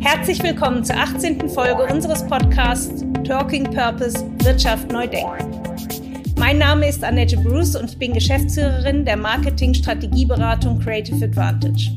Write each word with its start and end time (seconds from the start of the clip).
Herzlich 0.00 0.42
willkommen 0.42 0.84
zur 0.84 0.96
18. 0.96 1.50
Folge 1.50 1.82
unseres 1.92 2.24
Podcasts 2.24 3.04
Talking 3.24 3.64
Purpose 3.64 4.24
Wirtschaft 4.44 4.92
neu 4.92 5.06
denken. 5.08 5.60
Mein 6.38 6.58
Name 6.58 6.88
ist 6.88 7.02
Annette 7.02 7.36
Bruce 7.36 7.74
und 7.74 7.90
ich 7.90 7.98
bin 7.98 8.12
Geschäftsführerin 8.12 9.04
der 9.04 9.16
Marketing-Strategieberatung 9.16 10.78
Creative 10.78 11.24
Advantage. 11.24 11.90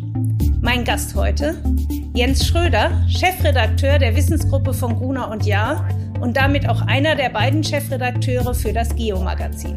Mein 0.61 0.83
Gast 0.83 1.15
heute, 1.15 1.55
Jens 2.13 2.45
Schröder, 2.45 2.91
Chefredakteur 3.07 3.99
der 3.99 4.15
Wissensgruppe 4.15 4.73
von 4.73 4.95
Gruner 4.95 5.29
und 5.29 5.45
Jahr 5.45 5.87
und 6.19 6.35
damit 6.35 6.67
auch 6.67 6.81
einer 6.81 7.15
der 7.15 7.29
beiden 7.29 7.63
Chefredakteure 7.63 8.53
für 8.55 8.73
das 8.73 8.95
Geo-Magazin 8.95 9.75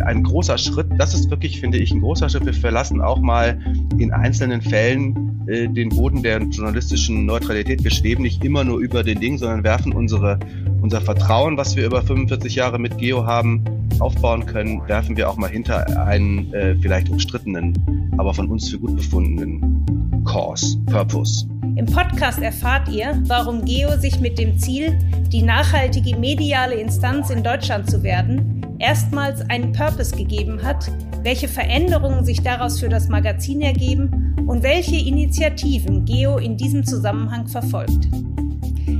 ein 0.00 0.22
großer 0.22 0.58
Schritt. 0.58 0.86
Das 0.98 1.14
ist 1.14 1.30
wirklich, 1.30 1.60
finde 1.60 1.78
ich, 1.78 1.92
ein 1.92 2.00
großer 2.00 2.28
Schritt. 2.28 2.46
Wir 2.46 2.54
verlassen 2.54 3.00
auch 3.00 3.20
mal 3.20 3.58
in 3.98 4.12
einzelnen 4.12 4.62
Fällen 4.62 5.44
äh, 5.46 5.68
den 5.68 5.90
Boden 5.90 6.22
der 6.22 6.40
journalistischen 6.42 7.26
Neutralität. 7.26 7.82
Wir 7.84 7.90
schweben 7.90 8.22
nicht 8.22 8.44
immer 8.44 8.64
nur 8.64 8.78
über 8.78 9.02
den 9.02 9.20
Ding, 9.20 9.38
sondern 9.38 9.64
werfen 9.64 9.92
unsere, 9.92 10.38
unser 10.80 11.00
Vertrauen, 11.00 11.56
was 11.56 11.76
wir 11.76 11.86
über 11.86 12.02
45 12.02 12.54
Jahre 12.54 12.78
mit 12.78 12.98
Geo 12.98 13.26
haben, 13.26 13.64
aufbauen 13.98 14.46
können, 14.46 14.86
werfen 14.88 15.16
wir 15.16 15.28
auch 15.28 15.36
mal 15.36 15.50
hinter 15.50 16.06
einen 16.06 16.52
äh, 16.54 16.74
vielleicht 16.76 17.08
umstrittenen, 17.08 18.12
aber 18.18 18.34
von 18.34 18.48
uns 18.48 18.68
für 18.68 18.78
gut 18.78 18.96
befundenen 18.96 20.22
Cause, 20.24 20.78
Purpose. 20.86 21.46
Im 21.76 21.86
Podcast 21.86 22.40
erfahrt 22.40 22.88
ihr, 22.88 23.20
warum 23.26 23.64
Geo 23.64 23.96
sich 23.98 24.20
mit 24.20 24.38
dem 24.38 24.58
Ziel, 24.58 24.98
die 25.32 25.42
nachhaltige 25.42 26.16
mediale 26.18 26.74
Instanz 26.74 27.30
in 27.30 27.42
Deutschland 27.42 27.90
zu 27.90 28.02
werden, 28.02 28.62
erstmals 28.82 29.40
einen 29.48 29.72
Purpose 29.72 30.14
gegeben 30.14 30.62
hat, 30.62 30.90
welche 31.22 31.48
Veränderungen 31.48 32.24
sich 32.24 32.42
daraus 32.42 32.80
für 32.80 32.88
das 32.88 33.08
Magazin 33.08 33.60
ergeben 33.60 34.34
und 34.46 34.62
welche 34.62 34.96
Initiativen 34.96 36.04
Geo 36.04 36.38
in 36.38 36.56
diesem 36.56 36.84
Zusammenhang 36.84 37.46
verfolgt. 37.46 38.08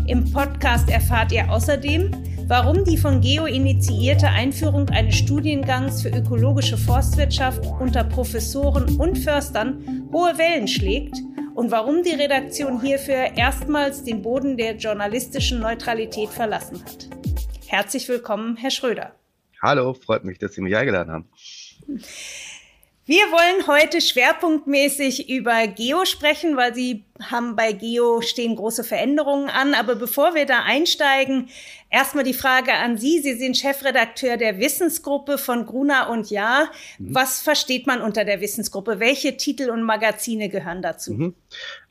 Im 0.06 0.30
Podcast 0.32 0.88
erfahrt 0.88 1.32
ihr 1.32 1.50
außerdem, 1.50 2.10
warum 2.46 2.84
die 2.84 2.96
von 2.96 3.20
Geo 3.20 3.46
initiierte 3.46 4.28
Einführung 4.28 4.88
eines 4.90 5.16
Studiengangs 5.16 6.02
für 6.02 6.10
ökologische 6.10 6.76
Forstwirtschaft 6.76 7.64
unter 7.80 8.04
Professoren 8.04 8.96
und 8.96 9.18
Förstern 9.18 10.08
hohe 10.12 10.36
Wellen 10.38 10.68
schlägt 10.68 11.16
und 11.54 11.70
warum 11.70 12.02
die 12.02 12.14
Redaktion 12.14 12.80
hierfür 12.80 13.36
erstmals 13.36 14.04
den 14.04 14.22
Boden 14.22 14.56
der 14.56 14.76
journalistischen 14.76 15.60
Neutralität 15.60 16.28
verlassen 16.28 16.80
hat. 16.82 17.08
Herzlich 17.66 18.08
willkommen, 18.08 18.56
Herr 18.56 18.70
Schröder. 18.70 19.21
Hallo, 19.62 19.94
freut 19.94 20.24
mich, 20.24 20.38
dass 20.38 20.54
Sie 20.54 20.60
mich 20.60 20.74
eingeladen 20.74 21.12
haben. 21.12 21.28
Wir 23.06 23.22
wollen 23.30 23.68
heute 23.68 24.00
schwerpunktmäßig 24.00 25.28
über 25.28 25.68
Geo 25.68 26.04
sprechen, 26.04 26.56
weil 26.56 26.74
Sie 26.74 27.04
haben 27.20 27.56
bei 27.56 27.72
Geo 27.72 28.20
stehen 28.20 28.56
große 28.56 28.84
Veränderungen 28.84 29.48
an. 29.48 29.74
Aber 29.74 29.94
bevor 29.94 30.34
wir 30.34 30.46
da 30.46 30.62
einsteigen, 30.62 31.48
erstmal 31.90 32.24
die 32.24 32.34
Frage 32.34 32.72
an 32.72 32.98
Sie. 32.98 33.20
Sie 33.20 33.34
sind 33.34 33.56
Chefredakteur 33.56 34.36
der 34.36 34.58
Wissensgruppe 34.58 35.38
von 35.38 35.66
Gruner 35.66 36.08
und 36.10 36.30
Jahr. 36.30 36.70
Mhm. 36.98 37.14
Was 37.14 37.40
versteht 37.40 37.86
man 37.86 38.00
unter 38.00 38.24
der 38.24 38.40
Wissensgruppe? 38.40 39.00
Welche 39.00 39.36
Titel 39.36 39.70
und 39.70 39.82
Magazine 39.82 40.48
gehören 40.48 40.82
dazu? 40.82 41.12
Mhm. 41.12 41.34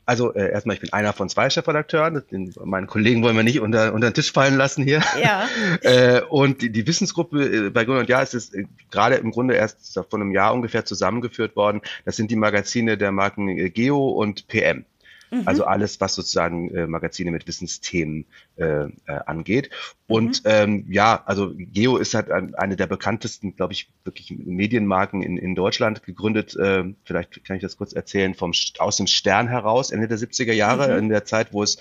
Also 0.04 0.34
äh, 0.34 0.50
erstmal, 0.50 0.74
ich 0.74 0.80
bin 0.80 0.92
einer 0.92 1.12
von 1.12 1.28
zwei 1.28 1.48
Chefredakteuren. 1.48 2.22
Den, 2.32 2.52
meinen 2.64 2.88
Kollegen 2.88 3.22
wollen 3.22 3.36
wir 3.36 3.44
nicht 3.44 3.60
unter, 3.60 3.94
unter 3.94 4.10
den 4.10 4.14
Tisch 4.14 4.32
fallen 4.32 4.56
lassen 4.56 4.82
hier. 4.82 5.00
Ja. 5.22 5.48
äh, 5.82 6.22
und 6.22 6.60
die, 6.60 6.70
die 6.70 6.86
Wissensgruppe 6.86 7.66
äh, 7.66 7.70
bei 7.70 7.84
Grund 7.84 8.00
und 8.00 8.08
Jahr 8.08 8.22
ist 8.22 8.34
es 8.34 8.52
äh, 8.52 8.64
gerade 8.90 9.14
im 9.16 9.30
Grunde 9.30 9.54
erst 9.54 9.94
vor 9.94 10.20
einem 10.20 10.32
Jahr 10.32 10.52
ungefähr 10.54 10.84
zusammengeführt 10.84 11.54
worden. 11.54 11.82
Das 12.04 12.16
sind 12.16 12.32
die 12.32 12.36
Magazine 12.36 12.98
der 12.98 13.12
Marken 13.12 13.48
äh, 13.48 13.70
Geo 13.70 14.08
und 14.08 14.48
PM. 14.48 14.84
Mhm. 15.32 15.42
Also 15.46 15.64
alles, 15.64 16.00
was 16.00 16.14
sozusagen 16.14 16.70
äh, 16.74 16.86
Magazine 16.86 17.30
mit 17.30 17.46
Wissensthemen 17.48 18.26
äh, 18.56 18.84
äh, 18.84 18.90
angeht. 19.06 19.70
Und 20.06 20.44
mhm. 20.44 20.50
ähm, 20.50 20.86
ja, 20.90 21.22
also 21.24 21.52
Geo 21.56 21.96
ist 21.96 22.12
halt 22.12 22.30
eine 22.30 22.76
der 22.76 22.86
bekanntesten, 22.86 23.56
glaube 23.56 23.72
ich, 23.72 23.88
wirklich 24.04 24.30
Medienmarken 24.30 25.22
in, 25.22 25.38
in 25.38 25.54
Deutschland 25.54 26.02
gegründet. 26.02 26.54
Äh, 26.54 26.92
vielleicht 27.04 27.42
kann 27.44 27.56
ich 27.56 27.62
das 27.62 27.78
kurz 27.78 27.94
erzählen, 27.94 28.34
vom 28.34 28.52
aus 28.78 28.96
dem 28.98 29.06
Stern 29.06 29.48
heraus, 29.48 29.90
Ende 29.90 30.08
der 30.08 30.18
70er 30.18 30.52
Jahre, 30.52 30.92
mhm. 30.92 30.98
in 30.98 31.08
der 31.08 31.24
Zeit, 31.24 31.54
wo 31.54 31.62
es 31.62 31.78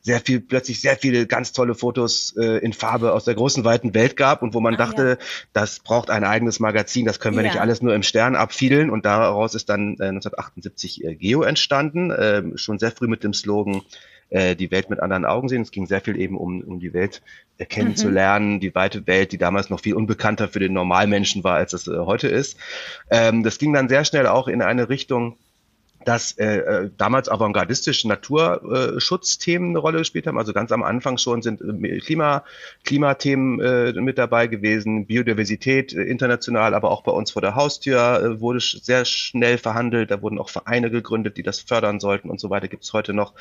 sehr 0.00 0.20
viel, 0.20 0.40
plötzlich 0.40 0.80
sehr 0.80 0.96
viele 0.96 1.26
ganz 1.26 1.52
tolle 1.52 1.74
Fotos 1.74 2.36
äh, 2.38 2.58
in 2.58 2.72
Farbe 2.72 3.12
aus 3.12 3.24
der 3.24 3.34
großen, 3.34 3.64
weiten 3.64 3.94
Welt 3.94 4.16
gab 4.16 4.42
und 4.42 4.54
wo 4.54 4.60
man 4.60 4.74
ah, 4.74 4.78
dachte, 4.78 5.18
ja. 5.18 5.26
das 5.52 5.80
braucht 5.80 6.08
ein 6.08 6.22
eigenes 6.22 6.60
Magazin, 6.60 7.04
das 7.04 7.18
können 7.18 7.36
wir 7.36 7.42
ja. 7.42 7.50
nicht 7.50 7.60
alles 7.60 7.82
nur 7.82 7.96
im 7.96 8.04
Stern 8.04 8.36
abfiedeln. 8.36 8.90
Und 8.90 9.04
daraus 9.04 9.56
ist 9.56 9.68
dann 9.68 9.94
äh, 9.98 10.06
1978 10.06 11.04
äh, 11.04 11.16
Geo 11.16 11.42
entstanden, 11.42 12.12
äh, 12.12 12.42
schon 12.54 12.78
sehr 12.78 12.91
früh 12.92 13.08
mit 13.08 13.24
dem 13.24 13.34
Slogan 13.34 13.82
äh, 14.32 14.56
die 14.56 14.70
Welt 14.70 14.90
mit 14.90 15.00
anderen 15.00 15.24
Augen 15.24 15.48
sehen. 15.48 15.62
Es 15.62 15.70
ging 15.70 15.86
sehr 15.86 16.00
viel 16.00 16.18
eben 16.18 16.36
um, 16.38 16.62
um 16.62 16.80
die 16.80 16.94
Welt 16.94 17.22
äh, 17.58 17.66
kennenzulernen, 17.66 18.54
mhm. 18.54 18.60
die 18.60 18.74
weite 18.74 19.06
Welt, 19.06 19.32
die 19.32 19.38
damals 19.38 19.70
noch 19.70 19.80
viel 19.80 19.94
unbekannter 19.94 20.48
für 20.48 20.60
den 20.60 20.72
Normalmenschen 20.72 21.44
war, 21.44 21.56
als 21.56 21.72
es 21.72 21.86
äh, 21.86 21.98
heute 21.98 22.28
ist. 22.28 22.58
Ähm, 23.10 23.42
das 23.42 23.58
ging 23.58 23.72
dann 23.72 23.88
sehr 23.88 24.04
schnell 24.04 24.26
auch 24.26 24.48
in 24.48 24.62
eine 24.62 24.88
Richtung, 24.88 25.36
dass 26.04 26.32
äh, 26.32 26.56
äh, 26.58 26.90
damals 26.96 27.28
avantgardistische 27.28 28.08
Naturschutzthemen 28.08 29.70
eine 29.70 29.78
Rolle 29.78 29.98
gespielt 29.98 30.26
haben. 30.26 30.38
Also 30.38 30.52
ganz 30.52 30.72
am 30.72 30.82
Anfang 30.82 31.18
schon 31.18 31.42
sind 31.42 31.60
äh, 31.60 31.98
Klima, 31.98 32.44
Klimathemen 32.84 33.60
äh, 33.60 33.92
mit 34.00 34.18
dabei 34.18 34.46
gewesen, 34.46 35.06
Biodiversität 35.06 35.92
äh, 35.92 36.02
international, 36.02 36.74
aber 36.74 36.90
auch 36.90 37.02
bei 37.02 37.12
uns 37.12 37.30
vor 37.32 37.42
der 37.42 37.54
Haustür 37.54 38.22
äh, 38.22 38.40
wurde 38.40 38.60
sehr 38.60 39.04
schnell 39.04 39.58
verhandelt. 39.58 40.10
Da 40.10 40.22
wurden 40.22 40.38
auch 40.38 40.48
Vereine 40.48 40.90
gegründet, 40.90 41.36
die 41.36 41.42
das 41.42 41.60
fördern 41.60 42.00
sollten 42.00 42.30
und 42.30 42.40
so 42.40 42.50
weiter. 42.50 42.68
Gibt 42.68 42.84
es 42.84 42.92
heute 42.92 43.14
noch. 43.14 43.34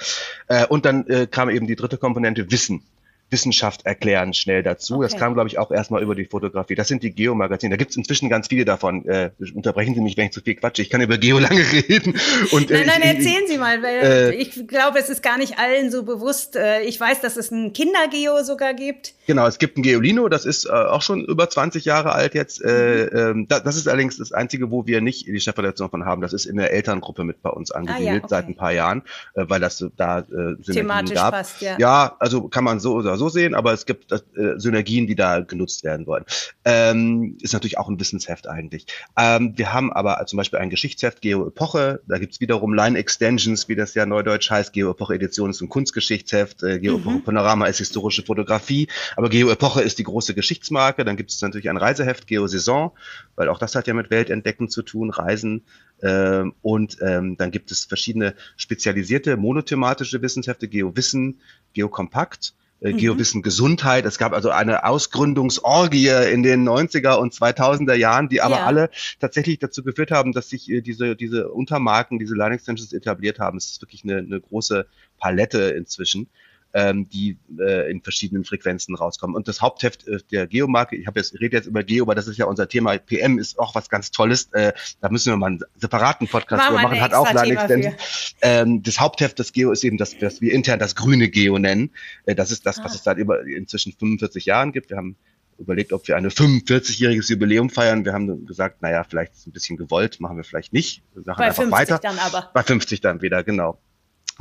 Äh, 0.47 0.65
und 0.67 0.85
dann 0.85 1.07
äh, 1.07 1.27
kam 1.27 1.49
eben 1.49 1.67
die 1.67 1.75
dritte 1.75 1.97
Komponente 1.97 2.51
Wissen. 2.51 2.83
Wissenschaft 3.31 3.85
erklären 3.85 4.33
schnell 4.33 4.61
dazu. 4.61 4.95
Okay. 4.95 5.03
Das 5.03 5.17
kam, 5.17 5.33
glaube 5.33 5.47
ich, 5.47 5.57
auch 5.57 5.71
erstmal 5.71 6.03
über 6.03 6.15
die 6.15 6.25
Fotografie. 6.25 6.75
Das 6.75 6.87
sind 6.87 7.01
die 7.01 7.15
Geomagazine. 7.15 7.71
Da 7.71 7.77
gibt 7.77 7.91
es 7.91 7.97
inzwischen 7.97 8.29
ganz 8.29 8.47
viele 8.47 8.65
davon. 8.65 9.07
Äh, 9.07 9.31
unterbrechen 9.55 9.95
Sie 9.95 10.01
mich, 10.01 10.17
wenn 10.17 10.25
ich 10.25 10.33
zu 10.33 10.41
viel 10.41 10.55
quatsche. 10.55 10.81
Ich 10.81 10.89
kann 10.89 11.01
über 11.01 11.17
Geo 11.17 11.39
lange 11.39 11.61
reden. 11.71 12.19
Und, 12.51 12.69
äh, 12.69 12.85
nein, 12.85 12.99
nein, 12.99 13.01
ich, 13.01 13.25
erzählen 13.25 13.47
Sie 13.47 13.57
mal, 13.57 13.81
weil 13.81 14.33
äh, 14.33 14.35
ich 14.35 14.67
glaube, 14.67 14.99
es 14.99 15.09
ist 15.09 15.23
gar 15.23 15.37
nicht 15.37 15.57
allen 15.57 15.91
so 15.91 16.03
bewusst. 16.03 16.55
Äh, 16.55 16.81
ich 16.81 16.99
weiß, 16.99 17.21
dass 17.21 17.37
es 17.37 17.51
ein 17.51 17.73
Kindergeo 17.73 18.43
sogar 18.43 18.73
gibt. 18.73 19.13
Genau, 19.27 19.47
es 19.47 19.59
gibt 19.59 19.77
ein 19.77 19.83
Geolino, 19.83 20.27
das 20.27 20.45
ist 20.45 20.65
äh, 20.65 20.69
auch 20.69 21.01
schon 21.01 21.23
über 21.23 21.49
20 21.49 21.85
Jahre 21.85 22.11
alt 22.11 22.33
jetzt. 22.35 22.61
Äh, 22.61 23.33
mhm. 23.33 23.47
Äh, 23.49 23.61
das 23.63 23.77
ist 23.77 23.87
allerdings 23.87 24.17
das 24.17 24.33
Einzige, 24.33 24.71
wo 24.71 24.85
wir 24.85 24.99
nicht 24.99 25.25
die 25.27 25.39
Chefredaktion 25.39 25.89
von 25.89 26.05
haben. 26.05 26.21
Das 26.21 26.33
ist 26.33 26.45
in 26.45 26.57
der 26.57 26.73
Elterngruppe 26.73 27.23
mit 27.23 27.41
bei 27.41 27.49
uns 27.49 27.71
angesiedelt 27.71 28.09
ah, 28.09 28.13
ja, 28.13 28.17
okay. 28.17 28.27
seit 28.29 28.47
ein 28.47 28.55
paar 28.55 28.73
Jahren, 28.73 29.03
weil 29.35 29.59
das 29.61 29.83
da 29.95 30.19
äh, 30.19 30.55
Thematisch 30.61 31.15
gab. 31.15 31.31
passt, 31.31 31.61
ja. 31.61 31.77
Ja, 31.79 32.15
also 32.19 32.49
kann 32.49 32.63
man 32.63 32.79
so 32.79 32.95
oder 32.95 33.17
so 33.17 33.20
sehen, 33.29 33.55
aber 33.55 33.73
es 33.73 33.85
gibt 33.85 34.11
äh, 34.11 34.19
Synergien, 34.57 35.07
die 35.07 35.15
da 35.15 35.39
genutzt 35.41 35.83
werden 35.83 36.07
wollen. 36.07 36.25
Ähm, 36.65 37.37
ist 37.41 37.53
natürlich 37.53 37.77
auch 37.77 37.89
ein 37.89 37.99
Wissенsheft 37.99 38.47
eigentlich. 38.47 38.85
Ähm, 39.17 39.53
wir 39.55 39.73
haben 39.73 39.91
aber 39.91 40.23
zum 40.25 40.37
Beispiel 40.37 40.59
ein 40.59 40.69
Geschichtsheft 40.69 41.21
Geo-Epoche, 41.21 42.01
da 42.07 42.17
gibt's 42.17 42.39
wiederum 42.39 42.73
Line-Extensions, 42.73 43.67
wie 43.67 43.75
das 43.75 43.93
ja 43.93 44.05
neudeutsch 44.05 44.49
heißt. 44.49 44.73
Geo-Epoche-Edition 44.73 45.49
ist 45.49 45.61
ein 45.61 45.69
Kunstgeschichtsheft, 45.69 46.63
äh, 46.63 46.79
Geo-Epoche 46.79 47.17
mhm. 47.17 47.23
Panorama 47.23 47.65
ist 47.67 47.79
historische 47.79 48.23
Fotografie, 48.23 48.87
aber 49.15 49.29
Geo-Epoche 49.29 49.81
ist 49.81 49.99
die 49.99 50.03
große 50.03 50.33
Geschichtsmarke. 50.33 51.05
Dann 51.05 51.17
gibt 51.17 51.31
es 51.31 51.41
natürlich 51.41 51.69
ein 51.69 51.77
Reiseheft 51.77 52.27
Geo-Saison, 52.27 52.91
weil 53.35 53.49
auch 53.49 53.59
das 53.59 53.75
hat 53.75 53.87
ja 53.87 53.93
mit 53.93 54.09
Weltentdecken 54.09 54.69
zu 54.69 54.81
tun, 54.81 55.09
Reisen. 55.09 55.63
Ähm, 56.01 56.53
und 56.61 56.97
ähm, 57.01 57.37
dann 57.37 57.51
gibt 57.51 57.71
es 57.71 57.85
verschiedene 57.85 58.35
spezialisierte 58.57 59.37
monothematische 59.37 60.21
Wissenshefte, 60.21 60.67
Geo-Wissen, 60.67 61.39
Geo-Kompakt 61.73 62.53
äh, 62.81 62.93
mhm. 62.93 62.97
Geowissen 62.97 63.41
Gesundheit. 63.41 64.05
Es 64.05 64.17
gab 64.17 64.33
also 64.33 64.49
eine 64.49 64.83
Ausgründungsorgie 64.85 66.09
in 66.31 66.43
den 66.43 66.67
90er 66.67 67.15
und 67.15 67.33
2000er 67.33 67.93
Jahren, 67.93 68.27
die 68.27 68.41
aber 68.41 68.57
ja. 68.57 68.65
alle 68.65 68.89
tatsächlich 69.19 69.59
dazu 69.59 69.83
geführt 69.83 70.11
haben, 70.11 70.33
dass 70.33 70.49
sich 70.49 70.69
äh, 70.69 70.81
diese, 70.81 71.15
diese 71.15 71.49
Untermarken, 71.49 72.19
diese 72.19 72.35
Line 72.35 72.55
Extensions 72.55 72.91
etabliert 72.91 73.39
haben. 73.39 73.57
Es 73.57 73.67
ist 73.71 73.81
wirklich 73.81 74.03
eine, 74.03 74.17
eine 74.17 74.41
große 74.41 74.85
Palette 75.19 75.59
inzwischen 75.77 76.27
ähm, 76.73 77.09
die 77.09 77.37
äh, 77.59 77.91
in 77.91 78.01
verschiedenen 78.01 78.43
Frequenzen 78.43 78.95
rauskommen. 78.95 79.35
Und 79.35 79.47
das 79.47 79.61
Hauptheft 79.61 80.07
äh, 80.07 80.19
der 80.31 80.47
Geomarke, 80.47 80.95
ich 80.95 81.07
habe 81.07 81.19
jetzt 81.19 81.39
rede 81.39 81.57
jetzt 81.57 81.67
über 81.67 81.83
Geo, 81.83 82.03
aber 82.05 82.15
das 82.15 82.27
ist 82.27 82.37
ja 82.37 82.45
unser 82.45 82.67
Thema. 82.67 82.97
PM 82.97 83.39
ist 83.39 83.59
auch 83.59 83.75
was 83.75 83.89
ganz 83.89 84.11
Tolles. 84.11 84.49
Äh, 84.53 84.73
da 85.01 85.09
müssen 85.09 85.31
wir 85.31 85.37
mal 85.37 85.47
einen 85.47 85.59
separaten 85.75 86.27
Podcast 86.27 86.67
drüber 86.67 86.81
machen. 86.81 87.01
Hat 87.01 87.13
auch 87.13 87.31
Line 87.33 87.95
ähm, 88.41 88.83
Das 88.83 88.99
Hauptheft 88.99 89.39
des 89.39 89.53
Geo 89.53 89.71
ist 89.71 89.83
eben 89.83 89.97
das, 89.97 90.21
was 90.21 90.41
wir 90.41 90.53
intern 90.53 90.79
das 90.79 90.95
grüne 90.95 91.29
Geo 91.29 91.57
nennen. 91.57 91.91
Äh, 92.25 92.35
das 92.35 92.51
ist 92.51 92.65
das, 92.65 92.79
was 92.79 92.93
ah. 92.93 92.95
es 92.95 93.03
seit 93.03 93.17
über 93.17 93.45
inzwischen 93.45 93.93
45 93.93 94.45
Jahren 94.45 94.71
gibt. 94.71 94.89
Wir 94.89 94.97
haben 94.97 95.17
überlegt, 95.61 95.93
ob 95.93 96.07
wir 96.07 96.17
eine 96.17 96.29
45-jähriges 96.29 97.29
Jubiläum 97.29 97.69
feiern. 97.69 98.03
Wir 98.03 98.13
haben 98.13 98.45
gesagt, 98.45 98.81
naja, 98.81 99.03
vielleicht 99.03 99.33
ist 99.33 99.39
es 99.39 99.47
ein 99.47 99.51
bisschen 99.51 99.77
gewollt, 99.77 100.19
machen 100.19 100.37
wir 100.37 100.43
vielleicht 100.43 100.73
nicht. 100.73 101.03
Wir 101.13 101.23
machen 101.25 101.37
Bei 101.39 101.47
einfach 101.47 101.63
50 101.63 101.79
weiter. 101.79 101.99
dann 101.99 102.17
aber. 102.19 102.49
Bei 102.53 102.63
50 102.63 103.01
dann 103.01 103.21
wieder, 103.21 103.43
genau. 103.43 103.79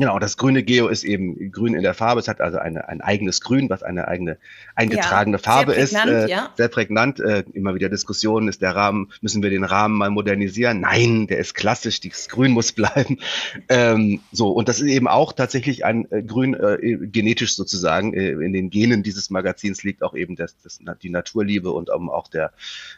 Genau, 0.00 0.18
das 0.18 0.38
grüne 0.38 0.62
Geo 0.62 0.88
ist 0.88 1.04
eben 1.04 1.52
grün 1.52 1.74
in 1.74 1.82
der 1.82 1.92
Farbe. 1.92 2.20
Es 2.20 2.26
hat 2.26 2.40
also 2.40 2.56
eine, 2.56 2.88
ein 2.88 3.02
eigenes 3.02 3.42
Grün, 3.42 3.68
was 3.68 3.82
eine 3.82 4.08
eigene 4.08 4.38
eingetragene 4.74 5.36
ja, 5.36 5.42
Farbe 5.42 5.74
sehr 5.74 5.84
prägnant, 5.84 6.10
ist. 6.10 6.24
Äh, 6.24 6.30
ja. 6.30 6.50
Sehr 6.56 6.68
prägnant. 6.68 7.20
Äh, 7.20 7.44
immer 7.52 7.74
wieder 7.74 7.90
Diskussionen, 7.90 8.48
ist 8.48 8.62
der 8.62 8.74
Rahmen, 8.74 9.12
müssen 9.20 9.42
wir 9.42 9.50
den 9.50 9.62
Rahmen 9.62 9.98
mal 9.98 10.08
modernisieren? 10.08 10.80
Nein, 10.80 11.26
der 11.26 11.36
ist 11.36 11.54
klassisch, 11.54 12.00
das 12.00 12.30
Grün 12.30 12.52
muss 12.52 12.72
bleiben. 12.72 13.18
Ähm, 13.68 14.20
so, 14.32 14.50
und 14.50 14.68
das 14.68 14.80
ist 14.80 14.88
eben 14.88 15.06
auch 15.06 15.32
tatsächlich 15.32 15.84
ein 15.84 16.10
äh, 16.10 16.22
Grün, 16.22 16.54
äh, 16.54 16.98
genetisch 17.06 17.54
sozusagen, 17.54 18.14
äh, 18.14 18.30
in 18.30 18.52
den 18.52 18.70
Genen 18.70 19.02
dieses 19.02 19.30
Magazins 19.30 19.82
liegt 19.82 20.02
auch 20.02 20.14
eben 20.14 20.34
das, 20.34 20.56
das, 20.62 20.80
die 21.02 21.10
Naturliebe 21.10 21.70
und 21.70 21.90
auch 21.90 22.28
der, 22.28 22.52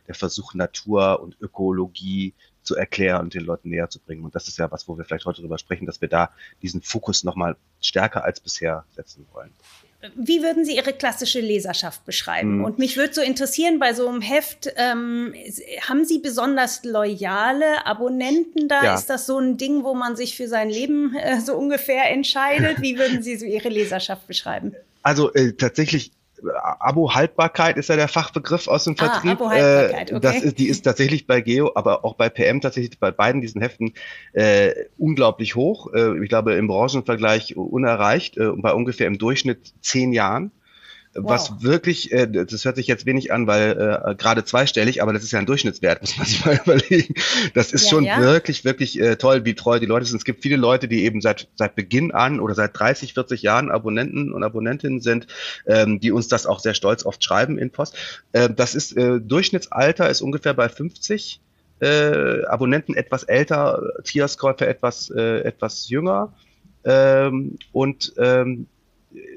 der 0.06 0.14
Versuch, 0.14 0.54
Natur 0.54 1.20
und 1.22 1.36
Ökologie 1.40 2.34
zu 2.62 2.76
erklären 2.76 3.22
und 3.22 3.34
den 3.34 3.44
Leuten 3.44 3.70
näher 3.70 3.90
zu 3.90 3.98
bringen. 3.98 4.24
Und 4.24 4.34
das 4.34 4.48
ist 4.48 4.58
ja 4.58 4.70
was, 4.70 4.88
wo 4.88 4.96
wir 4.96 5.04
vielleicht 5.04 5.26
heute 5.26 5.40
drüber 5.40 5.58
sprechen, 5.58 5.86
dass 5.86 6.00
wir 6.00 6.08
da 6.08 6.30
diesen 6.62 6.82
Fokus 6.82 7.24
nochmal 7.24 7.56
stärker 7.80 8.24
als 8.24 8.40
bisher 8.40 8.84
setzen 8.94 9.26
wollen. 9.32 9.52
Wie 10.16 10.42
würden 10.42 10.64
Sie 10.64 10.74
Ihre 10.74 10.92
klassische 10.92 11.40
Leserschaft 11.40 12.04
beschreiben? 12.04 12.58
Mhm. 12.58 12.64
Und 12.64 12.78
mich 12.78 12.96
würde 12.96 13.14
so 13.14 13.20
interessieren, 13.20 13.78
bei 13.78 13.94
so 13.94 14.08
einem 14.08 14.20
Heft, 14.20 14.72
ähm, 14.76 15.32
haben 15.88 16.04
Sie 16.04 16.18
besonders 16.18 16.82
loyale 16.84 17.86
Abonnenten 17.86 18.66
da? 18.66 18.82
Ja. 18.82 18.94
Ist 18.96 19.06
das 19.06 19.26
so 19.26 19.38
ein 19.38 19.58
Ding, 19.58 19.84
wo 19.84 19.94
man 19.94 20.16
sich 20.16 20.36
für 20.36 20.48
sein 20.48 20.70
Leben 20.70 21.14
äh, 21.14 21.40
so 21.40 21.54
ungefähr 21.54 22.10
entscheidet? 22.10 22.82
Wie 22.82 22.98
würden 22.98 23.22
Sie 23.22 23.36
so 23.36 23.46
Ihre 23.46 23.68
Leserschaft 23.68 24.26
beschreiben? 24.26 24.74
Also 25.04 25.32
äh, 25.34 25.52
tatsächlich 25.52 26.10
Abo-Haltbarkeit 26.80 27.76
ist 27.76 27.88
ja 27.88 27.96
der 27.96 28.08
Fachbegriff 28.08 28.68
aus 28.68 28.84
dem 28.84 28.94
ah, 28.98 29.04
Vertrieb. 29.04 29.30
Ah, 29.30 29.44
Abo-Haltbarkeit, 29.44 30.10
äh, 30.10 30.14
okay. 30.14 30.20
Das 30.22 30.42
ist, 30.42 30.58
die 30.58 30.68
ist 30.68 30.82
tatsächlich 30.82 31.26
bei 31.26 31.40
Geo, 31.40 31.72
aber 31.74 32.04
auch 32.04 32.14
bei 32.14 32.28
PM 32.28 32.60
tatsächlich 32.60 32.98
bei 32.98 33.10
beiden 33.10 33.40
diesen 33.40 33.60
Heften 33.60 33.94
äh, 34.32 34.72
unglaublich 34.98 35.54
hoch. 35.54 35.92
Äh, 35.92 36.22
ich 36.22 36.28
glaube 36.28 36.54
im 36.54 36.68
Branchenvergleich 36.68 37.56
unerreicht, 37.56 38.36
äh, 38.36 38.50
bei 38.56 38.72
ungefähr 38.72 39.06
im 39.06 39.18
Durchschnitt 39.18 39.74
zehn 39.80 40.12
Jahren. 40.12 40.52
Wow. 41.14 41.30
Was 41.30 41.62
wirklich, 41.62 42.10
äh, 42.10 42.26
das 42.26 42.64
hört 42.64 42.76
sich 42.76 42.86
jetzt 42.86 43.04
wenig 43.04 43.32
an, 43.32 43.46
weil 43.46 43.72
äh, 43.72 44.14
gerade 44.14 44.44
zweistellig, 44.44 45.02
aber 45.02 45.12
das 45.12 45.22
ist 45.22 45.32
ja 45.32 45.38
ein 45.38 45.44
Durchschnittswert, 45.44 46.00
muss 46.00 46.16
man 46.16 46.26
sich 46.26 46.44
mal 46.44 46.58
überlegen. 46.64 47.14
Das 47.52 47.72
ist 47.72 47.84
ja, 47.84 47.90
schon 47.90 48.04
ja. 48.04 48.18
wirklich, 48.20 48.64
wirklich 48.64 48.98
äh, 48.98 49.16
toll, 49.16 49.44
wie 49.44 49.54
treu 49.54 49.78
die 49.78 49.86
Leute 49.86 50.06
sind. 50.06 50.16
Es 50.16 50.24
gibt 50.24 50.42
viele 50.42 50.56
Leute, 50.56 50.88
die 50.88 51.04
eben 51.04 51.20
seit, 51.20 51.48
seit 51.54 51.74
Beginn 51.74 52.12
an 52.12 52.40
oder 52.40 52.54
seit 52.54 52.78
30, 52.78 53.12
40 53.12 53.42
Jahren 53.42 53.70
Abonnenten 53.70 54.32
und 54.32 54.42
Abonnentinnen 54.42 55.00
sind, 55.00 55.26
ähm, 55.66 56.00
die 56.00 56.12
uns 56.12 56.28
das 56.28 56.46
auch 56.46 56.60
sehr 56.60 56.74
stolz 56.74 57.04
oft 57.04 57.22
schreiben 57.22 57.58
in 57.58 57.70
Post. 57.70 57.94
Äh, 58.32 58.48
das 58.48 58.74
ist, 58.74 58.96
äh, 58.96 59.20
Durchschnittsalter 59.20 60.08
ist 60.08 60.22
ungefähr 60.22 60.54
bei 60.54 60.70
50. 60.70 61.40
Äh, 61.80 62.44
Abonnenten 62.46 62.94
etwas 62.94 63.24
älter, 63.24 63.82
Tierskäufer 64.04 64.66
etwas, 64.66 65.10
äh, 65.10 65.40
etwas 65.40 65.90
jünger. 65.90 66.32
Ähm, 66.84 67.58
und 67.72 68.14
ähm, 68.16 68.66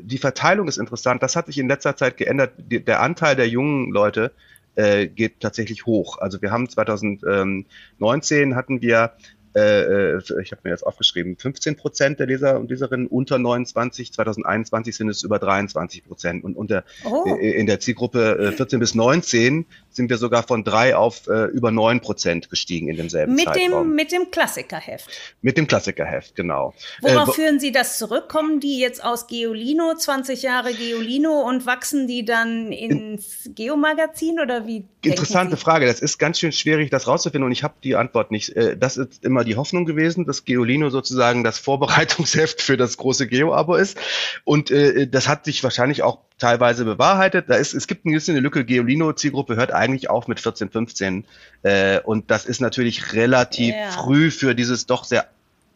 die 0.02 0.18
Verteilung 0.18 0.68
ist 0.68 0.78
interessant. 0.78 1.24
Das 1.24 1.36
hat 1.36 1.48
sich 1.48 1.58
in 1.58 1.68
letzter 1.68 1.96
Zeit 1.96 2.18
geändert. 2.18 2.54
Der 2.58 3.02
Anteil 3.02 3.36
der 3.36 3.48
jungen 3.48 3.92
Leute 3.92 4.32
äh, 4.76 5.08
geht 5.08 5.40
tatsächlich 5.40 5.86
hoch. 5.86 6.18
Also 6.20 6.42
wir 6.42 6.52
haben 6.52 6.70
2019 6.70 8.56
hatten 8.56 8.82
wir 8.82 9.14
äh, 9.56 10.16
äh, 10.18 10.22
ich 10.42 10.52
habe 10.52 10.62
mir 10.64 10.72
jetzt 10.72 10.86
aufgeschrieben, 10.86 11.38
15 11.38 11.78
Prozent 11.78 12.20
der 12.20 12.28
Leser 12.28 12.60
und 12.60 12.70
Leserinnen 12.70 13.08
unter 13.08 13.40
29, 13.40 14.12
2021 14.12 14.96
sind 14.96 15.10
es 15.10 15.24
über 15.24 15.40
23 15.40 16.04
Prozent. 16.04 16.44
Und 16.44 16.58
unter, 16.58 16.84
oh. 17.06 17.24
Äh, 17.26 17.52
in 17.52 17.66
der 17.66 17.80
Zielgruppe 17.80 18.38
äh, 18.38 18.52
14 18.52 18.80
bis 18.80 18.96
19 18.96 19.66
sind 19.90 20.10
wir 20.10 20.18
sogar 20.18 20.44
von 20.44 20.64
drei 20.66 20.96
auf 20.96 21.28
äh, 21.28 21.46
über 21.46 21.72
neun 21.72 22.02
Prozent 22.02 22.50
gestiegen 22.50 22.90
in 22.90 22.98
demselben 22.98 23.34
mit 23.34 23.46
Zeitraum. 23.46 23.88
Dem, 23.88 23.96
mit 23.96 24.12
dem 24.12 24.30
Klassikerheft. 24.30 25.10
Mit 25.42 25.58
dem 25.58 25.68
Klassikerheft, 25.68 26.36
genau. 26.36 26.74
Worauf 27.02 27.30
äh, 27.30 27.32
führen 27.34 27.60
Sie 27.60 27.72
das 27.72 27.98
zurück? 27.98 28.28
Kommen 28.28 28.60
die 28.60 28.80
jetzt 28.80 29.04
aus 29.04 29.28
Geolino, 29.28 29.96
20 29.96 30.42
Jahre 30.44 30.74
Geolino 30.74 31.48
und 31.48 31.66
wachsen 31.66 32.08
die 32.08 32.26
dann 32.26 32.74
ins 32.74 33.46
in, 33.46 33.56
Geomagazin 33.56 34.40
oder 34.42 34.68
wie? 34.68 34.86
Interessante 35.06 35.58
Frage. 35.58 35.86
Das 35.86 36.00
ist 36.00 36.18
ganz 36.18 36.40
schön 36.40 36.52
schwierig, 36.52 36.90
das 36.90 37.08
rauszufinden 37.08 37.46
und 37.46 37.52
ich 37.52 37.64
habe 37.64 37.76
die 37.84 37.96
Antwort 37.96 38.32
nicht. 38.32 38.54
Das 38.78 38.98
ist 38.98 39.24
immer 39.24 39.44
die 39.44 39.56
Hoffnung 39.56 39.86
gewesen, 39.86 40.26
dass 40.26 40.46
Geolino 40.46 40.90
sozusagen 40.90 41.44
das 41.44 41.60
Vorbereitungsheft 41.60 42.62
für 42.62 42.78
das 42.78 42.98
große 42.98 43.28
Geo-Abo 43.28 43.76
ist. 43.76 43.98
Und 44.44 44.72
äh, 44.72 45.08
das 45.08 45.28
hat 45.28 45.46
sich 45.46 45.64
wahrscheinlich 45.64 46.04
auch 46.04 46.20
teilweise 46.38 46.86
bewahrheitet. 46.86 47.50
Da 47.50 47.56
ist, 47.56 47.74
es 47.74 47.88
gibt 47.88 48.06
ein 48.06 48.14
bisschen 48.14 48.36
eine 48.36 48.42
Lücke. 48.42 48.66
Geolino-Zielgruppe 48.66 49.56
hört 49.56 49.72
eigentlich 49.72 50.10
auf 50.10 50.28
mit 50.28 50.40
14, 50.40 50.70
15. 50.70 51.26
Äh, 51.64 52.00
und 52.02 52.32
das 52.32 52.46
ist 52.46 52.62
natürlich 52.62 53.14
relativ 53.14 53.74
yeah. 53.74 53.92
früh 53.92 54.32
für 54.32 54.56
dieses 54.56 54.86
doch 54.86 55.04
sehr 55.04 55.28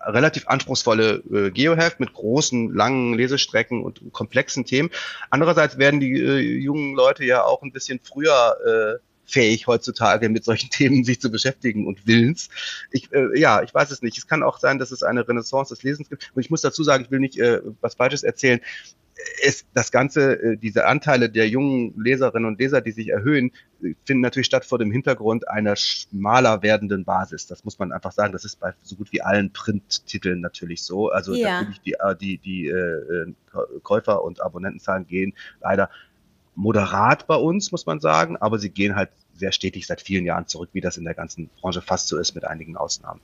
relativ 0.01 0.47
anspruchsvolle 0.47 1.23
äh, 1.31 1.51
Geoheft 1.51 1.99
mit 1.99 2.13
großen, 2.13 2.73
langen 2.73 3.13
Lesestrecken 3.15 3.83
und 3.83 4.01
komplexen 4.13 4.65
Themen. 4.65 4.89
Andererseits 5.29 5.77
werden 5.77 5.99
die 5.99 6.13
äh, 6.13 6.39
jungen 6.39 6.95
Leute 6.95 7.25
ja 7.25 7.43
auch 7.43 7.61
ein 7.63 7.71
bisschen 7.71 7.99
früher 8.01 8.55
äh, 8.65 9.08
fähig 9.29 9.67
heutzutage 9.67 10.29
mit 10.29 10.43
solchen 10.43 10.69
Themen 10.71 11.03
sich 11.03 11.21
zu 11.21 11.31
beschäftigen 11.31 11.87
und 11.87 12.07
willens. 12.07 12.49
Ich, 12.91 13.11
äh, 13.13 13.39
ja, 13.39 13.61
ich 13.61 13.73
weiß 13.73 13.91
es 13.91 14.01
nicht. 14.01 14.17
Es 14.17 14.27
kann 14.27 14.43
auch 14.43 14.59
sein, 14.59 14.79
dass 14.79 14.91
es 14.91 15.03
eine 15.03 15.27
Renaissance 15.27 15.73
des 15.73 15.83
Lesens 15.83 16.09
gibt. 16.09 16.31
Und 16.33 16.41
ich 16.41 16.49
muss 16.49 16.61
dazu 16.61 16.83
sagen, 16.83 17.05
ich 17.05 17.11
will 17.11 17.19
nicht 17.19 17.37
äh, 17.39 17.61
was 17.81 17.95
Falsches 17.95 18.23
erzählen. 18.23 18.59
Es, 19.43 19.65
das 19.73 19.91
Ganze, 19.91 20.41
äh, 20.41 20.57
diese 20.57 20.85
Anteile 20.85 21.29
der 21.29 21.49
jungen 21.49 21.93
Leserinnen 22.01 22.47
und 22.47 22.59
Leser, 22.59 22.79
die 22.79 22.91
sich 22.91 23.09
erhöhen, 23.09 23.51
finden 24.05 24.21
natürlich 24.21 24.47
statt 24.47 24.65
vor 24.65 24.79
dem 24.79 24.91
Hintergrund 24.91 25.47
einer 25.49 25.75
schmaler 25.75 26.61
werdenden 26.61 27.03
Basis. 27.03 27.45
Das 27.47 27.65
muss 27.65 27.79
man 27.79 27.91
einfach 27.91 28.13
sagen. 28.13 28.31
Das 28.31 28.45
ist 28.45 28.59
bei 28.59 28.73
so 28.81 28.95
gut 28.95 29.11
wie 29.11 29.21
allen 29.21 29.51
Printtiteln 29.51 30.39
natürlich 30.39 30.83
so. 30.83 31.09
Also 31.09 31.33
ja. 31.33 31.61
natürlich 31.61 31.81
die, 31.81 31.93
äh, 31.93 32.15
die, 32.15 32.37
die 32.37 32.67
äh, 32.67 33.33
Käufer- 33.83 34.23
und 34.23 34.41
Abonnentenzahlen 34.41 35.05
gehen 35.05 35.33
leider 35.61 35.89
moderat 36.59 37.25
bei 37.25 37.35
uns, 37.35 37.71
muss 37.71 37.85
man 37.85 37.99
sagen, 37.99 38.37
aber 38.37 38.59
sie 38.59 38.69
gehen 38.69 38.95
halt 38.95 39.09
sehr 39.33 39.51
stetig 39.51 39.87
seit 39.87 40.01
vielen 40.01 40.25
Jahren 40.25 40.47
zurück, 40.47 40.69
wie 40.73 40.81
das 40.81 40.97
in 40.97 41.05
der 41.05 41.13
ganzen 41.13 41.49
Branche 41.61 41.81
fast 41.81 42.07
so 42.07 42.17
ist, 42.17 42.35
mit 42.35 42.43
einigen 42.43 42.75
Ausnahmen. 42.75 43.21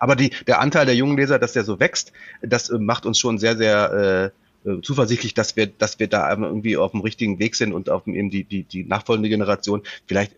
Aber 0.00 0.16
die, 0.16 0.30
der 0.46 0.60
Anteil 0.60 0.86
der 0.86 0.96
jungen 0.96 1.16
Leser, 1.16 1.38
dass 1.38 1.52
der 1.52 1.64
so 1.64 1.78
wächst, 1.78 2.12
das 2.42 2.70
äh, 2.70 2.78
macht 2.78 3.06
uns 3.06 3.18
schon 3.18 3.38
sehr, 3.38 3.56
sehr 3.56 4.32
äh, 4.64 4.68
äh, 4.68 4.80
zuversichtlich, 4.80 5.34
dass 5.34 5.56
wir, 5.56 5.66
dass 5.66 5.98
wir 5.98 6.08
da 6.08 6.28
irgendwie 6.30 6.76
auf 6.76 6.92
dem 6.92 7.02
richtigen 7.02 7.38
Weg 7.38 7.54
sind 7.54 7.72
und 7.72 7.90
auf 7.90 8.06
eben 8.06 8.30
die, 8.30 8.44
die, 8.44 8.64
die 8.64 8.84
nachfolgende 8.84 9.28
Generation 9.28 9.82
vielleicht 10.06 10.32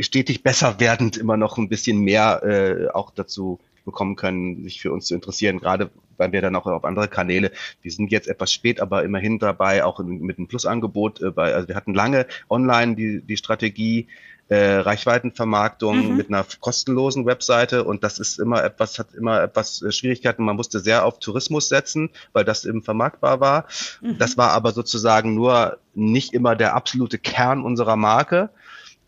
stetig 0.00 0.42
besser 0.42 0.80
werdend 0.80 1.16
immer 1.16 1.36
noch 1.36 1.58
ein 1.58 1.68
bisschen 1.68 2.00
mehr 2.00 2.42
äh, 2.42 2.88
auch 2.88 3.10
dazu 3.10 3.60
bekommen 3.84 4.16
können, 4.16 4.64
sich 4.64 4.80
für 4.80 4.92
uns 4.92 5.06
zu 5.06 5.14
interessieren, 5.14 5.58
gerade 5.60 5.90
weil 6.20 6.30
wir 6.32 6.42
dann 6.42 6.54
auch 6.54 6.66
auf 6.66 6.84
andere 6.84 7.08
Kanäle, 7.08 7.50
wir 7.82 7.90
sind 7.90 8.12
jetzt 8.12 8.28
etwas 8.28 8.52
spät, 8.52 8.80
aber 8.80 9.02
immerhin 9.02 9.40
dabei, 9.40 9.84
auch 9.84 9.98
mit 9.98 10.38
einem 10.38 10.46
Plusangebot, 10.46 11.20
äh, 11.20 11.30
bei, 11.30 11.52
also 11.54 11.66
wir 11.66 11.74
hatten 11.74 11.94
lange 11.94 12.26
online 12.48 12.94
die, 12.94 13.22
die 13.22 13.36
Strategie, 13.36 14.06
äh, 14.50 14.78
Reichweitenvermarktung 14.78 16.10
mhm. 16.10 16.16
mit 16.16 16.28
einer 16.28 16.44
kostenlosen 16.58 17.24
Webseite 17.24 17.84
und 17.84 18.02
das 18.02 18.18
ist 18.18 18.40
immer 18.40 18.64
etwas, 18.64 18.98
hat 18.98 19.14
immer 19.14 19.40
etwas 19.40 19.80
äh, 19.80 19.92
Schwierigkeiten. 19.92 20.42
Man 20.42 20.56
musste 20.56 20.80
sehr 20.80 21.06
auf 21.06 21.20
Tourismus 21.20 21.68
setzen, 21.68 22.10
weil 22.32 22.44
das 22.44 22.64
eben 22.64 22.82
vermarktbar 22.82 23.38
war. 23.38 23.66
Mhm. 24.00 24.18
Das 24.18 24.36
war 24.36 24.50
aber 24.50 24.72
sozusagen 24.72 25.36
nur 25.36 25.78
nicht 25.94 26.34
immer 26.34 26.56
der 26.56 26.74
absolute 26.74 27.18
Kern 27.18 27.62
unserer 27.62 27.94
Marke. 27.94 28.50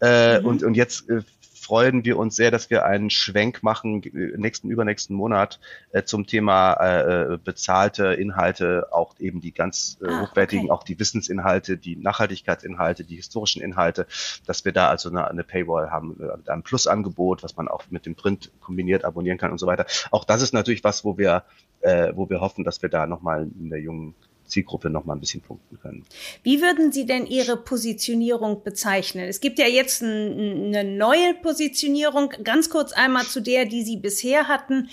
Äh, 0.00 0.38
mhm. 0.38 0.46
und, 0.46 0.62
und 0.62 0.75
jetzt 0.75 1.08
äh, 1.08 1.22
freuen 1.62 2.04
wir 2.04 2.19
uns 2.19 2.37
sehr, 2.37 2.50
dass 2.50 2.71
wir 2.71 2.85
einen 2.85 3.09
Schwenk 3.09 3.62
machen 3.62 4.02
äh, 4.02 4.37
nächsten, 4.37 4.69
übernächsten 4.69 5.14
Monat 5.16 5.61
äh, 5.92 6.02
zum 6.02 6.26
Thema 6.26 6.75
äh, 6.75 7.35
äh, 7.35 7.38
bezahlte 7.38 8.14
Inhalte, 8.14 8.88
auch 8.90 9.14
eben 9.21 9.40
die 9.40 9.52
ganz 9.52 9.99
äh, 10.02 10.09
ah, 10.09 10.23
hochwertigen, 10.23 10.66
okay. 10.66 10.73
auch 10.73 10.83
die 10.83 10.99
Wissensinhalte, 10.99 11.78
die 11.78 11.97
Nachhaltigkeitsinhalte, 11.97 13.04
die 13.04 13.16
historischen 13.16 13.62
Inhalte, 13.62 14.07
dass 14.47 14.64
wir 14.64 14.73
da 14.73 14.88
also 14.88 15.09
eine, 15.09 15.28
eine 15.28 15.45
Paywall 15.45 15.90
haben, 15.90 16.16
äh, 16.21 16.37
mit 16.37 16.50
einem 16.50 16.62
Plusangebot, 16.62 17.42
was 17.42 17.57
man 17.57 17.69
auch 17.69 17.85
mit 17.90 18.07
dem 18.07 18.16
Print 18.16 18.50
kombiniert 18.61 19.04
abonnieren 19.04 19.38
kann 19.38 19.52
und 19.52 19.59
so 19.59 19.66
weiter. 19.66 19.87
Auch 20.11 20.25
das 20.25 20.42
ist 20.42 20.52
natürlich 20.52 20.83
was, 20.83 21.04
wo 21.04 21.16
wir, 21.16 21.45
äh, 21.81 22.12
wo 22.14 22.28
wir 22.28 22.40
hoffen, 22.40 22.64
dass 22.64 22.83
wir 22.83 22.88
da 22.88 23.07
nochmal 23.07 23.49
in 23.59 23.71
der 23.71 23.81
jungen 23.81 24.14
Zielgruppe 24.52 24.90
noch 24.90 25.04
mal 25.04 25.14
ein 25.14 25.21
bisschen 25.21 25.40
punkten 25.40 25.78
können. 25.80 26.04
Wie 26.42 26.61
würden 26.61 26.92
Sie 26.92 27.06
denn 27.06 27.26
Ihre 27.26 27.56
Positionierung 27.56 28.62
bezeichnen? 28.62 29.28
Es 29.28 29.40
gibt 29.40 29.59
ja 29.59 29.66
jetzt 29.66 30.02
ein, 30.02 30.75
eine 30.75 30.85
neue 30.85 31.35
Positionierung. 31.35 32.32
Ganz 32.44 32.71
kurz 32.71 32.92
einmal 32.92 33.25
zu 33.25 33.40
der, 33.40 33.64
die 33.64 33.82
Sie 33.82 33.97
bisher 33.97 34.49
hatten. 34.49 34.88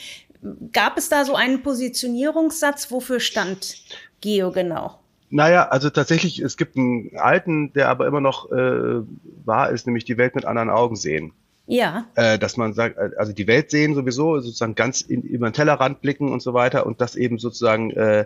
Gab 0.72 0.98
es 0.98 1.10
da 1.10 1.26
so 1.26 1.36
einen 1.36 1.62
Positionierungssatz? 1.62 2.90
Wofür 2.92 3.20
stand 3.20 3.84
Geo 4.22 4.52
genau? 4.52 5.00
Naja, 5.30 5.68
also 5.68 5.90
tatsächlich, 5.90 6.40
es 6.40 6.58
gibt 6.58 6.76
einen 6.76 7.12
alten, 7.16 7.72
der 7.74 7.90
aber 7.90 8.08
immer 8.08 8.22
noch 8.22 8.52
äh, 8.52 9.02
wahr 9.46 9.70
ist, 9.70 9.86
nämlich 9.86 10.06
die 10.06 10.18
Welt 10.18 10.34
mit 10.34 10.46
anderen 10.46 10.70
Augen 10.70 10.96
sehen. 10.96 11.34
Ja. 11.68 12.08
Äh, 12.16 12.40
dass 12.40 12.58
man 12.58 12.74
sagt, 12.74 12.98
äh, 12.98 13.12
also 13.18 13.32
die 13.32 13.46
Welt 13.46 13.70
sehen 13.70 13.94
sowieso, 13.94 14.40
sozusagen 14.40 14.74
ganz 14.74 15.02
in, 15.02 15.22
über 15.22 15.50
den 15.50 15.54
Tellerrand 15.54 16.02
blicken 16.02 16.32
und 16.32 16.42
so 16.42 16.56
weiter 16.56 16.88
und 16.88 17.00
das 17.00 17.16
eben 17.16 17.38
sozusagen 17.38 17.92
äh, 17.92 18.26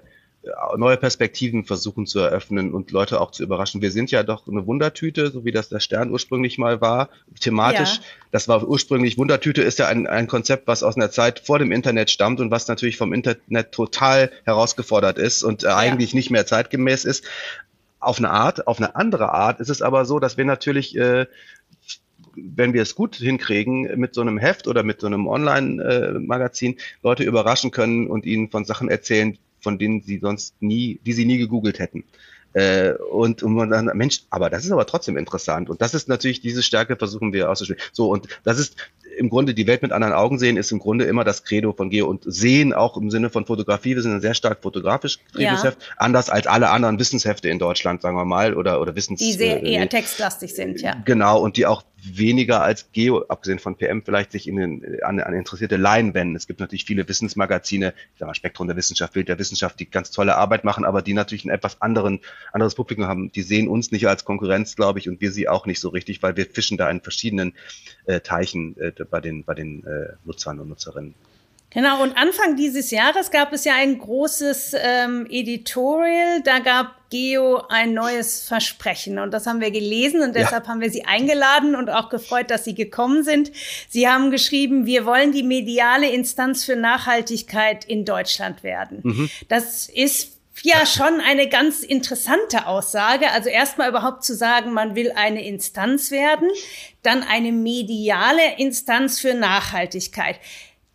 neue 0.75 0.97
Perspektiven 0.97 1.63
versuchen 1.63 2.05
zu 2.05 2.19
eröffnen 2.19 2.73
und 2.73 2.91
Leute 2.91 3.21
auch 3.21 3.31
zu 3.31 3.43
überraschen. 3.43 3.81
Wir 3.81 3.91
sind 3.91 4.11
ja 4.11 4.23
doch 4.23 4.47
eine 4.47 4.65
Wundertüte, 4.67 5.31
so 5.31 5.45
wie 5.45 5.51
das 5.51 5.69
der 5.69 5.79
Stern 5.79 6.11
ursprünglich 6.11 6.57
mal 6.57 6.81
war, 6.81 7.09
thematisch. 7.39 7.95
Ja. 7.95 8.01
Das 8.31 8.47
war 8.47 8.67
ursprünglich 8.67 9.17
Wundertüte 9.17 9.61
ist 9.61 9.79
ja 9.79 9.87
ein, 9.87 10.05
ein 10.07 10.27
Konzept, 10.27 10.67
was 10.67 10.83
aus 10.83 10.97
einer 10.97 11.11
Zeit 11.11 11.39
vor 11.39 11.59
dem 11.59 11.71
Internet 11.71 12.09
stammt 12.09 12.41
und 12.41 12.51
was 12.51 12.67
natürlich 12.67 12.97
vom 12.97 13.13
Internet 13.13 13.71
total 13.71 14.31
herausgefordert 14.43 15.17
ist 15.17 15.43
und 15.43 15.63
äh, 15.63 15.67
ja. 15.67 15.77
eigentlich 15.77 16.13
nicht 16.13 16.29
mehr 16.29 16.45
zeitgemäß 16.45 17.05
ist. 17.05 17.23
Auf 17.99 18.17
eine 18.17 18.31
Art, 18.31 18.67
auf 18.67 18.79
eine 18.79 18.97
andere 18.97 19.31
Art 19.31 19.61
ist 19.61 19.69
es 19.69 19.81
aber 19.81 20.03
so, 20.03 20.19
dass 20.19 20.35
wir 20.35 20.43
natürlich 20.43 20.97
äh, 20.97 21.25
wenn 22.35 22.73
wir 22.73 22.81
es 22.81 22.95
gut 22.95 23.15
hinkriegen, 23.15 23.99
mit 23.99 24.15
so 24.15 24.21
einem 24.21 24.39
Heft 24.39 24.67
oder 24.67 24.81
mit 24.81 24.99
so 24.99 25.07
einem 25.07 25.27
Online-Magazin 25.27 26.77
Leute 27.03 27.23
überraschen 27.23 27.69
können 27.69 28.07
und 28.07 28.25
ihnen 28.25 28.49
von 28.49 28.65
Sachen 28.65 28.89
erzählen, 28.89 29.37
von 29.63 29.79
denen 29.79 30.01
sie 30.01 30.19
sonst 30.19 30.61
nie, 30.61 30.99
die 31.05 31.13
sie 31.13 31.25
nie 31.25 31.37
gegoogelt 31.37 31.79
hätten. 31.79 32.03
Äh, 32.53 32.93
und, 33.11 33.41
und 33.41 33.53
man 33.53 33.71
dann, 33.71 33.85
Mensch, 33.95 34.21
aber 34.29 34.49
das 34.51 34.63
ist 34.63 34.71
aber 34.71 34.85
trotzdem 34.85 35.17
interessant. 35.17 35.69
Und 35.71 35.81
das 35.81 35.95
ist 35.95 36.07
natürlich, 36.07 36.41
diese 36.41 36.61
Stärke 36.61 36.95
versuchen 36.95 37.33
wir 37.33 37.49
auszuspielen. 37.49 37.81
So, 37.91 38.11
und 38.11 38.27
das 38.43 38.59
ist 38.59 38.75
im 39.17 39.29
Grunde 39.29 39.53
die 39.53 39.67
Welt 39.67 39.81
mit 39.81 39.91
anderen 39.91 40.13
Augen 40.13 40.39
sehen, 40.39 40.57
ist 40.57 40.71
im 40.71 40.79
Grunde 40.79 41.05
immer 41.05 41.23
das 41.23 41.43
Credo 41.43 41.73
von 41.73 41.89
Geo 41.89 42.07
und 42.07 42.23
sehen 42.25 42.73
auch 42.73 42.97
im 42.97 43.09
Sinne 43.09 43.29
von 43.29 43.45
Fotografie. 43.45 43.95
Wir 43.95 44.01
sind 44.01 44.13
ein 44.13 44.21
sehr 44.21 44.33
stark 44.33 44.61
fotografisch 44.61 45.19
getriebenes 45.25 45.63
ja. 45.63 45.69
Heft, 45.69 45.79
anders 45.97 46.29
als 46.29 46.47
alle 46.47 46.69
anderen 46.69 46.99
Wissenshefte 46.99 47.49
in 47.49 47.59
Deutschland, 47.59 48.01
sagen 48.01 48.17
wir 48.17 48.25
mal, 48.25 48.55
oder, 48.55 48.81
oder 48.81 48.95
Wissens... 48.95 49.19
Die 49.19 49.33
sehr 49.33 49.63
äh, 49.63 49.73
eher 49.73 49.89
textlastig 49.89 50.53
sind, 50.53 50.81
ja. 50.81 50.95
Genau, 51.05 51.41
und 51.41 51.57
die 51.57 51.65
auch 51.65 51.83
weniger 52.03 52.61
als 52.61 52.91
Geo, 52.91 53.23
abgesehen 53.27 53.59
von 53.59 53.75
PM, 53.75 54.03
vielleicht 54.03 54.31
sich 54.31 54.47
in 54.47 54.57
den, 54.57 55.03
an, 55.03 55.19
an 55.19 55.33
interessierte 55.33 55.77
Laien 55.77 56.13
wenden. 56.13 56.35
Es 56.35 56.47
gibt 56.47 56.59
natürlich 56.59 56.85
viele 56.85 57.07
Wissensmagazine, 57.07 57.93
ich 58.13 58.19
sag 58.19 58.27
mal 58.27 58.35
Spektrum 58.35 58.67
der 58.67 58.75
Wissenschaft, 58.75 59.13
Bild 59.13 59.29
der 59.29 59.39
Wissenschaft, 59.39 59.79
die 59.79 59.89
ganz 59.89 60.11
tolle 60.11 60.35
Arbeit 60.35 60.63
machen, 60.63 60.85
aber 60.85 61.01
die 61.01 61.13
natürlich 61.13 61.45
ein 61.45 61.49
etwas 61.49 61.81
anderen, 61.81 62.19
anderes 62.51 62.75
Publikum 62.75 63.05
haben. 63.05 63.31
Die 63.31 63.41
sehen 63.41 63.67
uns 63.67 63.91
nicht 63.91 64.07
als 64.07 64.25
Konkurrenz, 64.25 64.75
glaube 64.75 64.99
ich, 64.99 65.09
und 65.09 65.21
wir 65.21 65.31
sie 65.31 65.47
auch 65.47 65.65
nicht 65.65 65.79
so 65.79 65.89
richtig, 65.89 66.21
weil 66.23 66.35
wir 66.35 66.45
fischen 66.45 66.77
da 66.77 66.89
in 66.89 67.01
verschiedenen 67.01 67.53
äh, 68.05 68.19
Teichen 68.19 68.77
äh, 68.77 68.91
bei 69.09 69.21
den, 69.21 69.43
bei 69.43 69.53
den 69.53 69.85
äh, 69.85 70.13
Nutzern 70.25 70.59
und 70.59 70.69
Nutzerinnen. 70.69 71.15
Genau, 71.73 72.03
und 72.03 72.15
Anfang 72.17 72.55
dieses 72.55 72.91
Jahres 72.91 73.31
gab 73.31 73.51
es 73.51 73.65
ja 73.65 73.73
ein 73.73 73.97
großes 73.97 74.75
ähm, 74.79 75.27
Editorial. 75.29 76.41
Da 76.43 76.59
gab 76.59 77.09
Geo 77.09 77.63
ein 77.69 77.93
neues 77.93 78.47
Versprechen. 78.47 79.19
Und 79.19 79.31
das 79.31 79.45
haben 79.47 79.61
wir 79.61 79.71
gelesen 79.71 80.21
und 80.21 80.35
deshalb 80.35 80.65
ja. 80.65 80.69
haben 80.69 80.81
wir 80.81 80.91
Sie 80.91 81.05
eingeladen 81.05 81.75
und 81.75 81.89
auch 81.89 82.09
gefreut, 82.09 82.49
dass 82.51 82.63
Sie 82.63 82.75
gekommen 82.75 83.23
sind. 83.23 83.51
Sie 83.89 84.07
haben 84.07 84.31
geschrieben, 84.31 84.85
wir 84.85 85.05
wollen 85.05 85.31
die 85.31 85.43
mediale 85.43 86.09
Instanz 86.09 86.63
für 86.63 86.75
Nachhaltigkeit 86.75 87.85
in 87.85 88.05
Deutschland 88.05 88.63
werden. 88.63 88.99
Mhm. 89.03 89.29
Das 89.47 89.89
ist 89.89 90.33
ja 90.61 90.85
schon 90.85 91.21
eine 91.21 91.49
ganz 91.49 91.83
interessante 91.83 92.67
Aussage. 92.67 93.31
Also 93.31 93.49
erstmal 93.49 93.89
überhaupt 93.89 94.23
zu 94.23 94.35
sagen, 94.35 94.71
man 94.73 94.95
will 94.95 95.11
eine 95.15 95.45
Instanz 95.45 96.11
werden, 96.11 96.49
dann 97.01 97.23
eine 97.23 97.51
mediale 97.51 98.57
Instanz 98.57 99.19
für 99.19 99.33
Nachhaltigkeit. 99.33 100.39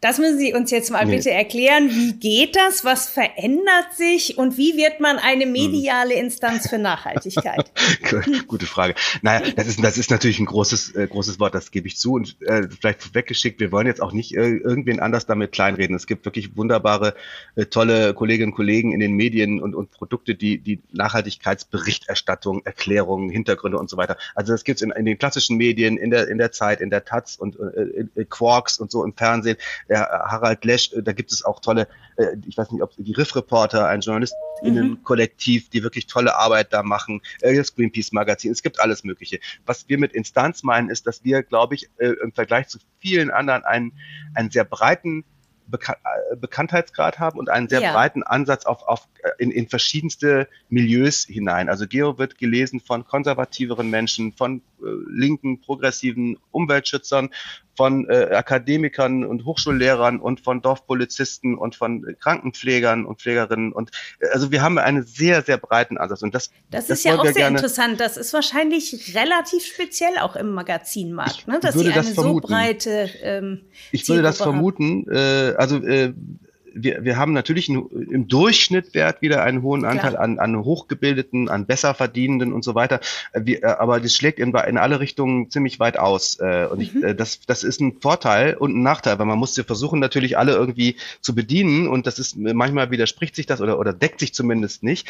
Das 0.01 0.19
müssen 0.19 0.39
Sie 0.39 0.55
uns 0.55 0.71
jetzt 0.71 0.93
mal 0.93 1.05
nee. 1.05 1.17
bitte 1.17 1.33
erklären. 1.33 1.91
Wie 1.91 2.13
geht 2.13 2.55
das? 2.55 2.85
Was 2.85 3.09
verändert 3.09 3.95
sich? 3.97 4.39
Und 4.39 4.57
wie 4.57 4.77
wird 4.77 5.01
man 5.01 5.19
eine 5.19 5.45
hm. 5.45 5.53
mediale 5.53 6.15
Instanz 6.15 6.69
für 6.69 6.79
Nachhaltigkeit? 6.79 7.73
Gute 8.47 8.67
Frage. 8.67 8.95
Naja, 9.23 9.51
das 9.57 9.67
ist, 9.67 9.83
das 9.83 9.99
ist 9.99 10.11
natürlich 10.13 10.39
ein 10.39 10.47
großes, 10.47 10.95
äh, 10.95 11.09
großes 11.09 11.41
Wort, 11.41 11.55
das 11.55 11.73
gebe 11.73 11.89
ich 11.89 11.97
zu. 11.97 12.13
Und 12.13 12.37
äh, 12.43 12.69
vielleicht 12.69 13.13
weggeschickt, 13.15 13.59
wir 13.59 13.73
wollen 13.73 13.89
jetzt 13.89 14.01
auch 14.01 14.13
nicht 14.13 14.37
äh, 14.37 14.59
irgendwen 14.59 15.01
anders 15.01 15.27
damit 15.27 15.51
kleinreden. 15.51 15.97
Es 15.97 16.07
gibt 16.07 16.25
wirklich 16.25 16.57
wunderbare, 16.57 17.15
äh, 17.57 17.67
tolle 17.67 18.15
Kolleginnen 18.15 18.53
und 18.53 18.57
Kollegen 18.57 18.93
in 18.93 19.01
den 19.01 19.15
Medien 19.15 19.61
und, 19.61 19.75
und 19.75 19.91
Produkte, 19.91 20.37
die, 20.37 20.59
die 20.59 20.81
Nachhaltigkeitsberichterstattung, 20.93 22.65
Erklärungen, 22.65 23.31
Hintergründe 23.31 23.79
und 23.79 23.91
so 23.91 23.97
weiter. 23.97 24.17
Also 24.37 24.53
das 24.53 24.63
gibt's 24.63 24.83
in, 24.83 24.93
in 24.93 25.07
den 25.07 25.19
klassischen 25.19 25.57
Medien, 25.57 25.97
in 25.97 26.11
der, 26.11 26.29
in 26.29 26.39
der 26.39 26.53
Zeit, 26.53 26.81
in 26.81 26.91
der 26.91 27.05
Taz 27.05 27.35
und 27.35 27.59
äh, 27.59 28.21
äh 28.21 28.25
Quarks 28.29 28.79
und 28.79 28.93
so 28.93 29.05
im 29.05 29.15
Fernsehen 29.15 29.57
der 29.89 30.09
Harald 30.09 30.65
Lesch, 30.65 30.93
äh, 30.93 31.03
da 31.03 31.13
gibt 31.13 31.33
es 31.33 31.45
auch 31.45 31.61
tolle, 31.61 31.89
äh, 32.17 32.37
ich 32.47 32.57
weiß 32.57 32.71
nicht, 32.71 32.83
ob 32.83 32.93
die 32.97 33.13
Riff-Reporter, 33.13 33.87
ein 33.89 34.01
Journalistinnen-Kollektiv, 34.01 35.67
mhm. 35.67 35.71
die 35.71 35.83
wirklich 35.83 36.07
tolle 36.07 36.37
Arbeit 36.37 36.73
da 36.73 36.83
machen, 36.83 37.21
äh, 37.41 37.57
das 37.57 37.75
Greenpeace-Magazin, 37.75 38.53
es 38.53 38.63
gibt 38.63 38.81
alles 38.81 39.05
Mögliche. 39.05 39.39
Was 39.67 39.89
wir 39.89 39.99
mit 39.99 40.13
Instanz 40.13 40.63
meinen, 40.63 40.91
ist, 40.91 41.07
dass 41.07 41.25
wir, 41.25 41.43
glaube 41.43 41.75
ich, 41.75 41.89
im 41.99 42.33
Vergleich 42.33 42.69
zu 42.69 42.79
vielen 43.01 43.31
anderen 43.31 43.65
einen, 43.65 43.93
einen 44.35 44.51
sehr 44.51 44.65
breiten 44.65 45.25
Bekanntheitsgrad 46.37 47.19
haben 47.19 47.39
und 47.39 47.51
einen 47.51 47.69
sehr 47.69 47.81
ja. 47.81 47.93
breiten 47.93 48.23
Ansatz 48.23 48.65
auf, 48.65 48.83
auf 48.83 49.09
in, 49.39 49.51
in 49.51 49.69
verschiedenste 49.69 50.49
Milieus 50.69 51.25
hinein. 51.25 51.69
Also 51.69 51.87
Geo 51.87 52.19
wird 52.19 52.39
gelesen 52.39 52.81
von 52.81 53.07
konservativeren 53.07 53.91
Menschen, 53.91 54.33
von 54.33 54.63
äh, 54.81 54.87
linken, 55.09 55.61
progressiven 55.61 56.39
Umweltschützern, 56.51 57.31
von 57.77 58.09
äh, 58.09 58.35
Akademikern 58.35 59.25
und 59.25 59.45
Hochschullehrern 59.45 60.19
und 60.19 60.41
von 60.41 60.61
Dorfpolizisten 60.63 61.57
und 61.57 61.77
von 61.77 62.05
Krankenpflegern 62.21 63.07
und 63.07 63.21
Pflegerinnen 63.21 63.73
und 63.73 63.93
äh, 64.19 64.27
also 64.33 64.51
wir 64.51 64.63
haben 64.63 64.79
einen 64.79 65.05
sehr 65.05 65.43
sehr 65.43 65.59
breiten 65.59 65.97
Ansatz 65.97 66.23
und 66.23 66.35
das 66.35 66.51
das, 66.71 66.89
das 66.89 66.99
ist 66.99 67.05
ja 67.05 67.17
auch 67.17 67.25
sehr 67.27 67.47
interessant. 67.47 68.01
Das 68.01 68.17
ist 68.17 68.35
wahrscheinlich 68.35 69.15
relativ 69.15 69.65
speziell 69.65 70.19
auch 70.19 70.35
im 70.35 70.51
Magazinmarkt, 70.55 71.47
ne? 71.47 71.61
dass 71.61 71.75
sie 71.75 71.93
eine 71.93 72.03
so 72.03 72.41
breite 72.41 73.11
ähm, 73.23 73.61
Ich 73.93 74.09
würde 74.09 74.23
das 74.23 74.39
vermuten. 74.39 75.09
Äh, 75.09 75.55
also 75.59 75.83
äh, 75.85 76.15
wir, 76.83 77.05
wir 77.05 77.17
haben 77.17 77.33
natürlich 77.33 77.69
einen, 77.69 77.89
im 78.11 78.29
Durchschnitt 78.29 78.95
Wert 78.95 79.23
wieder 79.23 79.43
einen 79.43 79.63
hohen 79.63 79.85
Anteil 79.85 80.17
an, 80.17 80.39
an 80.39 80.57
Hochgebildeten, 80.57 81.49
an 81.49 81.67
Besserverdienenden 81.67 82.53
und 82.53 82.65
so 82.65 82.75
weiter. 82.75 83.01
Äh, 83.33 83.41
wir, 83.45 83.63
äh, 83.63 83.67
aber 83.67 84.01
das 84.01 84.15
schlägt 84.15 84.39
in, 84.39 84.55
in 84.55 84.79
alle 84.79 85.01
Richtungen 85.01 85.51
ziemlich 85.51 85.81
weit 85.81 85.99
aus. 85.99 86.39
Äh, 86.41 86.67
und 86.67 86.81
ich, 86.81 86.95
mhm. 86.95 87.17
das, 87.17 87.41
das 87.47 87.65
ist 87.65 87.81
ein 87.81 87.99
Vorteil 88.01 88.55
und 88.55 88.77
ein 88.77 88.83
Nachteil, 88.83 89.19
weil 89.19 89.27
man 89.27 89.39
muss 89.39 89.57
ja 89.57 89.65
versuchen, 89.65 90.01
natürlich 90.01 90.39
alle 90.39 90.53
irgendwie 90.53 90.97
zu 91.21 91.35
bedienen. 91.35 91.89
Und 91.89 92.07
das 92.07 92.19
ist 92.19 92.37
manchmal 92.37 92.91
widerspricht 92.91 93.37
sich 93.37 93.47
das 93.47 93.61
oder, 93.61 93.79
oder 93.79 93.93
deckt 93.93 94.21
sich 94.21 94.35
zumindest 94.35 94.83
nicht. 94.83 95.09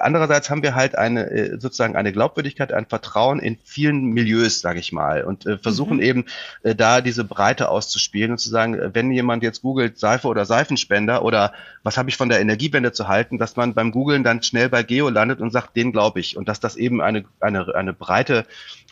Andererseits 0.00 0.50
haben 0.50 0.62
wir 0.62 0.74
halt 0.74 0.96
eine 0.96 1.58
sozusagen 1.58 1.96
eine 1.96 2.12
Glaubwürdigkeit, 2.12 2.72
ein 2.72 2.86
Vertrauen 2.86 3.38
in 3.38 3.58
vielen 3.64 4.04
Milieus, 4.04 4.60
sage 4.60 4.80
ich 4.80 4.92
mal, 4.92 5.24
und 5.24 5.44
versuchen 5.62 5.96
mhm. 5.96 6.02
eben 6.02 6.24
da 6.62 7.00
diese 7.00 7.24
Breite 7.24 7.68
auszuspielen 7.68 8.32
und 8.32 8.38
zu 8.38 8.48
sagen, 8.48 8.78
wenn 8.94 9.10
jemand 9.10 9.42
jetzt 9.42 9.62
googelt 9.62 9.98
Seife 9.98 10.28
oder 10.28 10.44
Seifenspender, 10.44 11.07
Energiewende 11.08 11.22
oder 11.22 11.52
was 11.82 11.96
habe 11.96 12.10
ich 12.10 12.16
von 12.16 12.28
der 12.28 12.40
Energiewende 12.40 12.92
zu 12.92 13.08
halten, 13.08 13.38
dass 13.38 13.56
man 13.56 13.74
beim 13.74 13.90
Googlen 13.90 14.24
dann 14.24 14.42
schnell 14.42 14.68
bei 14.68 14.82
Geo 14.82 15.08
landet 15.08 15.40
und 15.40 15.50
sagt, 15.50 15.76
den 15.76 15.92
glaube 15.92 16.20
ich. 16.20 16.36
Und 16.36 16.48
dass 16.48 16.60
das 16.60 16.76
eben 16.76 17.00
eine, 17.00 17.24
eine, 17.40 17.74
eine 17.74 17.92
breite 17.92 18.44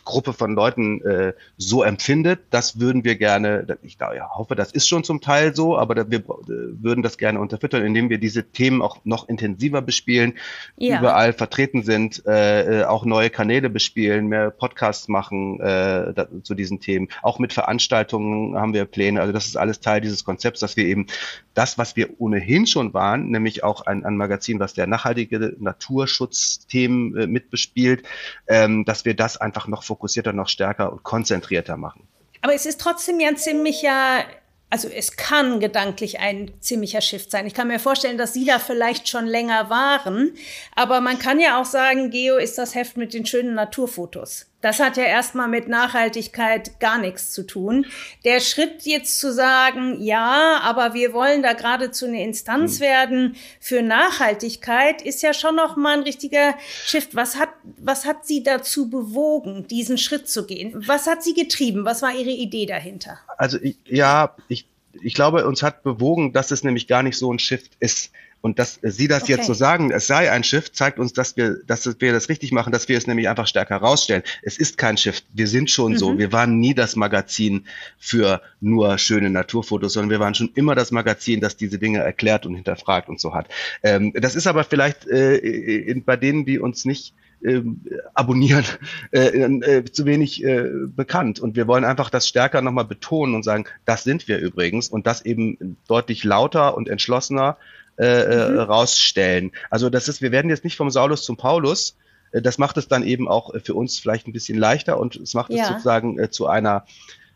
Gruppe 0.07 0.31
von 0.31 0.55
Leuten 0.55 1.01
äh, 1.01 1.33
so 1.57 1.83
empfindet. 1.83 2.39
Das 2.49 2.79
würden 2.79 3.03
wir 3.03 3.17
gerne, 3.17 3.77
ich 3.83 3.97
ja, 3.99 4.29
hoffe, 4.33 4.55
das 4.55 4.71
ist 4.71 4.87
schon 4.87 5.03
zum 5.03 5.19
Teil 5.19 5.53
so, 5.53 5.77
aber 5.77 6.09
wir 6.09 6.19
äh, 6.19 6.23
würden 6.47 7.03
das 7.03 7.17
gerne 7.17 7.41
unterfüttern, 7.41 7.85
indem 7.85 8.09
wir 8.09 8.17
diese 8.17 8.45
Themen 8.45 8.81
auch 8.81 8.99
noch 9.03 9.27
intensiver 9.27 9.81
bespielen, 9.81 10.33
ja. 10.77 10.99
überall 10.99 11.33
vertreten 11.33 11.83
sind, 11.83 12.25
äh, 12.25 12.81
äh, 12.81 12.83
auch 12.85 13.03
neue 13.03 13.29
Kanäle 13.29 13.69
bespielen, 13.69 14.27
mehr 14.27 14.49
Podcasts 14.49 15.09
machen 15.09 15.59
äh, 15.59 16.13
da, 16.13 16.27
zu 16.41 16.55
diesen 16.55 16.79
Themen. 16.79 17.09
Auch 17.21 17.37
mit 17.37 17.51
Veranstaltungen 17.51 18.55
haben 18.55 18.73
wir 18.73 18.85
Pläne. 18.85 19.19
Also 19.19 19.33
das 19.33 19.45
ist 19.45 19.57
alles 19.57 19.81
Teil 19.81 19.99
dieses 19.99 20.23
Konzepts, 20.23 20.61
dass 20.61 20.77
wir 20.77 20.85
eben 20.85 21.07
das, 21.53 21.77
was 21.77 21.97
wir 21.97 22.21
ohnehin 22.21 22.65
schon 22.65 22.93
waren, 22.93 23.29
nämlich 23.29 23.63
auch 23.65 23.81
ein, 23.85 24.05
ein 24.05 24.15
Magazin, 24.15 24.59
was 24.61 24.73
der 24.73 24.87
nachhaltige 24.87 25.55
Naturschutzthemen 25.59 27.17
äh, 27.17 27.27
mitbespielt, 27.27 28.03
ähm, 28.47 28.85
dass 28.85 29.03
wir 29.03 29.15
das 29.15 29.35
einfach 29.35 29.67
noch 29.67 29.83
fokussierter, 29.97 30.33
noch 30.33 30.47
stärker 30.47 30.91
und 30.91 31.03
konzentrierter 31.03 31.75
machen. 31.75 32.07
Aber 32.41 32.53
es 32.53 32.65
ist 32.65 32.79
trotzdem 32.79 33.19
ja 33.19 33.29
ein 33.29 33.37
ziemlicher 33.37 34.23
also 34.69 34.89
es 34.89 35.15
kann 35.15 35.59
gedanklich 35.59 36.19
ein 36.19 36.51
ziemlicher 36.59 36.99
Shift 36.99 37.31
sein. 37.31 37.47
Ich 37.47 37.53
kann 37.53 37.69
mir 37.69 37.79
vorstellen, 37.79 38.17
dass 38.17 38.33
Sie 38.33 38.43
da 38.43 38.59
vielleicht 38.59 39.07
schon 39.07 39.25
länger 39.25 39.69
waren, 39.69 40.33
aber 40.75 40.99
man 40.99 41.19
kann 41.19 41.39
ja 41.39 41.61
auch 41.61 41.65
sagen, 41.65 42.09
Geo 42.09 42.35
ist 42.35 42.57
das 42.57 42.75
Heft 42.75 42.97
mit 42.97 43.13
den 43.13 43.25
schönen 43.25 43.53
Naturfotos. 43.53 44.47
Das 44.61 44.79
hat 44.79 44.97
ja 44.97 45.03
erstmal 45.03 45.47
mit 45.47 45.67
Nachhaltigkeit 45.67 46.79
gar 46.79 46.97
nichts 46.97 47.31
zu 47.31 47.45
tun. 47.45 47.85
Der 48.25 48.39
Schritt 48.39 48.83
jetzt 48.83 49.19
zu 49.19 49.31
sagen, 49.31 50.01
ja, 50.01 50.59
aber 50.63 50.95
wir 50.95 51.13
wollen 51.13 51.43
da 51.43 51.53
gerade 51.53 51.91
zu 51.91 52.07
einer 52.07 52.21
Instanz 52.21 52.79
mhm. 52.79 52.83
werden 52.83 53.35
für 53.59 53.83
Nachhaltigkeit, 53.83 55.03
ist 55.03 55.21
ja 55.21 55.33
schon 55.33 55.55
noch 55.55 55.75
mal 55.75 55.97
ein 55.97 56.03
richtiger 56.03 56.55
Shift. 56.85 57.13
Was 57.13 57.37
hat, 57.37 57.49
was 57.77 58.05
hat 58.05 58.25
Sie 58.25 58.41
dazu 58.41 58.89
bewogen, 58.89 59.67
diesen 59.67 59.99
Schritt 59.99 60.27
zu 60.27 60.47
gehen? 60.47 60.73
Was 60.87 61.05
hat 61.05 61.23
Sie 61.23 61.35
getrieben? 61.35 61.85
Was 61.85 62.01
war 62.01 62.13
Ihre 62.13 62.31
Idee 62.31 62.65
dahinter? 62.65 63.19
Also, 63.37 63.59
ja, 63.85 64.35
ich, 64.47 64.67
ich 65.03 65.13
glaube, 65.13 65.45
uns 65.45 65.61
hat 65.61 65.83
bewogen, 65.83 66.33
dass 66.33 66.49
es 66.49 66.63
nämlich 66.63 66.87
gar 66.87 67.03
nicht 67.03 67.17
so 67.17 67.31
ein 67.31 67.37
Shift 67.37 67.73
ist. 67.79 68.11
Und 68.41 68.59
dass 68.59 68.79
Sie 68.81 69.07
das 69.07 69.23
okay. 69.23 69.33
jetzt 69.33 69.47
so 69.47 69.53
sagen, 69.53 69.91
es 69.91 70.07
sei 70.07 70.31
ein 70.31 70.43
Shift, 70.43 70.75
zeigt 70.75 70.99
uns, 70.99 71.13
dass 71.13 71.35
wir, 71.37 71.57
dass 71.65 71.99
wir 71.99 72.13
das 72.13 72.29
richtig 72.29 72.51
machen, 72.51 72.71
dass 72.71 72.87
wir 72.87 72.97
es 72.97 73.07
nämlich 73.07 73.27
einfach 73.29 73.47
stärker 73.47 73.81
herausstellen. 73.81 74.23
Es 74.43 74.57
ist 74.57 74.77
kein 74.77 74.97
Shift. 74.97 75.25
Wir 75.33 75.47
sind 75.47 75.71
schon 75.71 75.93
mhm. 75.93 75.97
so. 75.97 76.17
Wir 76.17 76.31
waren 76.31 76.59
nie 76.59 76.73
das 76.73 76.95
Magazin 76.95 77.65
für 77.97 78.41
nur 78.61 78.97
schöne 78.99 79.29
Naturfotos, 79.29 79.93
sondern 79.93 80.11
wir 80.11 80.19
waren 80.19 80.35
schon 80.35 80.51
immer 80.55 80.75
das 80.75 80.91
Magazin, 80.91 81.41
das 81.41 81.57
diese 81.57 81.79
Dinge 81.79 81.99
erklärt 81.99 82.45
und 82.45 82.55
hinterfragt 82.55 83.09
und 83.09 83.19
so 83.19 83.33
hat. 83.33 83.49
Ähm, 83.83 84.13
das 84.13 84.35
ist 84.35 84.47
aber 84.47 84.63
vielleicht 84.63 85.07
äh, 85.07 85.37
in, 85.37 86.03
bei 86.03 86.15
denen, 86.15 86.45
die 86.45 86.59
uns 86.59 86.85
nicht 86.85 87.13
ähm, 87.43 87.81
abonnieren, 88.13 88.65
äh, 89.11 89.19
äh, 89.19 89.83
zu 89.85 90.05
wenig 90.05 90.43
äh, 90.43 90.69
bekannt. 90.87 91.39
Und 91.39 91.55
wir 91.55 91.67
wollen 91.67 91.85
einfach 91.85 92.09
das 92.09 92.27
stärker 92.27 92.61
nochmal 92.61 92.85
betonen 92.85 93.35
und 93.35 93.43
sagen, 93.43 93.65
das 93.85 94.03
sind 94.03 94.27
wir 94.27 94.39
übrigens 94.39 94.89
und 94.89 95.05
das 95.07 95.23
eben 95.23 95.77
deutlich 95.87 96.23
lauter 96.23 96.75
und 96.75 96.89
entschlossener 96.89 97.57
äh, 97.97 98.05
äh 98.05 98.49
mhm. 98.49 98.59
rausstellen. 98.59 99.51
Also 99.69 99.89
das 99.89 100.07
ist, 100.07 100.21
wir 100.21 100.31
werden 100.31 100.49
jetzt 100.49 100.63
nicht 100.63 100.77
vom 100.77 100.89
Saulus 100.89 101.23
zum 101.23 101.37
Paulus. 101.37 101.95
Äh, 102.31 102.41
das 102.41 102.57
macht 102.57 102.77
es 102.77 102.87
dann 102.87 103.03
eben 103.03 103.27
auch 103.27 103.53
für 103.63 103.73
uns 103.73 103.99
vielleicht 103.99 104.27
ein 104.27 104.33
bisschen 104.33 104.57
leichter 104.57 104.99
und 104.99 105.15
es 105.15 105.33
macht 105.33 105.51
ja. 105.51 105.63
es 105.63 105.69
sozusagen 105.69 106.19
äh, 106.19 106.29
zu 106.29 106.47
einer 106.47 106.85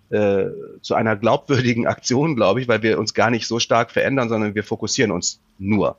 äh, 0.10 0.48
zu 0.82 0.96
einer 0.96 1.16
glaubwürdigen 1.16 1.88
Aktion, 1.88 2.36
glaube 2.36 2.62
ich, 2.62 2.68
weil 2.68 2.84
wir 2.84 3.00
uns 3.00 3.14
gar 3.14 3.30
nicht 3.30 3.48
so 3.48 3.60
stark 3.60 3.92
verändern, 3.92 4.30
sondern 4.30 4.56
wir 4.56 4.64
fokussieren 4.64 5.12
uns 5.12 5.40
nur 5.58 5.98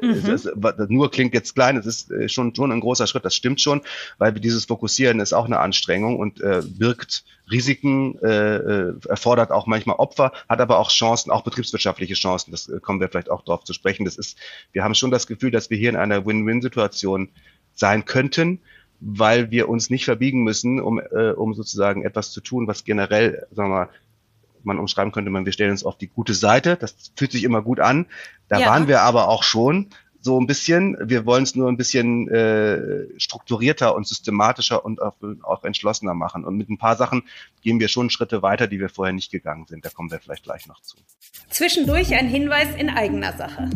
Mhm. 0.00 0.22
Das, 0.26 0.42
das 0.42 0.88
nur 0.88 1.10
klingt 1.10 1.34
jetzt 1.34 1.54
klein, 1.54 1.76
es 1.76 1.86
ist 1.86 2.10
äh, 2.10 2.28
schon, 2.28 2.54
schon 2.54 2.72
ein 2.72 2.80
großer 2.80 3.06
Schritt, 3.06 3.24
das 3.24 3.34
stimmt 3.34 3.60
schon, 3.60 3.82
weil 4.18 4.32
dieses 4.32 4.64
Fokussieren 4.64 5.20
ist 5.20 5.32
auch 5.32 5.46
eine 5.46 5.60
Anstrengung 5.60 6.18
und 6.18 6.40
äh, 6.40 6.62
birgt 6.64 7.24
Risiken, 7.50 8.18
äh, 8.22 8.56
äh, 8.56 8.94
erfordert 9.08 9.50
auch 9.50 9.66
manchmal 9.66 9.96
Opfer, 9.96 10.32
hat 10.48 10.60
aber 10.60 10.78
auch 10.78 10.90
Chancen, 10.90 11.30
auch 11.30 11.42
betriebswirtschaftliche 11.42 12.14
Chancen. 12.14 12.50
Das 12.50 12.68
äh, 12.68 12.80
kommen 12.80 13.00
wir 13.00 13.08
vielleicht 13.08 13.30
auch 13.30 13.44
darauf 13.44 13.64
zu 13.64 13.72
sprechen. 13.72 14.04
Das 14.04 14.16
ist, 14.16 14.38
wir 14.72 14.82
haben 14.82 14.94
schon 14.94 15.10
das 15.10 15.26
Gefühl, 15.26 15.50
dass 15.50 15.70
wir 15.70 15.76
hier 15.76 15.90
in 15.90 15.96
einer 15.96 16.24
Win-Win-Situation 16.24 17.28
sein 17.74 18.04
könnten, 18.04 18.60
weil 19.00 19.50
wir 19.50 19.68
uns 19.68 19.90
nicht 19.90 20.04
verbiegen 20.04 20.44
müssen, 20.44 20.80
um, 20.80 20.98
äh, 20.98 21.32
um 21.32 21.54
sozusagen 21.54 22.04
etwas 22.04 22.30
zu 22.30 22.40
tun, 22.40 22.66
was 22.66 22.84
generell, 22.84 23.46
sagen 23.50 23.70
wir 23.70 23.76
mal, 23.76 23.88
man 24.64 24.78
umschreiben 24.78 25.12
könnte 25.12 25.30
man, 25.30 25.44
wir 25.44 25.52
stellen 25.52 25.70
uns 25.70 25.84
auf 25.84 25.96
die 25.96 26.08
gute 26.08 26.34
Seite. 26.34 26.76
Das 26.76 27.12
fühlt 27.16 27.32
sich 27.32 27.44
immer 27.44 27.62
gut 27.62 27.80
an. 27.80 28.06
Da 28.48 28.60
ja. 28.60 28.66
waren 28.66 28.88
wir 28.88 29.02
aber 29.02 29.28
auch 29.28 29.42
schon 29.42 29.90
so 30.20 30.40
ein 30.40 30.46
bisschen. 30.46 30.96
Wir 31.00 31.26
wollen 31.26 31.42
es 31.42 31.54
nur 31.54 31.68
ein 31.68 31.76
bisschen 31.76 32.28
äh, 32.28 33.06
strukturierter 33.18 33.94
und 33.94 34.06
systematischer 34.06 34.84
und 34.84 35.02
auch, 35.02 35.16
auch 35.42 35.64
entschlossener 35.64 36.14
machen. 36.14 36.44
Und 36.44 36.56
mit 36.56 36.70
ein 36.70 36.78
paar 36.78 36.96
Sachen 36.96 37.24
gehen 37.60 37.80
wir 37.80 37.88
schon 37.88 38.10
Schritte 38.10 38.42
weiter, 38.42 38.68
die 38.68 38.78
wir 38.78 38.88
vorher 38.88 39.12
nicht 39.12 39.32
gegangen 39.32 39.66
sind. 39.66 39.84
Da 39.84 39.90
kommen 39.90 40.10
wir 40.10 40.20
vielleicht 40.20 40.44
gleich 40.44 40.66
noch 40.66 40.80
zu. 40.80 40.96
Zwischendurch 41.50 42.14
ein 42.14 42.28
Hinweis 42.28 42.74
in 42.76 42.88
eigener 42.88 43.36
Sache. 43.36 43.68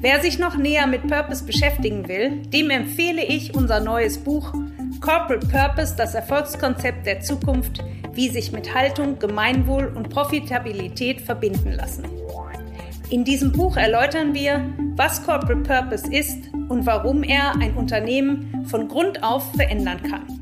Wer 0.00 0.20
sich 0.20 0.38
noch 0.38 0.56
näher 0.56 0.88
mit 0.88 1.06
Purpose 1.06 1.44
beschäftigen 1.44 2.08
will, 2.08 2.42
dem 2.46 2.70
empfehle 2.70 3.24
ich 3.24 3.54
unser 3.54 3.78
neues 3.78 4.18
Buch 4.18 4.52
Corporate 5.00 5.46
Purpose, 5.46 5.94
das 5.96 6.14
Erfolgskonzept 6.14 7.06
der 7.06 7.20
Zukunft, 7.20 7.84
wie 8.14 8.28
sich 8.28 8.52
mit 8.52 8.74
Haltung, 8.74 9.18
Gemeinwohl 9.18 9.92
und 9.94 10.10
Profitabilität 10.10 11.20
verbinden 11.20 11.72
lassen. 11.72 12.04
In 13.10 13.24
diesem 13.24 13.52
Buch 13.52 13.76
erläutern 13.76 14.34
wir, 14.34 14.72
was 14.96 15.22
Corporate 15.22 15.62
Purpose 15.62 16.10
ist 16.12 16.38
und 16.68 16.86
warum 16.86 17.22
er 17.22 17.54
ein 17.56 17.74
Unternehmen 17.76 18.64
von 18.66 18.88
Grund 18.88 19.22
auf 19.22 19.52
verändern 19.52 20.02
kann. 20.02 20.41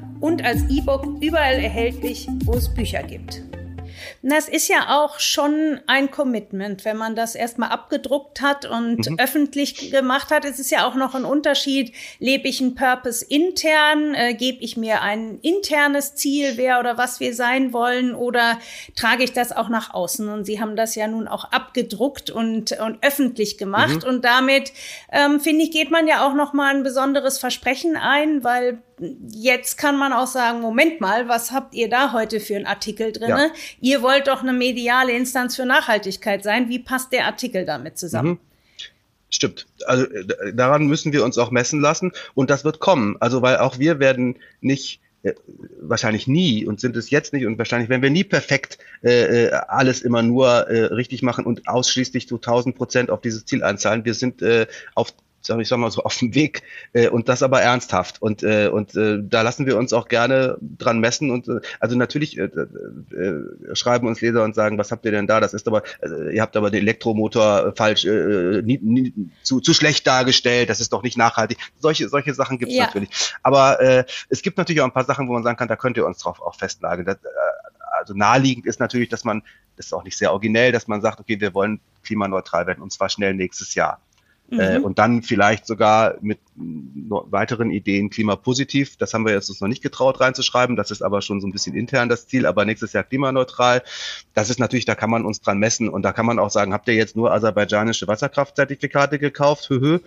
und 0.21 0.45
als 0.45 0.61
E-Book 0.69 1.21
überall 1.21 1.55
erhältlich, 1.55 2.27
wo 2.45 2.53
es 2.53 2.73
Bücher 2.73 3.03
gibt. 3.03 3.41
Das 4.23 4.47
ist 4.47 4.67
ja 4.67 4.99
auch 4.99 5.19
schon 5.19 5.79
ein 5.87 6.11
Commitment, 6.11 6.85
wenn 6.85 6.97
man 6.97 7.15
das 7.15 7.33
erstmal 7.33 7.69
abgedruckt 7.69 8.41
hat 8.41 8.65
und 8.65 9.09
mhm. 9.09 9.19
öffentlich 9.19 9.91
gemacht 9.91 10.29
hat. 10.29 10.45
Es 10.45 10.59
ist 10.59 10.69
ja 10.69 10.87
auch 10.87 10.95
noch 10.95 11.15
ein 11.15 11.25
Unterschied, 11.25 11.93
lebe 12.19 12.47
ich 12.47 12.61
einen 12.61 12.75
Purpose 12.75 13.25
intern, 13.27 14.13
äh, 14.13 14.33
gebe 14.35 14.59
ich 14.61 14.77
mir 14.77 15.01
ein 15.01 15.39
internes 15.41 16.15
Ziel, 16.15 16.53
wer 16.55 16.79
oder 16.79 16.97
was 16.97 17.19
wir 17.19 17.33
sein 17.33 17.73
wollen, 17.73 18.13
oder 18.13 18.59
trage 18.95 19.23
ich 19.23 19.33
das 19.33 19.51
auch 19.51 19.69
nach 19.69 19.93
außen? 19.93 20.29
Und 20.29 20.45
Sie 20.45 20.61
haben 20.61 20.75
das 20.75 20.95
ja 20.95 21.07
nun 21.07 21.27
auch 21.27 21.45
abgedruckt 21.45 22.29
und, 22.29 22.73
und 22.79 23.03
öffentlich 23.03 23.57
gemacht. 23.57 24.03
Mhm. 24.03 24.09
Und 24.09 24.25
damit, 24.25 24.71
ähm, 25.11 25.39
finde 25.39 25.63
ich, 25.63 25.71
geht 25.71 25.89
man 25.89 26.07
ja 26.07 26.27
auch 26.27 26.35
noch 26.35 26.53
mal 26.53 26.75
ein 26.75 26.83
besonderes 26.83 27.39
Versprechen 27.39 27.97
ein, 27.97 28.43
weil 28.43 28.81
jetzt 29.29 29.77
kann 29.77 29.97
man 29.97 30.13
auch 30.13 30.27
sagen, 30.27 30.61
Moment 30.61 31.01
mal, 31.01 31.27
was 31.27 31.51
habt 31.51 31.73
ihr 31.73 31.89
da 31.89 32.13
heute 32.13 32.39
für 32.39 32.55
einen 32.55 32.65
Artikel 32.65 33.11
drin? 33.11 33.29
Ja. 33.29 33.51
Ihr 33.79 34.01
wollt 34.01 34.27
doch 34.27 34.41
eine 34.41 34.53
mediale 34.53 35.11
Instanz 35.13 35.55
für 35.55 35.65
Nachhaltigkeit 35.65 36.43
sein. 36.43 36.69
Wie 36.69 36.79
passt 36.79 37.11
der 37.11 37.25
Artikel 37.25 37.65
damit 37.65 37.97
zusammen? 37.97 38.29
Mhm. 38.29 38.39
Stimmt. 39.29 39.65
Also 39.85 40.05
äh, 40.05 40.53
daran 40.53 40.87
müssen 40.87 41.13
wir 41.13 41.23
uns 41.23 41.37
auch 41.37 41.51
messen 41.51 41.79
lassen 41.79 42.11
und 42.33 42.49
das 42.49 42.65
wird 42.65 42.79
kommen. 42.79 43.15
Also 43.19 43.41
weil 43.41 43.57
auch 43.57 43.79
wir 43.79 43.99
werden 43.99 44.37
nicht 44.59 44.99
äh, 45.23 45.33
wahrscheinlich 45.79 46.27
nie 46.27 46.65
und 46.65 46.81
sind 46.81 46.97
es 46.97 47.09
jetzt 47.09 47.31
nicht 47.31 47.45
und 47.45 47.57
wahrscheinlich 47.57 47.89
werden 47.89 48.01
wir 48.01 48.09
nie 48.09 48.25
perfekt 48.25 48.77
äh, 49.03 49.45
äh 49.45 49.51
alles 49.51 50.01
immer 50.01 50.21
nur 50.21 50.67
äh, 50.67 50.85
richtig 50.85 51.23
machen 51.23 51.45
und 51.45 51.67
ausschließlich 51.67 52.27
zu 52.27 52.35
1000 52.35 52.75
Prozent 52.75 53.09
auf 53.09 53.21
dieses 53.21 53.45
Ziel 53.45 53.63
einzahlen. 53.63 54.03
Wir 54.03 54.13
sind 54.13 54.41
äh, 54.41 54.67
auf 54.95 55.13
sag 55.41 55.59
ich 55.59 55.67
sag 55.67 55.77
mal 55.77 55.91
so 55.91 56.03
auf 56.03 56.17
dem 56.17 56.33
Weg 56.35 56.63
äh, 56.93 57.09
und 57.09 57.29
das 57.29 57.43
aber 57.43 57.61
ernsthaft. 57.61 58.21
Und 58.21 58.43
äh, 58.43 58.67
und 58.67 58.95
äh, 58.95 59.19
da 59.21 59.41
lassen 59.41 59.65
wir 59.65 59.77
uns 59.77 59.93
auch 59.93 60.07
gerne 60.07 60.57
dran 60.61 60.99
messen 60.99 61.31
und 61.31 61.47
äh, 61.47 61.59
also 61.79 61.95
natürlich 61.95 62.37
äh, 62.37 62.43
äh, 62.43 63.75
schreiben 63.75 64.07
uns 64.07 64.21
Leser 64.21 64.43
und 64.43 64.55
sagen 64.55 64.77
was 64.77 64.91
habt 64.91 65.05
ihr 65.05 65.11
denn 65.11 65.27
da? 65.27 65.39
Das 65.39 65.53
ist 65.53 65.67
aber 65.67 65.83
äh, 66.01 66.35
ihr 66.35 66.41
habt 66.41 66.55
aber 66.55 66.69
den 66.69 66.81
Elektromotor 66.81 67.73
falsch 67.75 68.05
äh, 68.05 68.61
nie, 68.61 68.79
nie, 68.81 69.13
zu, 69.43 69.59
zu 69.59 69.73
schlecht 69.73 70.05
dargestellt. 70.07 70.69
Das 70.69 70.79
ist 70.79 70.93
doch 70.93 71.03
nicht 71.03 71.17
nachhaltig. 71.17 71.57
Solche 71.79 72.07
solche 72.09 72.33
Sachen 72.33 72.59
gibt 72.59 72.71
es 72.71 72.77
ja. 72.77 72.85
natürlich. 72.85 73.09
Aber 73.43 73.81
äh, 73.81 74.05
es 74.29 74.41
gibt 74.41 74.57
natürlich 74.57 74.81
auch 74.81 74.85
ein 74.85 74.93
paar 74.93 75.05
Sachen 75.05 75.27
wo 75.27 75.33
man 75.33 75.43
sagen 75.43 75.57
kann 75.57 75.67
da 75.67 75.75
könnt 75.75 75.97
ihr 75.97 76.05
uns 76.05 76.19
drauf 76.19 76.41
auch 76.41 76.55
festnageln. 76.55 77.05
Das, 77.05 77.17
äh, 77.17 77.29
also 77.99 78.13
naheliegend 78.13 78.65
ist 78.65 78.79
natürlich 78.79 79.09
dass 79.09 79.23
man 79.23 79.43
das 79.75 79.87
ist 79.87 79.93
auch 79.93 80.03
nicht 80.03 80.17
sehr 80.17 80.31
originell 80.31 80.71
dass 80.71 80.87
man 80.87 81.01
sagt 81.01 81.19
okay 81.19 81.39
wir 81.39 81.53
wollen 81.53 81.79
klimaneutral 82.03 82.67
werden 82.67 82.81
und 82.81 82.91
zwar 82.91 83.09
schnell 83.09 83.33
nächstes 83.33 83.75
Jahr 83.75 83.99
äh, 84.51 84.79
mhm. 84.79 84.85
und 84.85 84.99
dann 84.99 85.23
vielleicht 85.23 85.65
sogar 85.65 86.15
mit 86.21 86.39
weiteren 86.55 87.71
Ideen 87.71 88.09
klimapositiv. 88.09 88.97
Das 88.97 89.13
haben 89.13 89.25
wir 89.25 89.33
jetzt 89.33 89.49
uns 89.49 89.61
noch 89.61 89.67
nicht 89.67 89.81
getraut 89.81 90.19
reinzuschreiben. 90.19 90.75
Das 90.75 90.91
ist 90.91 91.01
aber 91.01 91.21
schon 91.21 91.39
so 91.39 91.47
ein 91.47 91.51
bisschen 91.51 91.75
intern 91.75 92.09
das 92.09 92.27
Ziel. 92.27 92.45
Aber 92.45 92.65
nächstes 92.65 92.93
Jahr 92.93 93.03
klimaneutral. 93.03 93.81
Das 94.33 94.49
ist 94.49 94.59
natürlich, 94.59 94.85
da 94.85 94.95
kann 94.95 95.09
man 95.09 95.25
uns 95.25 95.41
dran 95.41 95.57
messen. 95.57 95.89
Und 95.89 96.03
da 96.03 96.11
kann 96.11 96.25
man 96.25 96.39
auch 96.39 96.49
sagen, 96.49 96.73
habt 96.73 96.87
ihr 96.87 96.95
jetzt 96.95 97.15
nur 97.15 97.31
aserbaidschanische 97.31 98.07
Wasserkraftzertifikate 98.07 99.19
gekauft? 99.19 99.69
Höhö 99.69 99.99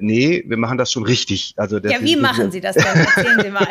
nee, 0.00 0.44
wir 0.46 0.56
machen 0.56 0.78
das 0.78 0.92
schon 0.92 1.04
richtig. 1.04 1.54
Also 1.56 1.78
ja, 1.78 2.00
wie 2.00 2.16
machen 2.16 2.50
Sie 2.50 2.60
das 2.60 2.76
denn? 2.76 2.84
Erzählen 2.84 3.40
Sie 3.42 3.50
mal. 3.50 3.66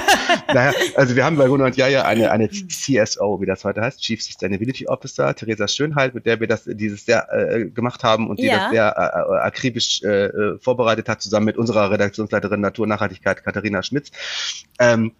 naja, 0.54 0.72
also 0.94 1.16
wir 1.16 1.24
haben 1.24 1.36
bei 1.36 1.46
Gunnar 1.46 1.68
und 1.68 1.76
Jaja 1.76 2.04
eine, 2.04 2.30
eine 2.30 2.48
CSO, 2.48 3.40
wie 3.40 3.46
das 3.46 3.64
heute 3.64 3.80
heißt, 3.80 4.00
Chief 4.00 4.22
Sustainability 4.22 4.86
Officer, 4.86 5.34
Theresa 5.34 5.68
Schönheit, 5.68 6.14
mit 6.14 6.26
der 6.26 6.40
wir 6.40 6.46
das 6.46 6.64
dieses 6.64 7.06
Jahr 7.06 7.32
äh, 7.32 7.66
gemacht 7.66 8.04
haben 8.04 8.28
und 8.28 8.38
die 8.38 8.46
ja. 8.46 8.58
das 8.58 8.70
sehr 8.70 8.96
äh, 8.96 9.34
äh 9.34 9.38
akribisch 9.38 10.02
äh, 10.02 10.26
äh, 10.26 10.58
vorbereitet 10.58 11.08
hat, 11.08 11.22
zusammen 11.22 11.46
mit 11.46 11.56
unserer 11.56 11.90
Redaktionsleiterin 11.90 12.60
Natur 12.60 12.86
Nachhaltigkeit, 12.86 13.44
Katharina 13.44 13.82
Schmitz. 13.82 14.10
Ähm, 14.78 15.12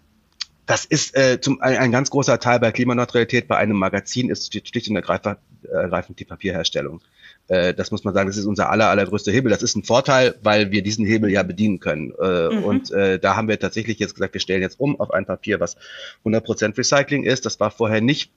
das 0.69 0.85
ist 0.85 1.17
äh, 1.17 1.41
zum, 1.41 1.63
ein, 1.63 1.79
ein 1.79 1.93
ganz 1.93 2.11
großer 2.11 2.39
Teil 2.39 2.61
bei 2.61 2.71
Klimaneutralität 2.73 3.49
bei 3.49 3.57
einem 3.57 3.77
Magazin 3.77 4.29
ist 4.29 4.53
schlicht 4.53 4.89
und 4.91 4.97
ergreifend 4.97 5.39
die 5.63 6.25
Papierherstellung. 6.25 7.01
Äh, 7.49 7.75
das 7.75 7.91
muss 7.91 8.05
man 8.05 8.15
sagen, 8.15 8.29
das 8.29 8.37
ist 8.37 8.47
unser 8.47 8.71
aller, 8.71 8.89
allergrößter 8.89 9.33
Hebel. 9.33 9.51
Das 9.51 9.63
ist 9.63 9.77
ein 9.77 9.85
Vorteil, 9.85 10.35
weil 10.43 10.71
wir 10.71 10.83
diesen 10.83 11.07
Hebel 11.07 11.31
ja 11.31 11.43
bedienen 11.43 11.81
können. 11.81 12.13
Äh, 12.21 12.55
mhm. 12.55 12.65
Und 12.65 12.91
äh, 12.91 13.19
da 13.19 13.37
haben 13.37 13.49
wir 13.49 13.59
tatsächlich 13.59 13.99
jetzt 13.99 14.15
gesagt, 14.15 14.35
wir 14.35 14.41
stellen 14.41 14.63
jetzt 14.63 14.79
um 14.81 14.99
auf 15.01 15.13
ein 15.13 15.27
Papier, 15.27 15.61
was 15.61 15.77
100% 16.25 16.77
Recycling 16.77 17.25
ist. 17.25 17.47
Das 17.47 17.61
war 17.61 17.71
vorher 17.71 18.01
nicht 18.01 18.31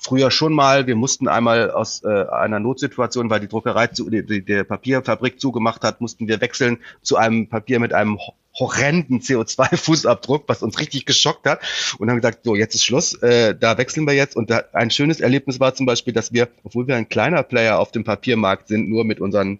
früher 0.00 0.30
schon 0.30 0.52
mal, 0.52 0.86
wir 0.86 0.96
mussten 0.96 1.28
einmal 1.28 1.70
aus 1.70 2.02
äh, 2.04 2.08
einer 2.08 2.58
Notsituation, 2.58 3.30
weil 3.30 3.40
die 3.40 3.48
Druckerei 3.48 3.88
zu, 3.88 4.08
die, 4.08 4.24
die, 4.24 4.42
der 4.42 4.64
Papierfabrik 4.64 5.38
zugemacht 5.38 5.82
hat, 5.82 6.00
mussten 6.00 6.26
wir 6.26 6.40
wechseln 6.40 6.78
zu 7.02 7.16
einem 7.16 7.48
Papier 7.48 7.80
mit 7.80 7.92
einem 7.92 8.18
horrenden 8.60 9.20
CO2-Fußabdruck, 9.20 10.44
was 10.46 10.62
uns 10.62 10.78
richtig 10.78 11.06
geschockt 11.06 11.46
hat. 11.46 11.60
Und 11.98 12.08
haben 12.10 12.16
gesagt, 12.16 12.44
so, 12.44 12.54
jetzt 12.54 12.74
ist 12.74 12.84
Schluss, 12.84 13.14
äh, 13.22 13.54
da 13.58 13.78
wechseln 13.78 14.06
wir 14.06 14.14
jetzt. 14.14 14.36
Und 14.36 14.50
da, 14.50 14.64
ein 14.72 14.90
schönes 14.90 15.20
Erlebnis 15.20 15.58
war 15.58 15.74
zum 15.74 15.86
Beispiel, 15.86 16.12
dass 16.12 16.32
wir, 16.32 16.48
obwohl 16.62 16.86
wir 16.86 16.96
ein 16.96 17.08
kleiner 17.08 17.42
Player 17.42 17.78
auf 17.78 17.90
dem 17.90 18.04
Papiermarkt 18.04 18.68
sind, 18.68 18.88
nur 18.88 19.04
mit 19.04 19.20
unseren 19.20 19.58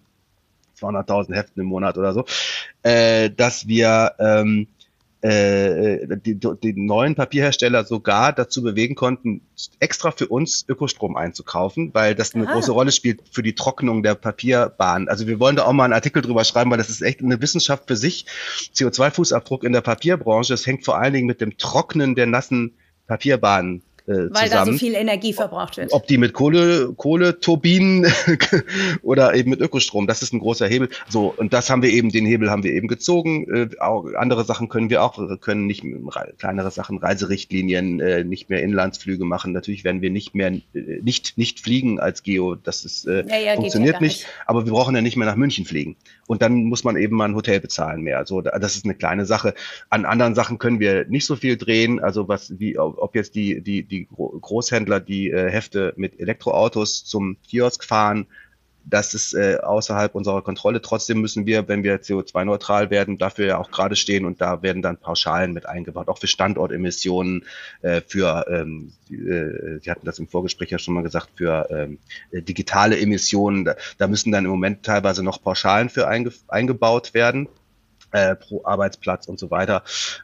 200.000 0.79 1.35
Heften 1.35 1.61
im 1.61 1.67
Monat 1.67 1.97
oder 1.97 2.13
so, 2.13 2.25
äh, 2.83 3.29
dass 3.29 3.67
wir 3.67 4.13
ähm, 4.19 4.67
äh, 5.21 6.07
die, 6.17 6.39
die 6.39 6.73
neuen 6.73 7.15
Papierhersteller 7.15 7.83
sogar 7.83 8.33
dazu 8.33 8.63
bewegen 8.63 8.95
konnten, 8.95 9.41
extra 9.79 10.11
für 10.11 10.27
uns 10.27 10.65
Ökostrom 10.67 11.15
einzukaufen, 11.15 11.93
weil 11.93 12.15
das 12.15 12.33
eine 12.33 12.47
Aha. 12.47 12.53
große 12.53 12.71
Rolle 12.71 12.91
spielt 12.91 13.21
für 13.31 13.43
die 13.43 13.53
Trocknung 13.53 14.01
der 14.01 14.15
Papierbahn. 14.15 15.07
Also 15.07 15.27
wir 15.27 15.39
wollen 15.39 15.55
da 15.55 15.65
auch 15.65 15.73
mal 15.73 15.85
einen 15.85 15.93
Artikel 15.93 16.21
drüber 16.21 16.43
schreiben, 16.43 16.71
weil 16.71 16.79
das 16.79 16.89
ist 16.89 17.01
echt 17.01 17.21
eine 17.21 17.39
Wissenschaft 17.41 17.83
für 17.87 17.95
sich. 17.95 18.25
CO2-Fußabdruck 18.73 19.63
in 19.63 19.73
der 19.73 19.81
Papierbranche, 19.81 20.53
das 20.53 20.65
hängt 20.65 20.85
vor 20.85 20.97
allen 20.97 21.13
Dingen 21.13 21.27
mit 21.27 21.39
dem 21.39 21.57
Trocknen 21.57 22.15
der 22.15 22.25
nassen 22.25 22.73
Papierbahnen 23.07 23.83
äh, 24.11 24.33
Weil 24.33 24.49
zusammen. 24.49 24.49
da 24.49 24.65
so 24.65 24.73
viel 24.73 24.95
Energie 24.95 25.33
verbraucht 25.33 25.77
wird. 25.77 25.93
Ob 25.93 26.07
die 26.07 26.17
mit 26.17 26.33
Kohle, 26.33 26.93
Kohleturbinen 26.95 28.11
oder 29.01 29.33
eben 29.33 29.51
mit 29.51 29.61
Ökostrom, 29.61 30.07
das 30.07 30.21
ist 30.21 30.33
ein 30.33 30.39
großer 30.39 30.67
Hebel. 30.67 30.89
So, 31.09 31.33
und 31.35 31.53
das 31.53 31.69
haben 31.69 31.81
wir 31.81 31.89
eben, 31.89 32.09
den 32.09 32.25
Hebel 32.25 32.49
haben 32.49 32.63
wir 32.63 32.71
eben 32.71 32.87
gezogen. 32.87 33.47
Äh, 33.53 33.69
auch, 33.79 34.05
andere 34.15 34.43
Sachen 34.45 34.69
können 34.69 34.89
wir 34.89 35.03
auch, 35.03 35.39
können 35.39 35.65
nicht 35.65 35.83
kleinere 36.37 36.71
Sachen, 36.71 36.97
Reiserichtlinien, 36.97 37.99
äh, 37.99 38.23
nicht 38.23 38.49
mehr 38.49 38.61
Inlandsflüge 38.63 39.25
machen. 39.25 39.53
Natürlich 39.53 39.83
werden 39.83 40.01
wir 40.01 40.09
nicht 40.09 40.35
mehr, 40.35 40.51
äh, 40.51 40.61
nicht, 41.01 41.37
nicht 41.37 41.59
fliegen 41.59 41.99
als 41.99 42.23
Geo. 42.23 42.55
Das 42.55 42.85
ist, 42.85 43.07
äh, 43.07 43.25
ja, 43.27 43.37
ja, 43.37 43.55
funktioniert 43.55 43.95
ja 43.95 44.01
nicht. 44.01 44.19
nicht. 44.19 44.27
Aber 44.45 44.65
wir 44.65 44.73
brauchen 44.73 44.95
ja 44.95 45.01
nicht 45.01 45.17
mehr 45.17 45.27
nach 45.27 45.35
München 45.35 45.65
fliegen. 45.65 45.95
Und 46.27 46.41
dann 46.41 46.63
muss 46.63 46.83
man 46.83 46.95
eben 46.95 47.15
mal 47.15 47.25
ein 47.25 47.35
Hotel 47.35 47.59
bezahlen 47.59 48.01
mehr. 48.01 48.17
Also 48.17 48.41
das 48.41 48.75
ist 48.75 48.85
eine 48.85 48.95
kleine 48.95 49.25
Sache. 49.25 49.53
An 49.89 50.05
anderen 50.05 50.35
Sachen 50.35 50.57
können 50.57 50.79
wir 50.79 51.05
nicht 51.07 51.25
so 51.25 51.35
viel 51.35 51.57
drehen. 51.57 51.99
Also 51.99 52.27
was, 52.27 52.59
wie, 52.59 52.77
ob 52.77 53.15
jetzt 53.15 53.35
die, 53.35 53.61
die, 53.61 53.83
die 53.83 54.00
Großhändler, 54.09 54.99
die 54.99 55.29
äh, 55.29 55.49
Hefte 55.49 55.93
mit 55.95 56.19
Elektroautos 56.19 57.05
zum 57.05 57.37
Kiosk 57.47 57.83
fahren, 57.83 58.27
das 58.85 59.13
ist 59.13 59.33
äh, 59.33 59.57
außerhalb 59.61 60.15
unserer 60.15 60.41
Kontrolle. 60.41 60.81
Trotzdem 60.81 61.21
müssen 61.21 61.45
wir, 61.45 61.67
wenn 61.67 61.83
wir 61.83 62.01
CO2-neutral 62.01 62.89
werden, 62.89 63.17
dafür 63.17 63.45
ja 63.45 63.57
auch 63.57 63.71
gerade 63.71 63.95
stehen 63.95 64.25
und 64.25 64.41
da 64.41 64.63
werden 64.63 64.81
dann 64.81 64.97
Pauschalen 64.97 65.53
mit 65.53 65.65
eingebaut, 65.67 66.07
auch 66.07 66.17
für 66.17 66.27
Standortemissionen, 66.27 67.45
äh, 67.81 68.01
für, 68.01 68.45
ähm, 68.49 68.93
äh, 69.09 69.79
Sie 69.79 69.91
hatten 69.91 70.05
das 70.05 70.19
im 70.19 70.27
Vorgespräch 70.27 70.71
ja 70.71 70.79
schon 70.79 70.93
mal 70.93 71.03
gesagt, 71.03 71.29
für 71.35 71.67
ähm, 71.69 71.99
digitale 72.31 72.99
Emissionen. 72.99 73.65
Da, 73.65 73.75
da 73.97 74.07
müssen 74.07 74.31
dann 74.31 74.45
im 74.45 74.51
Moment 74.51 74.83
teilweise 74.83 75.23
noch 75.23 75.41
Pauschalen 75.41 75.89
für 75.89 76.07
einge 76.07 76.31
eingebaut 76.47 77.13
werden 77.13 77.47
äh, 78.11 78.35
pro 78.35 78.61
Arbeitsplatz 78.63 79.27
und 79.27 79.39
so 79.39 79.51
weiter. 79.51 79.83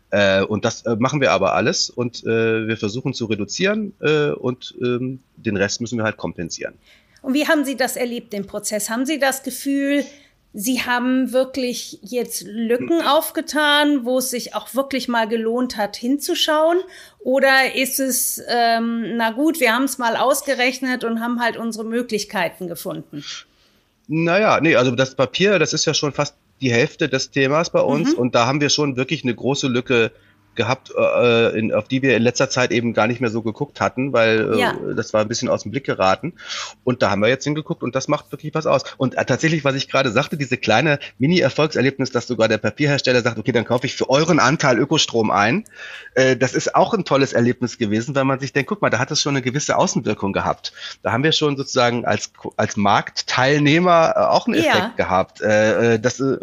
Äh, 0.10 0.44
und 0.44 0.66
das 0.66 0.84
äh, 0.86 0.96
machen 0.96 1.22
wir 1.22 1.32
aber 1.32 1.54
alles 1.54 1.90
und 1.90 2.24
äh, 2.26 2.68
wir 2.68 2.78
versuchen 2.78 3.14
zu 3.14 3.26
reduzieren 3.26 3.94
äh, 4.02 4.32
und 4.32 4.76
ähm, 4.82 5.20
den 5.36 5.58
Rest 5.58 5.82
müssen 5.82 5.98
wir 5.98 6.04
halt 6.04 6.18
kompensieren. 6.18 6.76
Und 7.22 7.34
wie 7.34 7.48
haben 7.48 7.66
Sie 7.66 7.76
das 7.76 7.96
erlebt, 7.96 8.34
den 8.34 8.46
Prozess? 8.46 8.90
Haben 8.90 9.06
Sie 9.06 9.20
das 9.20 9.44
Gefühl, 9.44 10.06
Sie 10.54 10.82
haben 10.82 11.34
wirklich 11.34 12.00
jetzt 12.02 12.44
Lücken 12.48 13.02
aufgetan, 13.02 14.06
wo 14.06 14.18
es 14.20 14.32
sich 14.32 14.56
auch 14.56 14.74
wirklich 14.74 15.08
mal 15.08 15.28
gelohnt 15.28 15.78
hat, 15.78 15.98
hinzuschauen? 15.98 16.80
Oder 17.20 17.76
ist 17.76 18.00
es, 18.00 18.42
ähm, 18.50 19.18
na 19.18 19.32
gut, 19.32 19.60
wir 19.60 19.74
haben 19.74 19.84
es 19.84 19.98
mal 19.98 20.16
ausgerechnet 20.16 21.04
und 21.04 21.20
haben 21.22 21.42
halt 21.42 21.58
unsere 21.58 21.86
Möglichkeiten 21.86 22.68
gefunden? 22.68 23.24
Naja, 24.08 24.60
nee, 24.62 24.76
also 24.76 24.96
das 24.96 25.16
Papier, 25.16 25.60
das 25.60 25.74
ist 25.74 25.86
ja 25.86 25.94
schon 25.94 26.14
fast 26.14 26.36
die 26.62 26.72
Hälfte 26.72 27.10
des 27.10 27.32
Themas 27.32 27.70
bei 27.70 27.82
uns 27.82 28.14
mhm. 28.14 28.20
und 28.20 28.36
da 28.36 28.46
haben 28.48 28.62
wir 28.62 28.70
schon 28.70 28.96
wirklich 28.98 29.24
eine 29.24 29.36
große 29.36 29.68
Lücke 29.68 30.12
gehabt, 30.58 30.92
äh, 30.98 31.58
in, 31.58 31.74
auf 31.74 31.88
die 31.88 32.02
wir 32.02 32.18
in 32.18 32.24
letzter 32.24 32.50
Zeit 32.50 32.72
eben 32.72 32.94
gar 32.94 33.08
nicht 33.08 33.22
mehr 33.22 33.30
so 33.30 33.42
geguckt 33.42 33.80
hatten, 33.80 34.12
weil 34.12 34.54
äh, 34.54 34.60
ja. 34.60 34.76
das 34.96 35.14
war 35.14 35.22
ein 35.22 35.30
bisschen 35.30 35.48
aus 35.48 35.64
dem 35.64 35.72
Blick 35.72 35.86
geraten. 35.86 36.34
Und 36.84 37.02
da 37.02 37.10
haben 37.10 37.22
wir 37.22 37.30
jetzt 37.30 37.46
hingeguckt 37.46 37.84
und 37.84 37.96
das 37.96 38.10
macht 38.10 38.32
wirklich 38.32 38.54
was 38.54 38.68
aus. 38.68 38.84
Und 38.98 39.16
äh, 39.16 39.24
tatsächlich, 39.24 39.64
was 39.64 39.76
ich 39.76 39.88
gerade 39.88 40.12
sagte, 40.12 40.36
diese 40.36 40.58
kleine 40.58 41.00
Mini-Erfolgserlebnis, 41.20 42.12
dass 42.12 42.28
sogar 42.28 42.50
der 42.50 42.58
Papierhersteller 42.58 43.22
sagt, 43.22 43.38
okay, 43.38 43.54
dann 43.54 43.64
kaufe 43.64 43.86
ich 43.86 43.96
für 43.96 44.10
euren 44.10 44.40
Anteil 44.40 44.78
Ökostrom 44.80 45.32
ein, 45.32 45.64
äh, 46.16 46.36
das 46.36 46.54
ist 46.54 46.76
auch 46.76 46.94
ein 46.94 47.06
tolles 47.06 47.32
Erlebnis 47.34 47.78
gewesen, 47.78 48.16
weil 48.16 48.26
man 48.26 48.40
sich 48.40 48.52
denkt, 48.52 48.70
guck 48.70 48.82
mal, 48.82 48.90
da 48.90 49.00
hat 49.00 49.12
es 49.12 49.22
schon 49.22 49.36
eine 49.36 49.42
gewisse 49.42 49.78
Außenwirkung 49.78 50.34
gehabt. 50.34 50.74
Da 51.04 51.12
haben 51.12 51.24
wir 51.24 51.32
schon 51.32 51.56
sozusagen 51.56 52.06
als, 52.06 52.32
als 52.58 52.76
Marktteilnehmer 52.76 54.14
äh, 54.16 54.20
auch 54.20 54.48
einen 54.48 54.56
Effekt 54.56 54.76
ja. 54.76 54.94
gehabt. 54.96 55.42
Äh, 55.42 55.94
äh 55.94 56.00
das, 56.00 56.20
äh, 56.20 56.38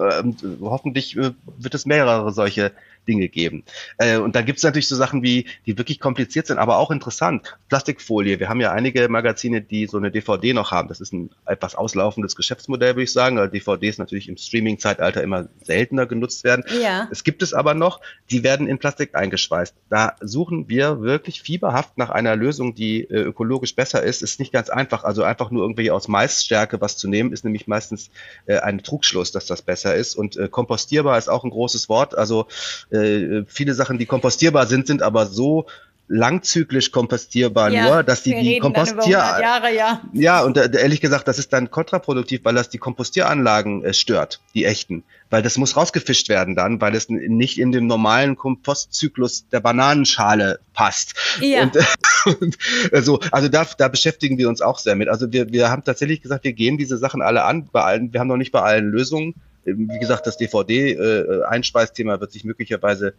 hoffentlich 0.61 1.17
äh, 1.17 1.33
wird 1.59 1.75
es 1.75 1.87
mehrere 1.87 2.33
solche 2.33 2.73
Dinge 3.07 3.29
geben. 3.29 3.65
Äh, 3.99 4.19
und 4.19 4.37
dann 4.37 4.45
gibt 4.45 4.59
es 4.59 4.65
natürlich 4.65 4.89
so 4.89 4.97
Sachen 4.97 5.23
wie, 5.23 5.47
die 5.67 5.79
wirklich 5.79 6.01
kompliziert 6.01 6.47
sind, 6.47 6.59
aber 6.59 6.79
auch 6.79 6.91
interessant. 6.91 7.57
Plastikfolie. 7.69 8.41
Wir 8.41 8.49
haben 8.49 8.61
ja 8.61 8.73
einige 8.73 9.09
Magazine, 9.09 9.61
die 9.61 9.87
so 9.87 9.97
eine 9.99 10.11
DVD 10.11 10.53
noch 10.53 10.71
haben. 10.71 10.89
Das 10.89 11.01
ist 11.01 11.13
ein 11.13 11.31
etwas 11.47 11.75
auslaufendes 11.75 12.37
Geschäftsmodell, 12.37 12.95
würde 12.95 13.05
ich 13.05 13.13
sagen. 13.13 13.37
Weil 13.37 13.49
DVDs 13.49 13.99
natürlich 13.99 14.29
im 14.29 14.37
Streaming-Zeitalter 14.37 15.23
immer 15.23 15.49
seltener 15.63 16.07
genutzt 16.07 16.45
werden. 16.45 16.65
Ja. 16.83 17.09
Es 17.11 17.25
gibt 17.25 17.43
es 17.43 17.55
aber 17.55 17.75
noch, 17.75 18.01
die 18.31 18.43
werden 18.43 18.67
in 18.67 18.79
Plastik 18.79 19.15
eingeschweißt. 19.15 19.75
Da 19.91 20.17
suchen 20.21 20.69
wir 20.69 21.01
wirklich 21.01 21.43
fieberhaft 21.43 21.99
nach 21.99 22.11
einer 22.11 22.37
Lösung, 22.37 22.75
die 22.75 23.03
äh, 23.03 23.23
ökologisch 23.23 23.75
besser 23.75 24.03
ist. 24.03 24.23
Ist 24.23 24.41
nicht 24.41 24.53
ganz 24.53 24.71
einfach. 24.71 25.05
Also 25.05 25.23
einfach 25.23 25.51
nur 25.51 25.63
irgendwie 25.63 25.91
aus 25.91 26.09
Maisstärke 26.09 26.81
was 26.81 26.97
zu 26.97 27.09
nehmen, 27.09 27.33
ist 27.33 27.45
nämlich 27.45 27.67
meistens 27.67 28.11
äh, 28.47 28.59
ein 28.59 28.83
Trugschluss, 28.83 29.33
dass 29.33 29.47
das 29.47 29.63
besser 29.63 29.95
ist. 29.95 30.15
Und 30.15 30.37
äh, 30.37 30.49
kompostierbar 30.49 31.19
ist 31.19 31.29
auch 31.29 31.45
ein 31.45 31.51
großes 31.51 31.89
Wort. 31.89 32.17
Also 32.17 32.47
äh, 32.95 33.45
viele 33.47 33.75
Sachen, 33.75 33.99
die 33.99 34.07
kompostierbar 34.07 34.67
sind, 34.67 34.87
sind 34.87 35.03
aber 35.03 35.27
so 35.27 35.67
langzyklisch 36.07 36.91
kompostierbar 36.91 37.71
ja, 37.71 37.89
nur, 37.89 38.03
dass 38.03 38.23
die 38.23 38.35
die 38.35 38.59
Kompostier 38.59 39.13
Jahre, 39.13 39.75
ja. 39.75 40.03
ja 40.13 40.43
und 40.43 40.57
äh, 40.57 40.71
ehrlich 40.79 41.01
gesagt, 41.01 41.27
das 41.29 41.39
ist 41.39 41.53
dann 41.53 41.71
kontraproduktiv, 41.71 42.41
weil 42.45 42.55
das 42.55 42.69
die 42.69 42.79
Kompostieranlagen 42.79 43.85
äh, 43.85 43.95
stört, 43.95 44.41
die 44.55 44.67
echten, 44.67 45.03
weil 45.31 45.43
das 45.43 45.57
muss 45.57 45.77
rausgefischt 45.77 46.29
werden 46.29 46.57
dann, 46.57 46.81
weil 46.81 46.95
es 46.95 47.09
nicht 47.09 47.59
in 47.59 47.73
den 47.73 47.87
normalen 47.87 48.37
Kompostzyklus 48.37 49.49
der 49.49 49.61
Bananenschale 49.61 50.59
passt. 50.75 51.15
Ja. 51.41 51.63
Und, 51.63 51.79
und 52.41 52.59
also, 52.93 53.21
also 53.31 53.49
da, 53.49 53.67
da 53.79 53.89
beschäftigen 53.89 54.37
wir 54.37 54.51
uns 54.51 54.61
auch 54.61 54.79
sehr 54.79 54.97
mit. 54.97 55.09
Also 55.09 55.33
wir, 55.33 55.53
wir 55.53 55.71
haben 55.71 55.85
tatsächlich 55.85 56.21
gesagt, 56.21 56.45
wir 56.45 56.53
gehen 56.53 56.77
diese 56.77 56.99
Sachen 56.99 57.23
alle 57.23 57.45
an, 57.45 57.69
bei 57.73 57.83
allen, 57.83 58.13
wir 58.13 58.21
haben 58.21 58.29
noch 58.29 58.37
nicht 58.37 58.53
bei 58.53 58.61
allen 58.61 58.91
Lösungen 58.91 59.35
wie 59.65 59.99
gesagt, 59.99 60.27
das 60.27 60.37
DVD-Einspeisthema 60.37 62.15
äh, 62.15 62.21
wird 62.21 62.33
sich 62.33 62.45
möglicherweise 62.45 63.15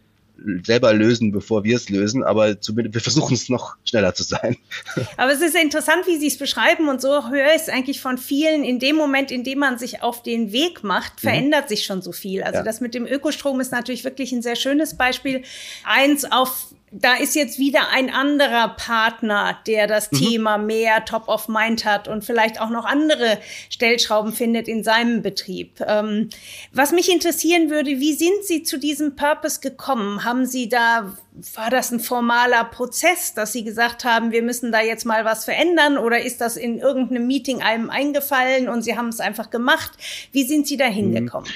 selber 0.64 0.92
lösen, 0.92 1.32
bevor 1.32 1.64
wir 1.64 1.76
es 1.76 1.88
lösen, 1.88 2.22
aber 2.22 2.60
zumindest 2.60 2.94
wir 2.94 3.00
versuchen 3.00 3.34
es 3.34 3.48
noch 3.48 3.76
schneller 3.84 4.14
zu 4.14 4.22
sein. 4.22 4.56
Aber 5.16 5.32
es 5.32 5.40
ist 5.40 5.56
interessant, 5.56 6.06
wie 6.06 6.18
Sie 6.18 6.26
es 6.26 6.36
beschreiben 6.36 6.88
und 6.88 7.00
so 7.00 7.30
höre 7.30 7.54
ich 7.54 7.62
es 7.62 7.68
eigentlich 7.68 8.00
von 8.00 8.18
vielen. 8.18 8.64
In 8.64 8.78
dem 8.78 8.96
Moment, 8.96 9.30
in 9.30 9.44
dem 9.44 9.58
man 9.58 9.78
sich 9.78 10.02
auf 10.02 10.22
den 10.22 10.52
Weg 10.52 10.84
macht, 10.84 11.14
mhm. 11.16 11.28
verändert 11.28 11.64
mhm. 11.64 11.68
sich 11.68 11.84
schon 11.84 12.02
so 12.02 12.12
viel. 12.12 12.42
Also 12.42 12.58
ja. 12.58 12.64
das 12.64 12.80
mit 12.80 12.94
dem 12.94 13.06
Ökostrom 13.06 13.60
ist 13.60 13.72
natürlich 13.72 14.04
wirklich 14.04 14.32
ein 14.32 14.42
sehr 14.42 14.56
schönes 14.56 14.96
Beispiel. 14.96 15.42
Eins 15.84 16.30
auf 16.30 16.74
da 16.92 17.14
ist 17.14 17.34
jetzt 17.34 17.58
wieder 17.58 17.88
ein 17.90 18.10
anderer 18.10 18.68
Partner, 18.68 19.58
der 19.66 19.88
das 19.88 20.12
mhm. 20.12 20.16
Thema 20.18 20.56
mehr 20.56 21.04
top 21.04 21.28
of 21.28 21.48
mind 21.48 21.84
hat 21.84 22.06
und 22.06 22.24
vielleicht 22.24 22.60
auch 22.60 22.70
noch 22.70 22.84
andere 22.84 23.38
Stellschrauben 23.70 24.32
findet 24.32 24.68
in 24.68 24.84
seinem 24.84 25.20
Betrieb. 25.20 25.80
Ähm, 25.80 26.30
was 26.72 26.92
mich 26.92 27.12
interessieren 27.12 27.70
würde, 27.70 27.98
wie 27.98 28.12
sind 28.12 28.44
Sie 28.44 28.62
zu 28.62 28.78
diesem 28.78 29.16
Purpose 29.16 29.60
gekommen? 29.60 30.22
Haben 30.22 30.46
Sie 30.46 30.68
da, 30.68 31.16
war 31.54 31.70
das 31.70 31.90
ein 31.90 31.98
formaler 31.98 32.64
Prozess, 32.64 33.34
dass 33.34 33.52
Sie 33.52 33.64
gesagt 33.64 34.04
haben, 34.04 34.30
wir 34.30 34.42
müssen 34.42 34.70
da 34.70 34.80
jetzt 34.80 35.04
mal 35.04 35.24
was 35.24 35.44
verändern 35.44 35.98
oder 35.98 36.20
ist 36.20 36.40
das 36.40 36.56
in 36.56 36.78
irgendeinem 36.78 37.26
Meeting 37.26 37.62
einem 37.62 37.90
eingefallen 37.90 38.68
und 38.68 38.82
Sie 38.82 38.96
haben 38.96 39.08
es 39.08 39.18
einfach 39.18 39.50
gemacht? 39.50 39.90
Wie 40.30 40.44
sind 40.44 40.68
Sie 40.68 40.76
da 40.76 40.86
hingekommen? 40.86 41.50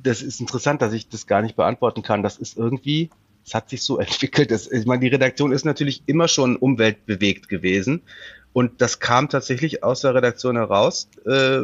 Das 0.00 0.22
ist 0.22 0.40
interessant, 0.40 0.80
dass 0.80 0.92
ich 0.92 1.08
das 1.08 1.26
gar 1.26 1.42
nicht 1.42 1.56
beantworten 1.56 2.02
kann. 2.02 2.22
Das 2.22 2.36
ist 2.36 2.56
irgendwie 2.56 3.10
es 3.48 3.54
hat 3.54 3.70
sich 3.70 3.82
so 3.82 3.98
entwickelt. 3.98 4.50
Das, 4.50 4.70
ich 4.70 4.86
meine, 4.86 5.00
die 5.00 5.08
Redaktion 5.08 5.52
ist 5.52 5.64
natürlich 5.64 6.02
immer 6.06 6.28
schon 6.28 6.56
umweltbewegt 6.56 7.48
gewesen. 7.48 8.02
Und 8.52 8.80
das 8.80 8.98
kam 8.98 9.28
tatsächlich 9.28 9.84
aus 9.84 10.00
der 10.00 10.14
Redaktion 10.14 10.56
heraus, 10.56 11.08
äh, 11.26 11.60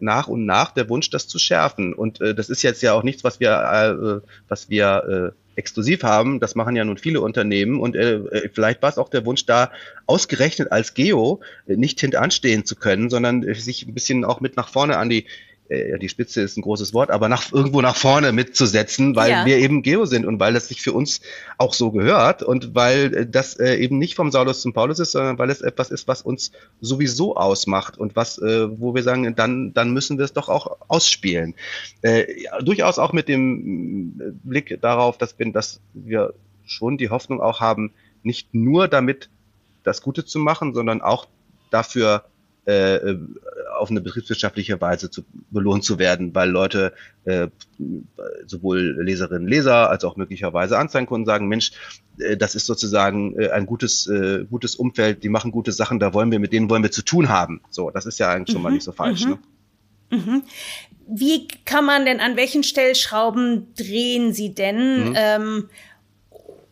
nach 0.00 0.28
und 0.28 0.44
nach 0.44 0.70
der 0.70 0.88
Wunsch, 0.88 1.10
das 1.10 1.26
zu 1.26 1.38
schärfen. 1.38 1.94
Und 1.94 2.20
äh, 2.20 2.34
das 2.34 2.48
ist 2.48 2.62
jetzt 2.62 2.82
ja 2.82 2.92
auch 2.92 3.02
nichts, 3.02 3.24
was 3.24 3.40
wir, 3.40 3.50
äh, 3.50 4.28
was 4.48 4.68
wir 4.68 5.32
äh, 5.34 5.58
exklusiv 5.58 6.02
haben. 6.02 6.38
Das 6.38 6.54
machen 6.54 6.76
ja 6.76 6.84
nun 6.84 6.98
viele 6.98 7.20
Unternehmen. 7.20 7.80
Und 7.80 7.96
äh, 7.96 8.16
äh 8.16 8.50
vielleicht 8.52 8.82
war 8.82 8.90
es 8.90 8.98
auch 8.98 9.08
der 9.08 9.24
Wunsch 9.24 9.46
da, 9.46 9.72
ausgerechnet 10.06 10.70
als 10.70 10.94
Geo 10.94 11.40
äh, 11.66 11.76
nicht 11.76 12.00
hintanstehen 12.00 12.64
zu 12.66 12.76
können, 12.76 13.10
sondern 13.10 13.42
äh, 13.42 13.54
sich 13.54 13.86
ein 13.86 13.94
bisschen 13.94 14.24
auch 14.24 14.40
mit 14.40 14.56
nach 14.56 14.68
vorne 14.68 14.98
an 14.98 15.08
die 15.08 15.26
äh, 15.72 15.98
die 15.98 16.08
Spitze 16.08 16.42
ist 16.42 16.56
ein 16.56 16.62
großes 16.62 16.94
Wort, 16.94 17.10
aber 17.10 17.28
nach, 17.28 17.52
irgendwo 17.52 17.80
nach 17.80 17.96
vorne 17.96 18.32
mitzusetzen, 18.32 19.16
weil 19.16 19.30
ja. 19.30 19.46
wir 19.46 19.58
eben 19.58 19.82
Geo 19.82 20.04
sind 20.04 20.26
und 20.26 20.38
weil 20.40 20.54
das 20.54 20.68
sich 20.68 20.82
für 20.82 20.92
uns 20.92 21.20
auch 21.58 21.74
so 21.74 21.90
gehört 21.90 22.42
und 22.42 22.74
weil 22.74 23.14
äh, 23.14 23.26
das 23.26 23.58
äh, 23.58 23.76
eben 23.76 23.98
nicht 23.98 24.14
vom 24.14 24.30
Saulus 24.30 24.60
zum 24.60 24.72
Paulus 24.72 24.98
ist, 24.98 25.12
sondern 25.12 25.38
weil 25.38 25.50
es 25.50 25.60
etwas 25.60 25.90
ist, 25.90 26.08
was 26.08 26.22
uns 26.22 26.52
sowieso 26.80 27.36
ausmacht 27.36 27.98
und 27.98 28.16
was, 28.16 28.38
äh, 28.38 28.80
wo 28.80 28.94
wir 28.94 29.02
sagen, 29.02 29.34
dann, 29.34 29.72
dann 29.74 29.92
müssen 29.92 30.18
wir 30.18 30.24
es 30.24 30.32
doch 30.32 30.48
auch 30.48 30.76
ausspielen. 30.88 31.54
Äh, 32.02 32.42
ja, 32.42 32.60
durchaus 32.60 32.98
auch 32.98 33.12
mit 33.12 33.28
dem 33.28 34.20
äh, 34.20 34.32
Blick 34.44 34.78
darauf, 34.80 35.18
dass 35.18 35.38
wir, 35.38 35.52
dass 35.52 35.80
wir 35.94 36.34
schon 36.64 36.98
die 36.98 37.10
Hoffnung 37.10 37.40
auch 37.40 37.60
haben, 37.60 37.92
nicht 38.22 38.54
nur 38.54 38.88
damit 38.88 39.28
das 39.84 40.02
Gute 40.02 40.24
zu 40.24 40.38
machen, 40.38 40.74
sondern 40.74 41.02
auch 41.02 41.26
dafür 41.70 42.24
äh, 42.64 43.16
auf 43.76 43.90
eine 43.90 44.00
betriebswirtschaftliche 44.00 44.80
Weise 44.80 45.10
zu 45.10 45.24
belohnt 45.50 45.84
zu 45.84 45.98
werden, 45.98 46.34
weil 46.34 46.48
Leute, 46.48 46.92
äh, 47.24 47.48
sowohl 48.46 49.02
Leserinnen, 49.02 49.48
Leser 49.48 49.90
als 49.90 50.04
auch 50.04 50.16
möglicherweise 50.16 50.78
Anzeigenkunden 50.78 51.26
sagen, 51.26 51.48
Mensch, 51.48 51.72
äh, 52.18 52.36
das 52.36 52.54
ist 52.54 52.66
sozusagen 52.66 53.38
äh, 53.38 53.50
ein 53.50 53.66
gutes, 53.66 54.06
äh, 54.06 54.44
gutes 54.48 54.76
Umfeld, 54.76 55.24
die 55.24 55.28
machen 55.28 55.50
gute 55.50 55.72
Sachen, 55.72 55.98
da 55.98 56.14
wollen 56.14 56.30
wir, 56.30 56.38
mit 56.38 56.52
denen 56.52 56.70
wollen 56.70 56.82
wir 56.82 56.92
zu 56.92 57.02
tun 57.02 57.28
haben. 57.28 57.62
So, 57.70 57.90
das 57.90 58.06
ist 58.06 58.18
ja 58.18 58.30
eigentlich 58.30 58.50
mhm. 58.50 58.52
schon 58.52 58.62
mal 58.62 58.68
mhm. 58.68 58.74
nicht 58.76 58.84
so 58.84 58.92
falsch. 58.92 59.24
Mhm. 59.24 59.30
Ne? 59.30 59.38
Mhm. 60.18 60.42
Wie 61.08 61.48
kann 61.64 61.84
man 61.84 62.04
denn, 62.04 62.20
an 62.20 62.36
welchen 62.36 62.62
Stellschrauben 62.62 63.74
drehen 63.74 64.32
Sie 64.32 64.54
denn? 64.54 65.10
Mhm. 65.10 65.14
Ähm, 65.16 65.68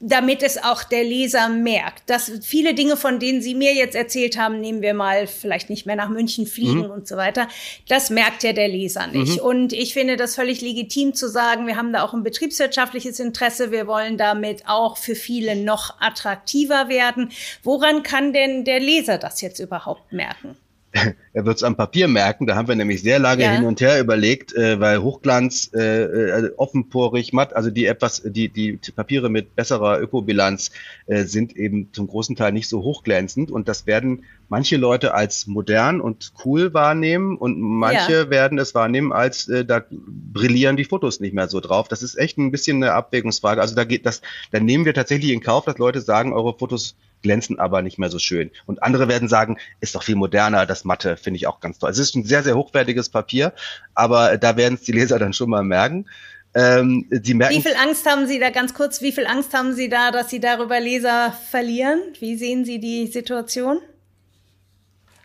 damit 0.01 0.43
es 0.43 0.63
auch 0.63 0.83
der 0.83 1.05
Leser 1.05 1.51
merkt. 1.51 2.09
Dass 2.09 2.33
viele 2.43 2.75
Dinge, 2.75 2.97
von 2.97 3.19
denen 3.19 3.43
Sie 3.43 3.55
mir 3.55 3.75
jetzt 3.75 3.95
erzählt 3.95 4.39
haben, 4.39 4.61
nehmen 4.61 4.81
wir 4.81 4.95
mal 4.95 5.27
vielleicht 5.27 5.69
nicht 5.69 5.85
mehr 5.85 5.97
nach 5.97 6.09
München 6.09 6.47
fliegen 6.47 6.85
mhm. 6.85 6.91
und 6.91 7.07
so 7.07 7.17
weiter, 7.17 7.49
das 7.87 8.09
merkt 8.09 8.43
ja 8.43 8.55
der 8.55 8.69
Leser 8.69 9.07
nicht. 9.07 9.41
Mhm. 9.41 9.47
Und 9.47 9.73
ich 9.75 9.93
finde 9.93 10.17
das 10.17 10.35
völlig 10.35 10.63
legitim 10.63 11.15
zu 11.15 11.29
sagen, 11.29 11.67
wir 11.67 11.77
haben 11.77 11.93
da 11.93 12.03
auch 12.03 12.15
ein 12.15 12.23
betriebswirtschaftliches 12.23 13.21
Interesse, 13.21 13.71
wir 13.71 13.87
wollen 13.87 14.17
damit 14.17 14.67
auch 14.67 14.97
für 14.97 15.15
viele 15.15 15.55
noch 15.55 16.01
attraktiver 16.01 16.89
werden. 16.89 17.31
Woran 17.63 18.03
kann 18.03 18.33
denn 18.33 18.65
der 18.65 18.81
Leser 18.81 19.19
das 19.19 19.43
jetzt 19.43 19.61
überhaupt 19.61 20.13
merken? 20.13 20.57
er 21.33 21.47
wird 21.47 21.57
es 21.57 21.63
am 21.63 21.77
Papier 21.77 22.09
merken. 22.09 22.47
Da 22.47 22.57
haben 22.57 22.69
wir 22.69 22.75
nämlich 22.75 23.03
sehr 23.03 23.19
lange 23.19 23.45
ja. 23.45 23.53
hin 23.53 23.65
und 23.65 23.81
her 23.81 24.01
überlegt, 24.01 24.55
äh, 24.55 24.81
weil 24.81 25.03
Hochglanz, 25.03 25.71
äh, 25.75 26.03
äh, 26.03 26.51
offenporig, 26.57 27.33
matt, 27.33 27.55
also 27.55 27.71
die 27.71 27.87
etwas, 27.87 28.23
die 28.25 28.49
die 28.49 28.79
Papiere 28.95 29.29
mit 29.29 29.55
besserer 29.55 30.01
Ökobilanz 30.01 30.71
äh, 31.07 31.25
sind 31.25 31.57
eben 31.57 31.93
zum 31.93 32.09
großen 32.09 32.35
Teil 32.35 32.53
nicht 32.53 32.69
so 32.69 32.83
hochglänzend 32.83 33.51
und 33.51 33.69
das 33.69 33.87
werden 33.87 34.25
manche 34.49 34.77
Leute 34.77 35.15
als 35.15 35.47
modern 35.47 36.01
und 36.01 36.33
cool 36.45 36.75
wahrnehmen 36.75 37.37
und 37.37 37.61
manche 37.61 38.13
ja. 38.13 38.31
werden 38.31 38.59
es 38.59 38.75
wahrnehmen 38.75 39.13
als 39.13 39.49
äh, 39.49 39.65
da 39.65 39.85
brillieren 39.91 40.77
die 40.77 40.85
Fotos 40.85 41.21
nicht 41.21 41.35
mehr 41.35 41.49
so 41.49 41.61
drauf. 41.61 41.87
Das 41.87 42.03
ist 42.03 42.17
echt 42.17 42.37
ein 42.37 42.51
bisschen 42.51 42.83
eine 42.83 42.93
Abwägungsfrage. 42.95 43.61
Also 43.61 43.77
da 43.77 43.85
geht 43.85 44.07
das, 44.07 44.23
da 44.51 44.59
nehmen 44.59 44.85
wir 44.85 44.95
tatsächlich 44.95 45.31
in 45.31 45.41
Kauf, 45.41 45.65
dass 45.65 45.79
Leute 45.79 46.01
sagen, 46.01 46.33
eure 46.33 46.59
Fotos 46.59 46.97
glänzen 47.23 47.59
aber 47.59 47.83
nicht 47.83 47.99
mehr 47.99 48.11
so 48.11 48.19
schön. 48.19 48.51
Und 48.67 48.83
andere 48.83 49.09
werden 49.09 49.29
sagen, 49.29 49.59
ist 49.81 49.95
doch 49.95 50.03
viel 50.03 50.17
moderner, 50.17 50.67
das 50.67 50.85
Matte 50.85 51.17
finde 51.17 51.39
ich 51.39 51.47
auch 51.47 51.61
ganz 51.61 51.79
toll. 51.79 51.91
Es 51.91 51.99
ist 51.99 52.15
ein 52.15 52.25
sehr, 52.25 52.43
sehr 52.43 52.57
hochwertiges 52.57 53.09
Papier, 53.09 53.53
aber 53.95 54.39
da 54.39 54.57
werden 54.57 54.75
es 54.75 54.83
die 54.83 54.93
Leser 54.93 55.19
dann 55.19 55.33
schon 55.33 55.51
mal 55.51 55.63
merken. 55.63 56.07
Ähm, 56.55 57.07
Sie 57.11 57.35
merken, 57.35 57.55
wie 57.55 57.63
viel 57.63 57.77
Angst 57.77 58.07
haben 58.07 58.27
Sie 58.27 58.41
da 58.41 58.51
ganz 58.51 58.75
kurz, 58.75 59.03
wie 59.03 59.13
viel 59.13 59.27
Angst 59.27 59.55
haben 59.55 59.73
Sie 59.73 59.89
da, 59.89 60.11
dass 60.11 60.31
Sie 60.31 60.41
darüber 60.41 60.81
Leser 60.81 61.33
verlieren? 61.51 62.01
Wie 62.19 62.37
sehen 62.37 62.65
Sie 62.65 62.81
die 62.81 63.07
Situation? 63.07 63.79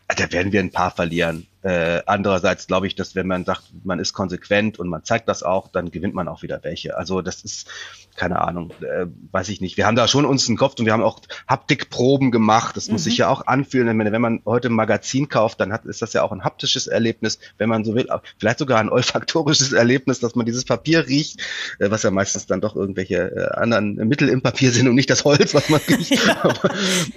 Da 0.08 0.30
werden 0.30 0.52
wir 0.52 0.60
ein 0.60 0.70
paar 0.70 0.92
verlieren. 0.92 1.48
Äh, 1.66 2.04
andererseits 2.06 2.68
glaube 2.68 2.86
ich, 2.86 2.94
dass 2.94 3.16
wenn 3.16 3.26
man 3.26 3.44
sagt, 3.44 3.64
man 3.82 3.98
ist 3.98 4.12
konsequent 4.12 4.78
und 4.78 4.86
man 4.86 5.02
zeigt 5.02 5.28
das 5.28 5.42
auch, 5.42 5.66
dann 5.66 5.90
gewinnt 5.90 6.14
man 6.14 6.28
auch 6.28 6.42
wieder 6.44 6.60
welche. 6.62 6.96
Also 6.96 7.22
das 7.22 7.42
ist, 7.42 7.66
keine 8.14 8.40
Ahnung, 8.40 8.70
äh, 8.82 9.06
weiß 9.32 9.48
ich 9.48 9.60
nicht. 9.60 9.76
Wir 9.76 9.84
haben 9.84 9.96
da 9.96 10.06
schon 10.06 10.26
uns 10.26 10.46
einen 10.46 10.56
Kopf 10.56 10.78
und 10.78 10.86
wir 10.86 10.92
haben 10.92 11.02
auch 11.02 11.20
Haptikproben 11.48 12.30
gemacht. 12.30 12.76
Das 12.76 12.86
mhm. 12.86 12.92
muss 12.92 13.02
sich 13.02 13.18
ja 13.18 13.28
auch 13.28 13.48
anfühlen. 13.48 13.98
Wenn 13.98 14.22
man 14.22 14.42
heute 14.46 14.68
ein 14.68 14.74
Magazin 14.74 15.28
kauft, 15.28 15.58
dann 15.58 15.72
hat, 15.72 15.86
ist 15.86 16.02
das 16.02 16.12
ja 16.12 16.22
auch 16.22 16.30
ein 16.30 16.44
haptisches 16.44 16.86
Erlebnis, 16.86 17.40
wenn 17.58 17.68
man 17.68 17.84
so 17.84 17.96
will. 17.96 18.06
Vielleicht 18.38 18.60
sogar 18.60 18.78
ein 18.78 18.88
olfaktorisches 18.88 19.72
Erlebnis, 19.72 20.20
dass 20.20 20.36
man 20.36 20.46
dieses 20.46 20.64
Papier 20.64 21.08
riecht, 21.08 21.40
äh, 21.80 21.90
was 21.90 22.04
ja 22.04 22.12
meistens 22.12 22.46
dann 22.46 22.60
doch 22.60 22.76
irgendwelche 22.76 23.32
äh, 23.34 23.56
anderen 23.56 23.96
Mittel 24.06 24.28
im 24.28 24.40
Papier 24.40 24.70
sind 24.70 24.86
und 24.86 24.94
nicht 24.94 25.10
das 25.10 25.24
Holz, 25.24 25.52
was 25.52 25.68
man 25.68 25.80
riecht. 25.88 26.24
Ja. 26.24 26.52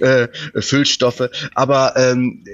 Äh, 0.00 0.28
Füllstoffe. 0.60 1.28
Aber 1.54 1.94
ähm, 1.96 2.44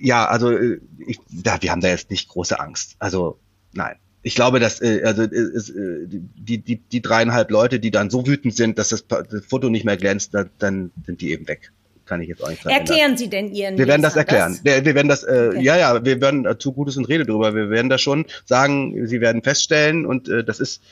ja, 0.00 0.26
also 0.26 0.50
äh, 0.50 0.80
ich, 1.06 1.18
da, 1.30 1.60
wir 1.60 1.70
haben 1.70 1.80
da 1.80 1.88
jetzt 1.88 2.10
nicht 2.10 2.28
große 2.28 2.58
Angst. 2.58 2.96
Also 2.98 3.38
nein. 3.72 3.96
Ich 4.22 4.34
glaube, 4.34 4.60
dass 4.60 4.82
äh, 4.82 5.02
also 5.04 5.22
äh, 5.22 5.26
äh, 5.26 6.06
die, 6.06 6.58
die, 6.58 6.76
die 6.76 7.00
dreieinhalb 7.00 7.50
Leute, 7.50 7.80
die 7.80 7.90
dann 7.90 8.10
so 8.10 8.26
wütend 8.26 8.54
sind, 8.54 8.78
dass 8.78 8.90
das, 8.90 9.06
das 9.06 9.46
Foto 9.48 9.70
nicht 9.70 9.84
mehr 9.84 9.96
glänzt, 9.96 10.34
dann, 10.34 10.50
dann 10.58 10.90
sind 11.06 11.22
die 11.22 11.30
eben 11.32 11.48
weg. 11.48 11.72
Kann 12.04 12.20
ich 12.20 12.28
jetzt 12.28 12.42
auch 12.42 12.50
nicht 12.50 12.62
sagen. 12.62 12.76
Erklären 12.76 13.16
Sie 13.16 13.30
denn 13.30 13.54
Ihren 13.54 13.78
Wir 13.78 13.86
werden 13.86 14.02
das 14.02 14.16
erklären. 14.16 14.58
Das? 14.62 14.84
Wir, 14.84 14.94
werden 14.94 15.08
das, 15.08 15.22
äh, 15.22 15.50
okay. 15.52 15.62
ja, 15.62 15.78
ja, 15.78 16.04
wir 16.04 16.20
werden 16.20 16.46
zu 16.58 16.72
Gutes 16.72 16.96
und 16.96 17.06
Rede 17.06 17.24
drüber. 17.24 17.54
Wir 17.54 17.70
werden 17.70 17.88
das 17.88 18.02
schon 18.02 18.26
sagen, 18.44 19.06
Sie 19.06 19.20
werden 19.20 19.42
feststellen 19.42 20.04
und 20.04 20.28
äh, 20.28 20.44
das 20.44 20.60
ist 20.60 20.82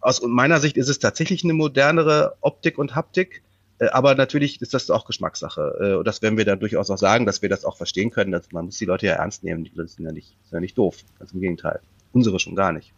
aus 0.00 0.22
meiner 0.22 0.60
Sicht 0.60 0.76
ist 0.76 0.88
es 0.88 1.00
tatsächlich 1.00 1.42
eine 1.42 1.54
modernere 1.54 2.36
Optik 2.40 2.78
und 2.78 2.94
Haptik. 2.94 3.42
Äh, 3.78 3.88
aber 3.88 4.14
natürlich 4.14 4.60
ist 4.62 4.74
das 4.74 4.90
auch 4.90 5.04
Geschmackssache. 5.04 5.76
Äh, 5.80 5.94
und 5.94 6.06
das 6.06 6.22
werden 6.22 6.36
wir 6.38 6.44
dann 6.44 6.60
durchaus 6.60 6.90
auch 6.90 6.98
sagen, 6.98 7.26
dass 7.26 7.42
wir 7.42 7.48
das 7.48 7.64
auch 7.64 7.76
verstehen 7.76 8.10
können. 8.10 8.32
Dass 8.32 8.50
man 8.52 8.66
muss 8.66 8.78
die 8.78 8.84
Leute 8.84 9.06
ja 9.06 9.14
ernst 9.14 9.44
nehmen. 9.44 9.64
Die 9.64 9.72
sind 9.74 10.04
ja 10.04 10.12
nicht, 10.12 10.28
sind 10.44 10.52
ja 10.52 10.60
nicht 10.60 10.78
doof. 10.78 10.98
Ganz 11.18 11.32
im 11.32 11.40
Gegenteil. 11.40 11.80
Unsere 12.12 12.40
schon 12.40 12.56
gar 12.56 12.72
nicht. 12.72 12.92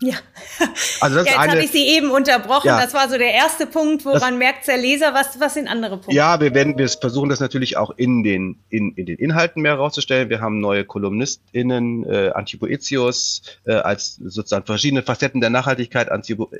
Ja. 0.00 0.14
Also 1.00 1.16
das 1.16 1.26
jetzt 1.26 1.36
habe 1.36 1.62
ich 1.62 1.70
Sie 1.70 1.86
eben 1.86 2.10
unterbrochen. 2.10 2.68
Ja. 2.68 2.80
Das 2.80 2.94
war 2.94 3.08
so 3.10 3.18
der 3.18 3.32
erste 3.32 3.66
Punkt, 3.66 4.04
woran 4.04 4.20
das, 4.20 4.38
merkt 4.38 4.66
der 4.66 4.78
Leser, 4.78 5.12
was, 5.12 5.38
was 5.40 5.54
sind 5.54 5.68
andere 5.68 5.96
Punkte? 5.96 6.14
Ja, 6.14 6.40
wir 6.40 6.54
werden, 6.54 6.78
wir 6.78 6.88
versuchen 6.88 7.28
das 7.28 7.40
natürlich 7.40 7.76
auch 7.76 7.90
in 7.96 8.22
den, 8.22 8.56
in, 8.70 8.92
in 8.92 9.04
den 9.06 9.18
Inhalten 9.18 9.62
mehr 9.62 9.72
herauszustellen. 9.72 10.30
Wir 10.30 10.40
haben 10.40 10.60
neue 10.60 10.84
KolumnistInnen, 10.84 12.04
äh, 12.08 12.30
Antje 12.34 12.58
Boetius, 12.58 13.42
äh, 13.64 13.74
als 13.74 14.16
sozusagen 14.16 14.64
verschiedene 14.64 15.02
Facetten 15.02 15.40
der 15.40 15.50
Nachhaltigkeit. 15.50 16.08
Bo 16.36 16.50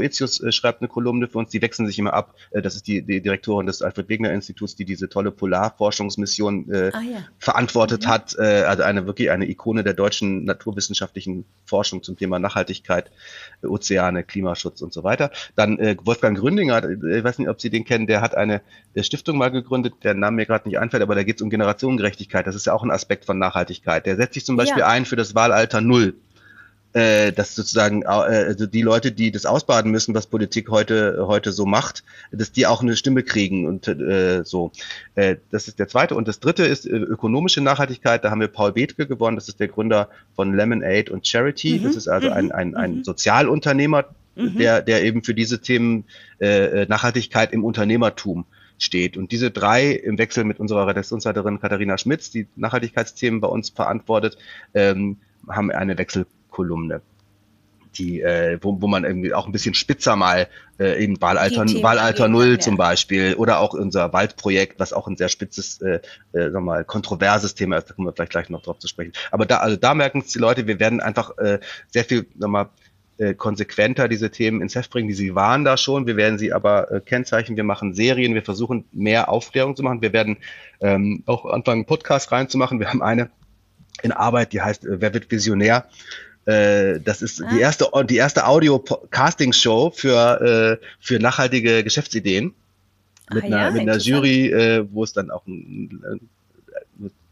äh, 0.00 0.06
äh, 0.06 0.52
schreibt 0.52 0.80
eine 0.80 0.88
Kolumne 0.88 1.28
für 1.28 1.38
uns, 1.38 1.50
die 1.50 1.62
wechseln 1.62 1.86
sich 1.86 1.98
immer 1.98 2.12
ab. 2.12 2.34
Äh, 2.50 2.62
das 2.62 2.76
ist 2.76 2.86
die, 2.86 3.02
die 3.02 3.20
Direktorin 3.20 3.66
des 3.66 3.82
Alfred 3.82 4.08
Wegener 4.08 4.32
Instituts, 4.32 4.76
die 4.76 4.84
diese 4.84 5.08
tolle 5.08 5.30
Polarforschungsmission 5.30 6.70
äh, 6.70 6.90
ah, 6.92 7.00
ja. 7.00 7.24
verantwortet 7.38 8.04
mhm. 8.04 8.08
hat. 8.08 8.36
Äh, 8.38 8.62
also 8.62 8.82
eine 8.82 9.06
wirklich 9.06 9.30
eine 9.30 9.48
Ikone 9.48 9.84
der 9.84 9.94
deutschen 9.94 10.44
naturwissenschaftlichen 10.44 11.44
Forschung 11.64 12.02
zum 12.02 12.16
Thema 12.16 12.37
Nachhaltigkeit, 12.38 13.10
äh, 13.62 13.66
Ozeane, 13.66 14.24
Klimaschutz 14.24 14.82
und 14.82 14.92
so 14.92 15.04
weiter. 15.04 15.30
Dann 15.56 15.78
äh, 15.78 15.96
Wolfgang 16.02 16.36
Gründinger, 16.38 16.84
äh, 16.84 17.18
ich 17.18 17.24
weiß 17.24 17.38
nicht, 17.38 17.48
ob 17.48 17.60
Sie 17.60 17.70
den 17.70 17.84
kennen, 17.84 18.06
der 18.06 18.20
hat 18.20 18.36
eine 18.36 18.62
der 18.94 19.02
Stiftung 19.02 19.38
mal 19.38 19.50
gegründet, 19.50 19.94
der 20.02 20.14
Name 20.14 20.36
mir 20.36 20.46
gerade 20.46 20.68
nicht 20.68 20.78
einfällt, 20.78 21.02
aber 21.02 21.14
da 21.14 21.22
geht 21.22 21.36
es 21.36 21.42
um 21.42 21.50
Generationengerechtigkeit. 21.50 22.46
Das 22.46 22.54
ist 22.54 22.66
ja 22.66 22.72
auch 22.72 22.82
ein 22.82 22.90
Aspekt 22.90 23.24
von 23.24 23.38
Nachhaltigkeit. 23.38 24.06
Der 24.06 24.16
setzt 24.16 24.34
sich 24.34 24.44
zum 24.44 24.56
Beispiel 24.56 24.80
ja. 24.80 24.88
ein 24.88 25.04
für 25.04 25.16
das 25.16 25.34
Wahlalter 25.34 25.80
Null 25.80 26.14
äh, 26.94 27.32
dass 27.32 27.54
sozusagen 27.54 28.02
äh, 28.02 28.06
also 28.06 28.66
die 28.66 28.82
Leute, 28.82 29.12
die 29.12 29.30
das 29.30 29.46
ausbaden 29.46 29.90
müssen, 29.90 30.14
was 30.14 30.26
Politik 30.26 30.70
heute 30.70 31.26
heute 31.26 31.52
so 31.52 31.66
macht, 31.66 32.02
dass 32.32 32.52
die 32.52 32.66
auch 32.66 32.82
eine 32.82 32.96
Stimme 32.96 33.22
kriegen 33.22 33.66
und 33.66 33.88
äh, 33.88 34.42
so. 34.44 34.72
Äh, 35.14 35.36
das 35.50 35.68
ist 35.68 35.78
der 35.78 35.88
zweite 35.88 36.14
und 36.14 36.28
das 36.28 36.40
dritte 36.40 36.64
ist 36.64 36.86
äh, 36.86 36.96
ökonomische 36.96 37.60
Nachhaltigkeit. 37.60 38.24
Da 38.24 38.30
haben 38.30 38.40
wir 38.40 38.48
Paul 38.48 38.72
Bethke 38.72 39.06
gewonnen. 39.06 39.36
Das 39.36 39.48
ist 39.48 39.60
der 39.60 39.68
Gründer 39.68 40.08
von 40.34 40.54
Lemonade 40.54 41.12
und 41.12 41.26
Charity. 41.26 41.78
Mhm. 41.78 41.84
Das 41.84 41.96
ist 41.96 42.08
also 42.08 42.30
ein 42.30 42.52
ein, 42.52 42.74
ein 42.74 42.96
mhm. 42.96 43.04
Sozialunternehmer, 43.04 44.06
mhm. 44.34 44.56
der 44.56 44.80
der 44.80 45.02
eben 45.04 45.22
für 45.22 45.34
diese 45.34 45.60
Themen 45.60 46.04
äh, 46.38 46.86
Nachhaltigkeit 46.86 47.52
im 47.52 47.64
Unternehmertum 47.64 48.46
steht. 48.78 49.16
Und 49.16 49.32
diese 49.32 49.50
drei 49.50 49.90
im 49.90 50.18
Wechsel 50.18 50.44
mit 50.44 50.58
unserer 50.60 50.86
Redaktionsleiterin 50.86 51.60
Katharina 51.60 51.98
Schmitz, 51.98 52.30
die 52.30 52.46
Nachhaltigkeitsthemen 52.56 53.40
bei 53.40 53.48
uns 53.48 53.70
verantwortet, 53.70 54.38
ähm, 54.72 55.18
haben 55.48 55.70
eine 55.70 55.98
Wechsel 55.98 56.26
Kolumne 56.58 57.00
die, 57.98 58.20
äh, 58.20 58.58
wo, 58.60 58.80
wo 58.80 58.86
man 58.86 59.04
irgendwie 59.04 59.32
auch 59.32 59.46
ein 59.46 59.52
bisschen 59.52 59.74
spitzer 59.74 60.16
mal 60.16 60.48
äh, 60.78 61.02
eben 61.02 61.20
Wahlalter, 61.20 61.64
Wahlalter 61.82 62.28
Null 62.28 62.52
ja. 62.52 62.58
zum 62.58 62.76
Beispiel 62.76 63.34
oder 63.34 63.60
auch 63.60 63.74
unser 63.74 64.12
Waldprojekt, 64.12 64.78
was 64.78 64.92
auch 64.92 65.08
ein 65.08 65.16
sehr 65.16 65.28
spitzes, 65.28 65.80
äh, 65.80 66.00
äh, 66.32 66.50
sag 66.50 66.62
mal, 66.62 66.84
kontroverses 66.84 67.54
Thema 67.54 67.76
ist, 67.78 67.88
da 67.88 67.94
kommen 67.94 68.06
wir 68.06 68.12
vielleicht 68.12 68.32
gleich 68.32 68.50
noch 68.50 68.62
drauf 68.62 68.78
zu 68.78 68.88
sprechen. 68.88 69.12
Aber 69.30 69.46
da, 69.46 69.58
also 69.58 69.76
da 69.76 69.94
merken 69.94 70.20
es 70.20 70.32
die 70.32 70.38
Leute, 70.38 70.66
wir 70.66 70.80
werden 70.80 71.00
einfach 71.00 71.36
äh, 71.38 71.60
sehr 71.88 72.04
viel, 72.04 72.26
sag 72.38 72.50
mal, 72.50 72.68
äh, 73.18 73.34
konsequenter 73.34 74.06
diese 74.06 74.30
Themen 74.30 74.60
ins 74.60 74.74
Heft 74.74 74.90
bringen. 74.90 75.08
Die 75.08 75.14
sie 75.14 75.34
waren 75.34 75.64
da 75.64 75.76
schon, 75.76 76.06
wir 76.06 76.16
werden 76.16 76.38
sie 76.38 76.52
aber 76.52 76.90
äh, 76.92 77.00
kennzeichnen. 77.00 77.56
Wir 77.56 77.64
machen 77.64 77.94
Serien, 77.94 78.34
wir 78.34 78.42
versuchen 78.42 78.84
mehr 78.92 79.28
Aufklärung 79.28 79.74
zu 79.74 79.82
machen. 79.82 80.02
Wir 80.02 80.12
werden 80.12 80.36
ähm, 80.80 81.22
auch 81.26 81.44
anfangen, 81.46 81.84
Podcast 81.84 82.30
reinzumachen. 82.30 82.78
Wir 82.78 82.88
haben 82.88 83.02
eine 83.02 83.30
in 84.02 84.12
Arbeit, 84.12 84.52
die 84.52 84.60
heißt 84.60 84.84
äh, 84.84 85.00
Wer 85.00 85.14
wird 85.14 85.30
Visionär? 85.30 85.88
Äh, 86.48 87.00
das 87.00 87.20
ist 87.20 87.42
ah. 87.42 87.48
die 87.52 87.60
erste, 87.60 87.90
die 88.08 88.16
erste 88.16 88.46
Audio-Casting-Show 88.46 89.90
für, 89.94 90.78
äh, 90.80 90.86
für 90.98 91.18
nachhaltige 91.18 91.84
Geschäftsideen. 91.84 92.54
Mit, 93.30 93.44
ah, 93.44 93.46
einer, 93.46 93.58
ja, 93.58 93.70
mit 93.70 93.82
einer 93.82 93.98
Jury, 93.98 94.46
äh, 94.50 94.86
wo 94.90 95.04
es 95.04 95.12
dann 95.12 95.30
auch 95.30 95.46
ein, 95.46 96.02
ein 96.10 96.20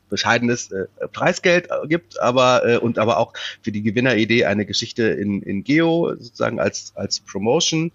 bescheidenes 0.09 0.71
äh, 0.71 0.87
Preisgeld 1.13 1.69
gibt, 1.89 2.21
aber 2.21 2.67
äh, 2.67 2.77
und 2.79 2.99
aber 2.99 3.19
auch 3.19 3.33
für 3.63 3.73
die 3.73 3.83
Gewinneridee 3.83 4.45
eine 4.45 4.67
Geschichte 4.67 5.05
in, 5.05 5.43
in 5.43 5.65
Geo 5.65 6.15
sozusagen 6.15 6.61
als 6.61 6.93
als 6.95 7.21
Promotion, 7.21 7.93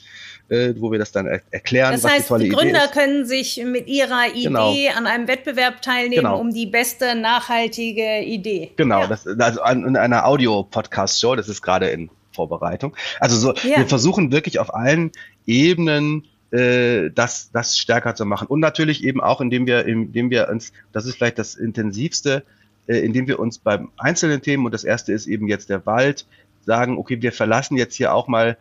äh, 0.49 0.73
wo 0.77 0.91
wir 0.91 0.99
das 0.99 1.11
dann 1.11 1.27
er 1.27 1.41
erklären. 1.51 1.93
Das 1.93 2.03
heißt, 2.03 2.29
die, 2.31 2.43
die 2.43 2.49
Gründer 2.49 2.87
können 2.87 3.25
sich 3.25 3.61
mit 3.63 3.87
ihrer 3.87 4.27
Idee 4.29 4.43
genau. 4.43 4.73
an 4.95 5.07
einem 5.07 5.27
Wettbewerb 5.27 5.81
teilnehmen 5.81 6.23
genau. 6.23 6.39
um 6.39 6.53
die 6.53 6.65
beste 6.65 7.15
nachhaltige 7.15 8.21
Idee. 8.21 8.71
Genau, 8.75 9.01
ja. 9.01 9.07
das 9.07 9.27
also 9.27 9.61
an, 9.61 9.85
in 9.85 9.97
einer 9.97 10.25
Audio-Podcast-Show. 10.25 11.35
Das 11.35 11.47
ist 11.47 11.61
gerade 11.61 11.87
in 11.89 12.09
Vorbereitung. 12.33 12.95
Also 13.19 13.37
so, 13.37 13.53
ja. 13.67 13.77
wir 13.77 13.87
versuchen 13.87 14.31
wirklich 14.31 14.59
auf 14.59 14.73
allen 14.73 15.11
Ebenen 15.45 16.27
äh, 16.51 17.09
das, 17.11 17.51
das 17.51 17.77
stärker 17.77 18.15
zu 18.15 18.25
machen. 18.25 18.47
Und 18.47 18.59
natürlich 18.59 19.03
eben 19.03 19.21
auch, 19.21 19.41
indem 19.41 19.65
wir, 19.65 19.85
indem 19.85 20.29
wir 20.29 20.49
uns, 20.49 20.73
das 20.91 21.05
ist 21.05 21.15
vielleicht 21.15 21.39
das 21.39 21.55
intensivste, 21.55 22.43
äh, 22.87 22.97
indem 22.97 23.27
wir 23.27 23.39
uns 23.39 23.57
beim 23.57 23.89
einzelnen 23.97 24.41
Themen, 24.41 24.65
und 24.65 24.73
das 24.73 24.83
erste 24.83 25.13
ist 25.13 25.27
eben 25.27 25.47
jetzt 25.47 25.69
der 25.69 25.85
Wald, 25.85 26.25
sagen, 26.65 26.97
okay, 26.97 27.21
wir 27.21 27.31
verlassen 27.31 27.77
jetzt 27.77 27.95
hier 27.95 28.13
auch 28.13 28.27
mal 28.27 28.57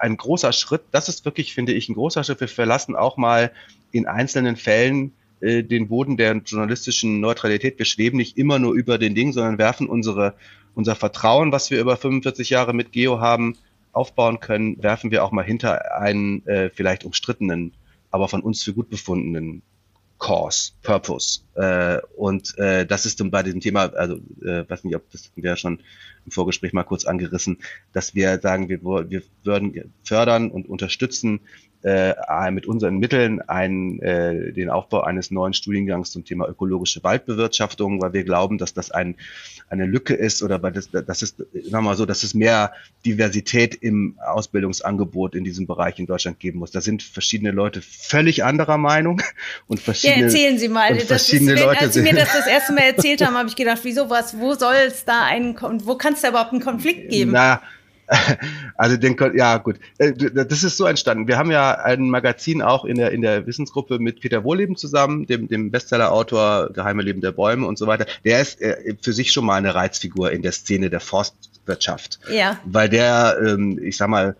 ein 0.00 0.16
großer 0.16 0.52
Schritt, 0.52 0.82
das 0.92 1.08
ist 1.08 1.24
wirklich, 1.24 1.54
finde 1.54 1.72
ich, 1.72 1.88
ein 1.88 1.94
großer 1.94 2.22
Schritt, 2.22 2.40
wir 2.40 2.48
verlassen 2.48 2.94
auch 2.94 3.16
mal 3.16 3.50
in 3.92 4.06
einzelnen 4.06 4.56
Fällen 4.56 5.12
äh, 5.40 5.62
den 5.62 5.88
Boden 5.88 6.16
der 6.16 6.34
journalistischen 6.44 7.20
Neutralität. 7.20 7.78
Wir 7.78 7.86
schweben 7.86 8.18
nicht 8.18 8.36
immer 8.36 8.58
nur 8.58 8.74
über 8.74 8.98
den 8.98 9.14
Ding, 9.14 9.32
sondern 9.32 9.58
werfen 9.58 9.86
unsere, 9.86 10.34
unser 10.74 10.94
Vertrauen, 10.94 11.52
was 11.52 11.70
wir 11.70 11.80
über 11.80 11.96
45 11.96 12.50
Jahre 12.50 12.74
mit 12.74 12.92
Geo 12.92 13.20
haben, 13.20 13.56
aufbauen 13.96 14.40
können, 14.40 14.82
werfen 14.82 15.10
wir 15.10 15.24
auch 15.24 15.32
mal 15.32 15.44
hinter 15.44 15.96
einen 15.98 16.46
äh, 16.46 16.70
vielleicht 16.70 17.04
umstrittenen, 17.04 17.72
aber 18.10 18.28
von 18.28 18.42
uns 18.42 18.62
für 18.62 18.74
gut 18.74 18.90
befundenen 18.90 19.62
Cause, 20.18 20.72
Purpose. 20.82 21.40
Äh, 21.54 21.98
und 22.16 22.56
äh, 22.58 22.86
das 22.86 23.04
ist 23.06 23.20
dann 23.20 23.30
bei 23.30 23.42
diesem 23.42 23.60
Thema, 23.60 23.92
also 23.94 24.16
äh, 24.42 24.68
weiß 24.68 24.84
nicht, 24.84 24.96
ob 24.96 25.10
das 25.10 25.30
wir 25.34 25.56
schon 25.56 25.80
im 26.24 26.32
Vorgespräch 26.32 26.72
mal 26.72 26.84
kurz 26.84 27.04
angerissen, 27.04 27.58
dass 27.92 28.14
wir 28.14 28.38
sagen, 28.40 28.68
wir, 28.68 28.82
wir 28.82 29.22
würden 29.44 29.92
fördern 30.02 30.50
und 30.50 30.68
unterstützen 30.68 31.40
äh, 31.82 32.50
mit 32.50 32.66
unseren 32.66 32.98
Mitteln 32.98 33.40
einen, 33.42 34.00
äh, 34.00 34.52
den 34.52 34.70
Aufbau 34.70 35.02
eines 35.02 35.30
neuen 35.30 35.52
Studiengangs 35.52 36.10
zum 36.10 36.24
Thema 36.24 36.48
ökologische 36.48 37.02
Waldbewirtschaftung, 37.04 38.00
weil 38.00 38.12
wir 38.12 38.24
glauben, 38.24 38.58
dass 38.58 38.74
das 38.74 38.90
ein, 38.90 39.16
eine 39.68 39.86
Lücke 39.86 40.14
ist 40.14 40.42
oder 40.42 40.62
weil 40.62 40.72
das, 40.72 40.90
das 40.90 41.22
ist, 41.22 41.44
sagen 41.64 41.84
mal 41.84 41.96
so, 41.96 42.06
dass 42.06 42.22
es 42.22 42.34
mehr 42.34 42.72
Diversität 43.04 43.74
im 43.74 44.18
Ausbildungsangebot 44.24 45.34
in 45.34 45.44
diesem 45.44 45.66
Bereich 45.66 45.98
in 45.98 46.06
Deutschland 46.06 46.38
geben 46.40 46.58
muss. 46.58 46.70
Da 46.70 46.80
sind 46.80 47.02
verschiedene 47.02 47.50
Leute 47.50 47.82
völlig 47.82 48.44
anderer 48.44 48.78
Meinung 48.78 49.20
und 49.66 49.80
verschiedene. 49.80 50.20
Ja, 50.20 50.26
erzählen 50.26 50.58
Sie 50.58 50.68
mal. 50.68 50.96
Das 50.96 51.32
ist, 51.32 51.46
wenn, 51.46 51.58
als 51.58 51.94
Sie 51.94 52.02
mir 52.02 52.14
das 52.14 52.32
das 52.32 52.46
erste 52.46 52.72
Mal 52.72 52.82
erzählt 52.82 53.24
haben, 53.24 53.36
habe 53.36 53.48
ich 53.48 53.56
gedacht, 53.56 53.80
wieso 53.82 54.10
was, 54.10 54.38
wo 54.38 54.54
soll 54.54 54.74
es 54.86 55.04
da 55.04 55.24
einen, 55.24 55.56
wo 55.84 55.96
kann 55.96 56.14
es 56.14 56.22
da 56.22 56.28
überhaupt 56.28 56.52
einen 56.52 56.62
Konflikt 56.62 57.10
geben? 57.10 57.32
Na, 57.32 57.62
also 58.76 58.96
den, 58.96 59.16
ja 59.34 59.58
gut, 59.58 59.78
äh, 59.98 60.12
das 60.12 60.62
ist 60.62 60.76
so 60.76 60.86
entstanden. 60.86 61.28
Wir 61.28 61.38
haben 61.38 61.50
ja 61.50 61.72
ein 61.72 62.08
Magazin 62.08 62.62
auch 62.62 62.84
in 62.84 62.96
der 62.96 63.10
in 63.10 63.22
der 63.22 63.46
Wissensgruppe 63.46 63.98
mit 63.98 64.20
Peter 64.20 64.44
Wohleben 64.44 64.76
zusammen, 64.76 65.26
dem 65.26 65.48
dem 65.48 65.70
Bestsellerautor 65.70 66.70
Geheime 66.72 67.02
Leben 67.02 67.20
der 67.20 67.32
Bäume 67.32 67.66
und 67.66 67.78
so 67.78 67.86
weiter. 67.86 68.06
Der 68.24 68.40
ist 68.40 68.60
äh, 68.60 68.94
für 69.00 69.12
sich 69.12 69.32
schon 69.32 69.44
mal 69.44 69.54
eine 69.54 69.74
Reizfigur 69.74 70.30
in 70.30 70.42
der 70.42 70.52
Szene 70.52 70.90
der 70.90 71.00
Forstwirtschaft, 71.00 72.20
ja. 72.30 72.58
weil 72.64 72.88
der, 72.88 73.38
ähm, 73.44 73.78
ich 73.82 73.96
sag 73.96 74.08
mal 74.08 74.36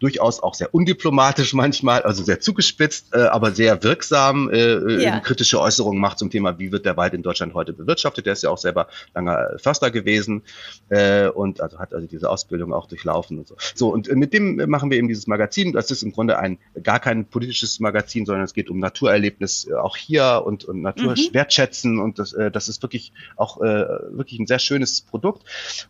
durchaus 0.00 0.40
auch 0.42 0.54
sehr 0.54 0.74
undiplomatisch 0.74 1.54
manchmal, 1.54 2.02
also 2.02 2.22
sehr 2.22 2.40
zugespitzt, 2.40 3.14
äh, 3.14 3.22
aber 3.22 3.50
sehr 3.52 3.82
wirksam 3.82 4.50
äh, 4.50 4.74
äh, 4.74 5.02
ja. 5.02 5.20
kritische 5.20 5.60
Äußerungen 5.60 6.00
macht 6.00 6.18
zum 6.18 6.30
Thema, 6.30 6.58
wie 6.58 6.72
wird 6.72 6.84
der 6.84 6.96
Wald 6.96 7.14
in 7.14 7.22
Deutschland 7.22 7.54
heute 7.54 7.72
bewirtschaftet. 7.72 8.26
Der 8.26 8.32
ist 8.32 8.42
ja 8.42 8.50
auch 8.50 8.58
selber 8.58 8.88
langer 9.14 9.58
Förster 9.58 9.90
gewesen 9.90 10.42
äh, 10.88 11.28
und 11.28 11.60
also 11.60 11.78
hat 11.78 11.94
also 11.94 12.06
diese 12.06 12.30
Ausbildung 12.30 12.72
auch 12.72 12.86
durchlaufen 12.86 13.38
und 13.38 13.48
so. 13.48 13.56
So, 13.74 13.88
und 13.88 14.08
mit 14.08 14.32
dem 14.32 14.56
machen 14.68 14.90
wir 14.90 14.98
eben 14.98 15.08
dieses 15.08 15.26
Magazin. 15.26 15.72
Das 15.72 15.90
ist 15.90 16.02
im 16.02 16.12
Grunde 16.12 16.38
ein 16.38 16.58
gar 16.82 17.00
kein 17.00 17.26
politisches 17.26 17.80
Magazin, 17.80 18.24
sondern 18.24 18.44
es 18.44 18.54
geht 18.54 18.70
um 18.70 18.78
Naturerlebnis 18.78 19.66
äh, 19.68 19.74
auch 19.74 19.96
hier 19.96 20.42
und, 20.44 20.64
und 20.64 20.82
Natur 20.82 21.12
mhm. 21.12 21.34
wertschätzen 21.34 21.98
und 21.98 22.18
das, 22.18 22.32
äh, 22.32 22.50
das 22.50 22.68
ist 22.68 22.82
wirklich 22.82 23.12
auch 23.36 23.60
äh, 23.60 23.64
wirklich 23.64 24.38
ein 24.38 24.46
sehr 24.46 24.58
schönes 24.58 25.00
Produkt. 25.00 25.42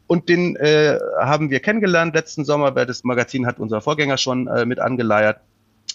Und 0.07 0.29
den 0.29 0.57
äh, 0.57 0.99
haben 1.21 1.51
wir 1.51 1.61
kennengelernt 1.61 2.15
letzten 2.15 2.45
Sommer, 2.45 2.75
weil 2.75 2.87
das 2.87 3.05
Magazin 3.05 3.47
hat 3.47 3.59
unser 3.59 3.81
Vorgänger 3.81 3.98
Vorgänger 3.99 4.17
schon 4.17 4.47
äh, 4.47 4.65
mit 4.65 4.79
angeleiert. 4.79 5.41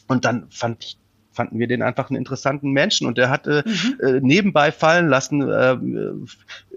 Und 0.08 0.26
dann 0.26 0.48
fand 0.50 0.84
ich 0.84 0.98
fanden 1.36 1.58
wir 1.58 1.66
den 1.66 1.82
einfach 1.82 2.12
einen 2.12 2.18
interessanten 2.18 2.74
Menschen 2.74 3.08
und 3.08 3.18
der 3.18 3.32
hat 3.32 3.48
äh, 3.48 3.64
mhm. 3.66 4.00
äh, 4.04 4.20
nebenbei 4.22 4.72
fallen 4.72 5.08
lassen, 5.08 5.42
äh, 5.42 5.76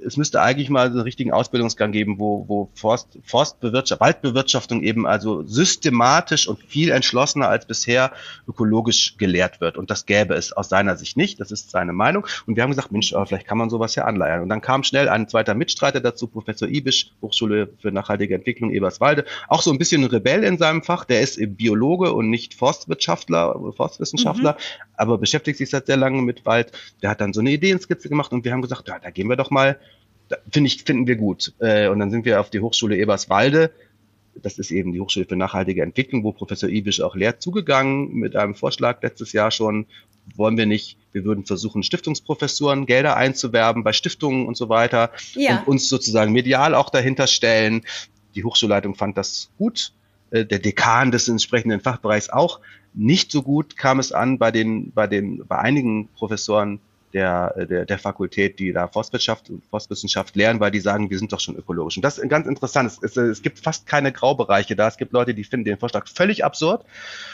es 0.04 0.16
müsste 0.16 0.42
eigentlich 0.42 0.68
mal 0.68 0.86
einen 0.86 1.00
richtigen 1.00 1.32
Ausbildungsgang 1.32 1.92
geben, 1.92 2.18
wo, 2.18 2.44
wo 2.48 2.70
Forst, 2.74 3.18
Forstbewirtschaftung, 3.24 4.06
Waldbewirtschaftung 4.06 4.82
eben 4.82 5.06
also 5.06 5.42
systematisch 5.42 6.48
und 6.48 6.62
viel 6.62 6.90
entschlossener 6.90 7.48
als 7.48 7.66
bisher 7.66 8.12
ökologisch 8.48 9.16
gelehrt 9.16 9.60
wird. 9.60 9.76
Und 9.76 9.90
das 9.90 10.06
gäbe 10.06 10.34
es 10.34 10.52
aus 10.52 10.68
seiner 10.68 10.96
Sicht 10.96 11.16
nicht. 11.16 11.40
Das 11.40 11.50
ist 11.50 11.70
seine 11.70 11.92
Meinung. 11.92 12.26
Und 12.46 12.56
wir 12.56 12.62
haben 12.62 12.70
gesagt, 12.70 12.92
Mensch, 12.92 13.14
vielleicht 13.26 13.46
kann 13.46 13.58
man 13.58 13.70
sowas 13.70 13.94
ja 13.94 14.04
anleiern. 14.04 14.42
Und 14.42 14.48
dann 14.48 14.60
kam 14.60 14.82
schnell 14.82 15.08
ein 15.08 15.28
zweiter 15.28 15.54
Mitstreiter 15.54 16.00
dazu, 16.00 16.26
Professor 16.26 16.68
Ibisch, 16.68 17.12
Hochschule 17.22 17.68
für 17.80 17.90
nachhaltige 17.90 18.34
Entwicklung 18.34 18.70
Eberswalde. 18.70 19.24
Auch 19.48 19.62
so 19.62 19.70
ein 19.70 19.78
bisschen 19.78 20.02
ein 20.02 20.10
Rebell 20.10 20.44
in 20.44 20.58
seinem 20.58 20.82
Fach. 20.82 21.04
Der 21.04 21.20
ist 21.20 21.38
Biologe 21.56 22.12
und 22.12 22.30
nicht 22.30 22.54
Forstwirtschaftler, 22.54 23.72
Forstwissenschaftler, 23.76 24.52
mhm. 24.52 24.84
aber 24.96 25.18
beschäftigt 25.18 25.58
sich 25.58 25.70
seit 25.70 25.86
sehr 25.86 25.96
lange 25.96 26.22
mit 26.22 26.44
Wald. 26.44 26.72
Der 27.02 27.10
hat 27.10 27.20
dann 27.20 27.32
so 27.32 27.40
eine 27.40 27.50
Ideenskizze 27.50 28.08
gemacht 28.08 28.32
und 28.32 28.44
wir 28.44 28.52
haben 28.52 28.62
gesagt, 28.62 28.88
ja, 28.88 28.98
da 28.98 29.10
gehen 29.10 29.28
wir 29.28 29.36
doch 29.36 29.50
mal 29.50 29.78
finde 30.50 30.68
ich, 30.68 30.82
finden 30.82 31.06
wir 31.06 31.16
gut. 31.16 31.52
Äh, 31.58 31.88
und 31.88 31.98
dann 31.98 32.10
sind 32.10 32.24
wir 32.24 32.40
auf 32.40 32.50
die 32.50 32.60
Hochschule 32.60 32.96
Eberswalde. 32.96 33.70
Das 34.42 34.58
ist 34.58 34.70
eben 34.70 34.92
die 34.92 35.00
Hochschule 35.00 35.26
für 35.26 35.36
nachhaltige 35.36 35.82
Entwicklung, 35.82 36.22
wo 36.24 36.32
Professor 36.32 36.68
Ibisch 36.68 37.00
auch 37.00 37.16
lehrt, 37.16 37.40
zugegangen 37.40 38.12
mit 38.12 38.36
einem 38.36 38.54
Vorschlag 38.54 39.02
letztes 39.02 39.32
Jahr 39.32 39.50
schon. 39.50 39.86
Wollen 40.34 40.56
wir 40.56 40.66
nicht, 40.66 40.98
wir 41.12 41.24
würden 41.24 41.46
versuchen, 41.46 41.82
Stiftungsprofessuren, 41.82 42.84
Gelder 42.84 43.16
einzuwerben 43.16 43.84
bei 43.84 43.92
Stiftungen 43.92 44.46
und 44.46 44.56
so 44.56 44.68
weiter 44.68 45.12
ja. 45.34 45.60
und 45.60 45.68
uns 45.68 45.88
sozusagen 45.88 46.32
medial 46.32 46.74
auch 46.74 46.90
dahinter 46.90 47.28
stellen. 47.28 47.82
Die 48.34 48.44
Hochschulleitung 48.44 48.96
fand 48.96 49.16
das 49.16 49.50
gut. 49.56 49.92
Äh, 50.30 50.44
der 50.44 50.58
Dekan 50.58 51.10
des 51.10 51.28
entsprechenden 51.28 51.80
Fachbereichs 51.80 52.28
auch. 52.28 52.60
Nicht 52.94 53.30
so 53.30 53.42
gut 53.42 53.76
kam 53.76 54.00
es 54.00 54.12
an 54.12 54.38
bei 54.38 54.50
den, 54.50 54.92
bei 54.92 55.06
den, 55.06 55.46
bei 55.46 55.58
einigen 55.58 56.08
Professoren 56.08 56.80
der, 57.16 57.66
der, 57.66 57.86
der 57.86 57.98
Fakultät, 57.98 58.58
die 58.58 58.74
da 58.74 58.88
Forstwirtschaft 58.88 59.48
und 59.48 59.64
Forstwissenschaft 59.64 60.36
lernen, 60.36 60.60
weil 60.60 60.70
die 60.70 60.80
sagen, 60.80 61.08
wir 61.08 61.18
sind 61.18 61.32
doch 61.32 61.40
schon 61.40 61.56
ökologisch. 61.56 61.96
Und 61.96 62.02
das 62.02 62.18
ist 62.18 62.28
ganz 62.28 62.46
interessant. 62.46 62.92
Es, 62.92 63.02
es, 63.02 63.16
es 63.16 63.40
gibt 63.40 63.58
fast 63.58 63.86
keine 63.86 64.12
Graubereiche 64.12 64.76
da. 64.76 64.86
Es 64.86 64.98
gibt 64.98 65.12
Leute, 65.12 65.32
die 65.32 65.42
finden 65.42 65.64
den 65.64 65.78
Vorschlag 65.78 66.06
völlig 66.08 66.44
absurd. 66.44 66.84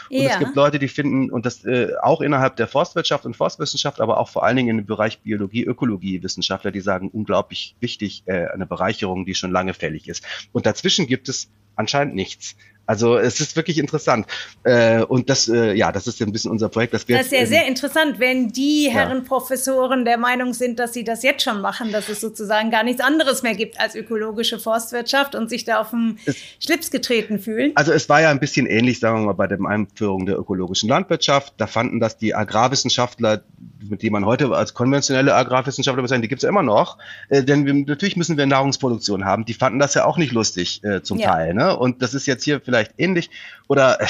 Und 0.08 0.18
ja. 0.18 0.30
es 0.30 0.38
gibt 0.38 0.54
Leute, 0.54 0.78
die 0.78 0.86
finden, 0.86 1.32
und 1.32 1.46
das 1.46 1.64
äh, 1.64 1.94
auch 2.00 2.20
innerhalb 2.20 2.54
der 2.54 2.68
Forstwirtschaft 2.68 3.26
und 3.26 3.36
Forstwissenschaft, 3.36 4.00
aber 4.00 4.18
auch 4.18 4.28
vor 4.28 4.44
allen 4.44 4.56
Dingen 4.56 4.78
im 4.78 4.86
Bereich 4.86 5.18
Biologie, 5.18 5.64
Ökologie, 5.64 6.22
Wissenschaftler, 6.22 6.70
die 6.70 6.80
sagen, 6.80 7.08
unglaublich 7.12 7.74
wichtig, 7.80 8.22
äh, 8.26 8.46
eine 8.46 8.66
Bereicherung, 8.66 9.26
die 9.26 9.34
schon 9.34 9.50
lange 9.50 9.74
fällig 9.74 10.06
ist. 10.08 10.24
Und 10.52 10.64
dazwischen 10.64 11.08
gibt 11.08 11.28
es 11.28 11.48
anscheinend 11.74 12.14
nichts. 12.14 12.54
Also 12.92 13.16
es 13.16 13.40
ist 13.40 13.56
wirklich 13.56 13.78
interessant. 13.78 14.26
Äh, 14.64 15.02
und 15.02 15.30
das, 15.30 15.48
äh, 15.48 15.72
ja, 15.72 15.92
das 15.92 16.06
ist 16.06 16.20
ein 16.20 16.30
bisschen 16.30 16.50
unser 16.50 16.68
Projekt. 16.68 16.92
Das, 16.92 17.08
wir 17.08 17.16
das 17.16 17.28
ist 17.28 17.32
ja 17.32 17.46
sehr 17.46 17.66
interessant, 17.66 18.18
wenn 18.18 18.52
die 18.52 18.90
Herren 18.90 19.18
ja. 19.20 19.24
Professoren 19.24 20.04
der 20.04 20.18
Meinung 20.18 20.52
sind, 20.52 20.78
dass 20.78 20.92
sie 20.92 21.02
das 21.02 21.22
jetzt 21.22 21.42
schon 21.42 21.62
machen, 21.62 21.90
dass 21.90 22.10
es 22.10 22.20
sozusagen 22.20 22.70
gar 22.70 22.84
nichts 22.84 23.00
anderes 23.00 23.42
mehr 23.42 23.54
gibt 23.54 23.80
als 23.80 23.94
ökologische 23.94 24.58
Forstwirtschaft 24.58 25.34
und 25.34 25.48
sich 25.48 25.64
da 25.64 25.80
auf 25.80 25.88
den 25.88 26.18
es, 26.26 26.36
Schlips 26.60 26.90
getreten 26.90 27.38
fühlen. 27.38 27.72
Also 27.76 27.92
es 27.92 28.10
war 28.10 28.20
ja 28.20 28.28
ein 28.28 28.40
bisschen 28.40 28.66
ähnlich, 28.66 29.00
sagen 29.00 29.20
wir 29.20 29.26
mal, 29.28 29.32
bei 29.32 29.46
der 29.46 29.58
Einführung 29.64 30.26
der 30.26 30.38
ökologischen 30.38 30.90
Landwirtschaft. 30.90 31.54
Da 31.56 31.66
fanden 31.66 31.98
das 31.98 32.18
die 32.18 32.34
Agrarwissenschaftler, 32.34 33.42
mit 33.88 34.02
denen 34.02 34.12
man 34.12 34.26
heute 34.26 34.54
als 34.54 34.74
konventionelle 34.74 35.34
Agrarwissenschaftler 35.34 36.02
bezeichnet, 36.02 36.24
die 36.24 36.28
gibt 36.28 36.40
es 36.40 36.42
ja 36.44 36.48
immer 36.48 36.62
noch. 36.62 36.98
Äh, 37.28 37.42
denn 37.42 37.66
wir, 37.66 37.74
natürlich 37.74 38.16
müssen 38.16 38.36
wir 38.36 38.46
Nahrungsproduktion 38.46 39.24
haben. 39.24 39.44
Die 39.44 39.54
fanden 39.54 39.78
das 39.78 39.94
ja 39.94 40.04
auch 40.04 40.18
nicht 40.18 40.32
lustig 40.32 40.82
äh, 40.84 41.02
zum 41.02 41.18
ja. 41.18 41.30
Teil. 41.30 41.54
Ne? 41.54 41.76
Und 41.76 42.02
das 42.02 42.14
ist 42.14 42.26
jetzt 42.26 42.44
hier 42.44 42.60
vielleicht 42.60 42.94
ähnlich. 42.98 43.30
Oder 43.68 44.00
äh, 44.00 44.06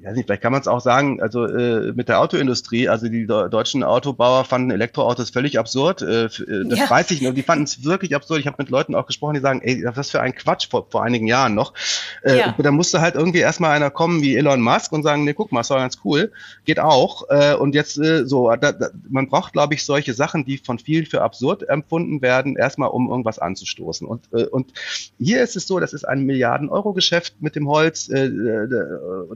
nicht, 0.00 0.26
vielleicht 0.26 0.42
kann 0.42 0.52
man 0.52 0.60
es 0.60 0.68
auch 0.68 0.80
sagen, 0.80 1.20
also 1.20 1.44
äh, 1.44 1.92
mit 1.92 2.08
der 2.08 2.20
Autoindustrie, 2.20 2.88
also 2.88 3.08
die 3.08 3.26
deutschen 3.26 3.82
Autobauer 3.82 4.44
fanden 4.44 4.70
Elektroautos 4.70 5.30
völlig 5.30 5.58
absurd. 5.58 6.02
Äh, 6.02 6.26
äh, 6.26 6.68
das 6.68 6.78
ja. 6.78 6.90
weiß 6.90 7.10
ich 7.10 7.20
noch, 7.20 7.34
die 7.34 7.42
fanden 7.42 7.64
es 7.64 7.82
wirklich 7.82 8.14
absurd. 8.14 8.38
Ich 8.38 8.46
habe 8.46 8.56
mit 8.58 8.70
Leuten 8.70 8.94
auch 8.94 9.06
gesprochen, 9.06 9.34
die 9.34 9.40
sagen, 9.40 9.60
ey, 9.60 9.84
was 9.94 10.10
für 10.10 10.20
ein 10.20 10.36
Quatsch 10.36 10.70
vor, 10.70 10.86
vor 10.88 11.02
einigen 11.02 11.26
Jahren 11.26 11.56
noch. 11.56 11.74
Äh, 12.22 12.38
ja. 12.38 12.54
Da 12.56 12.70
musste 12.70 13.00
halt 13.00 13.16
irgendwie 13.16 13.40
erstmal 13.40 13.72
einer 13.72 13.90
kommen 13.90 14.22
wie 14.22 14.36
Elon 14.36 14.60
Musk 14.60 14.92
und 14.92 15.02
sagen, 15.02 15.24
nee, 15.24 15.34
guck 15.34 15.50
mal, 15.50 15.62
ist 15.62 15.70
doch 15.70 15.76
ganz 15.76 15.98
cool, 16.04 16.30
geht 16.64 16.78
auch. 16.78 17.28
Äh, 17.28 17.54
und 17.56 17.74
jetzt 17.74 17.98
äh, 17.98 18.24
so, 18.24 18.54
da, 18.54 18.70
da, 18.70 18.90
man 19.08 19.28
braucht, 19.28 19.52
glaube 19.52 19.74
ich, 19.74 19.84
solche 19.84 20.14
Sachen, 20.14 20.44
die 20.44 20.58
von 20.58 20.78
vielen 20.78 21.06
für 21.06 21.22
absurd 21.22 21.68
empfunden 21.68 22.22
werden, 22.22 22.54
erstmal 22.54 22.90
um 22.90 23.10
irgendwas 23.10 23.40
anzustoßen. 23.40 24.06
Und, 24.06 24.32
äh, 24.32 24.44
und 24.44 24.72
hier 25.18 25.42
ist 25.42 25.56
es 25.56 25.66
so, 25.66 25.80
das 25.80 25.92
ist 25.92 26.04
ein 26.06 26.22
Milliarden-Euro-Geschäft 26.22 27.34
mit 27.40 27.56
dem 27.56 27.66
Holz. 27.66 28.08
Äh, 28.08 28.26
äh 28.26 28.68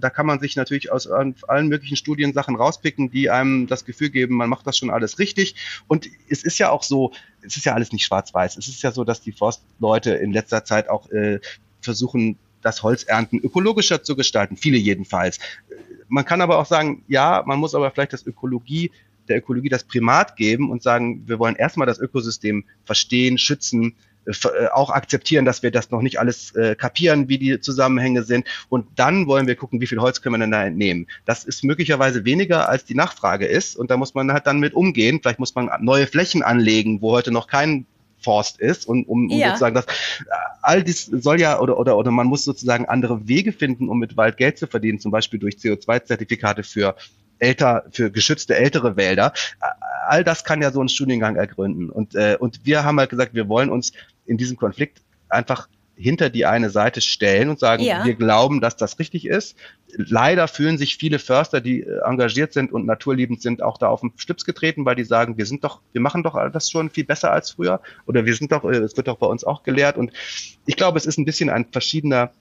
da 0.00 0.10
kann 0.10 0.26
man 0.26 0.38
sich 0.38 0.51
sich 0.52 0.56
natürlich 0.56 0.92
aus 0.92 1.06
allen 1.08 1.68
möglichen 1.68 1.96
Studien 1.96 2.32
Sachen 2.32 2.56
rauspicken, 2.56 3.10
die 3.10 3.30
einem 3.30 3.66
das 3.66 3.84
Gefühl 3.84 4.10
geben, 4.10 4.36
man 4.36 4.48
macht 4.48 4.66
das 4.66 4.78
schon 4.78 4.90
alles 4.90 5.18
richtig. 5.18 5.54
Und 5.88 6.08
es 6.28 6.44
ist 6.44 6.58
ja 6.58 6.70
auch 6.70 6.82
so, 6.82 7.12
es 7.42 7.56
ist 7.56 7.64
ja 7.64 7.74
alles 7.74 7.92
nicht 7.92 8.04
schwarz-weiß. 8.04 8.56
Es 8.56 8.68
ist 8.68 8.82
ja 8.82 8.92
so, 8.92 9.04
dass 9.04 9.20
die 9.20 9.32
Forstleute 9.32 10.12
in 10.12 10.32
letzter 10.32 10.64
Zeit 10.64 10.88
auch 10.88 11.10
äh, 11.10 11.40
versuchen, 11.80 12.38
das 12.60 12.82
Holzernten 12.82 13.40
ökologischer 13.40 14.02
zu 14.02 14.14
gestalten. 14.14 14.56
Viele 14.56 14.78
jedenfalls. 14.78 15.38
Man 16.08 16.24
kann 16.24 16.40
aber 16.40 16.58
auch 16.58 16.66
sagen, 16.66 17.02
ja, 17.08 17.42
man 17.46 17.58
muss 17.58 17.74
aber 17.74 17.90
vielleicht 17.90 18.12
das 18.12 18.26
Ökologie 18.26 18.90
der 19.28 19.38
Ökologie 19.38 19.68
das 19.68 19.84
Primat 19.84 20.36
geben 20.36 20.70
und 20.70 20.82
sagen, 20.82 21.22
wir 21.26 21.38
wollen 21.38 21.56
erstmal 21.56 21.86
das 21.86 21.98
Ökosystem 21.98 22.64
verstehen, 22.84 23.38
schützen, 23.38 23.94
auch 24.72 24.90
akzeptieren, 24.90 25.44
dass 25.44 25.62
wir 25.62 25.70
das 25.70 25.90
noch 25.90 26.02
nicht 26.02 26.18
alles 26.20 26.54
äh, 26.54 26.74
kapieren, 26.74 27.28
wie 27.28 27.38
die 27.38 27.60
Zusammenhänge 27.60 28.22
sind. 28.22 28.46
Und 28.68 28.86
dann 28.96 29.26
wollen 29.26 29.46
wir 29.46 29.56
gucken, 29.56 29.80
wie 29.80 29.86
viel 29.86 29.98
Holz 29.98 30.22
können 30.22 30.34
wir 30.34 30.38
denn 30.38 30.50
da 30.50 30.64
entnehmen. 30.64 31.06
Das 31.24 31.44
ist 31.44 31.64
möglicherweise 31.64 32.24
weniger, 32.24 32.68
als 32.68 32.84
die 32.84 32.94
Nachfrage 32.94 33.46
ist. 33.46 33.76
Und 33.76 33.90
da 33.90 33.96
muss 33.96 34.14
man 34.14 34.32
halt 34.32 34.46
dann 34.46 34.60
mit 34.60 34.74
umgehen. 34.74 35.20
Vielleicht 35.20 35.38
muss 35.38 35.54
man 35.54 35.70
neue 35.80 36.06
Flächen 36.06 36.42
anlegen, 36.42 37.02
wo 37.02 37.12
heute 37.12 37.32
noch 37.32 37.46
kein 37.46 37.86
Forst 38.22 38.60
ist 38.60 38.86
und 38.86 39.08
um, 39.08 39.28
um 39.28 39.36
ja. 39.36 39.48
sozusagen 39.48 39.74
das 39.74 39.86
all 40.62 40.84
dies 40.84 41.06
soll 41.06 41.40
ja 41.40 41.58
oder 41.58 41.76
oder 41.76 41.96
oder 41.96 42.12
man 42.12 42.28
muss 42.28 42.44
sozusagen 42.44 42.86
andere 42.86 43.26
Wege 43.26 43.52
finden, 43.52 43.88
um 43.88 43.98
mit 43.98 44.16
Wald 44.16 44.36
Geld 44.36 44.58
zu 44.58 44.68
verdienen, 44.68 45.00
zum 45.00 45.10
Beispiel 45.10 45.40
durch 45.40 45.56
CO2-Zertifikate 45.56 46.62
für 46.62 46.94
älter, 47.42 47.84
für 47.90 48.10
geschützte 48.10 48.56
ältere 48.56 48.96
Wälder. 48.96 49.32
All 50.06 50.24
das 50.24 50.44
kann 50.44 50.62
ja 50.62 50.70
so 50.70 50.80
ein 50.80 50.88
Studiengang 50.88 51.36
ergründen. 51.36 51.90
Und, 51.90 52.14
äh, 52.14 52.36
und 52.38 52.64
wir 52.64 52.84
haben 52.84 52.98
halt 52.98 53.10
gesagt, 53.10 53.34
wir 53.34 53.48
wollen 53.48 53.70
uns 53.70 53.92
in 54.26 54.36
diesem 54.36 54.56
Konflikt 54.56 55.02
einfach 55.28 55.68
hinter 55.94 56.30
die 56.30 56.46
eine 56.46 56.70
Seite 56.70 57.00
stellen 57.00 57.48
und 57.48 57.58
sagen, 57.58 57.82
ja. 57.82 58.04
wir 58.04 58.14
glauben, 58.14 58.60
dass 58.60 58.76
das 58.76 58.98
richtig 58.98 59.26
ist. 59.26 59.56
Leider 59.94 60.48
fühlen 60.48 60.78
sich 60.78 60.96
viele 60.96 61.18
Förster, 61.18 61.60
die 61.60 61.82
äh, 61.82 62.00
engagiert 62.04 62.52
sind 62.52 62.72
und 62.72 62.86
naturliebend 62.86 63.42
sind, 63.42 63.62
auch 63.62 63.78
da 63.78 63.88
auf 63.88 64.00
den 64.00 64.12
Stips 64.16 64.44
getreten, 64.44 64.84
weil 64.84 64.96
die 64.96 65.04
sagen, 65.04 65.36
wir 65.36 65.46
sind 65.46 65.64
doch, 65.64 65.80
wir 65.92 66.00
machen 66.00 66.22
doch 66.22 66.36
das 66.50 66.70
schon 66.70 66.90
viel 66.90 67.04
besser 67.04 67.30
als 67.30 67.52
früher 67.52 67.80
oder 68.06 68.24
wir 68.24 68.34
sind 68.34 68.52
doch, 68.52 68.64
äh, 68.64 68.78
es 68.78 68.96
wird 68.96 69.08
doch 69.08 69.18
bei 69.18 69.26
uns 69.26 69.44
auch 69.44 69.62
gelehrt. 69.62 69.96
Und 69.96 70.12
ich 70.66 70.76
glaube, 70.76 70.98
es 70.98 71.06
ist 71.06 71.18
ein 71.18 71.24
bisschen 71.24 71.50
ein 71.50 71.66
verschiedener 71.70 72.32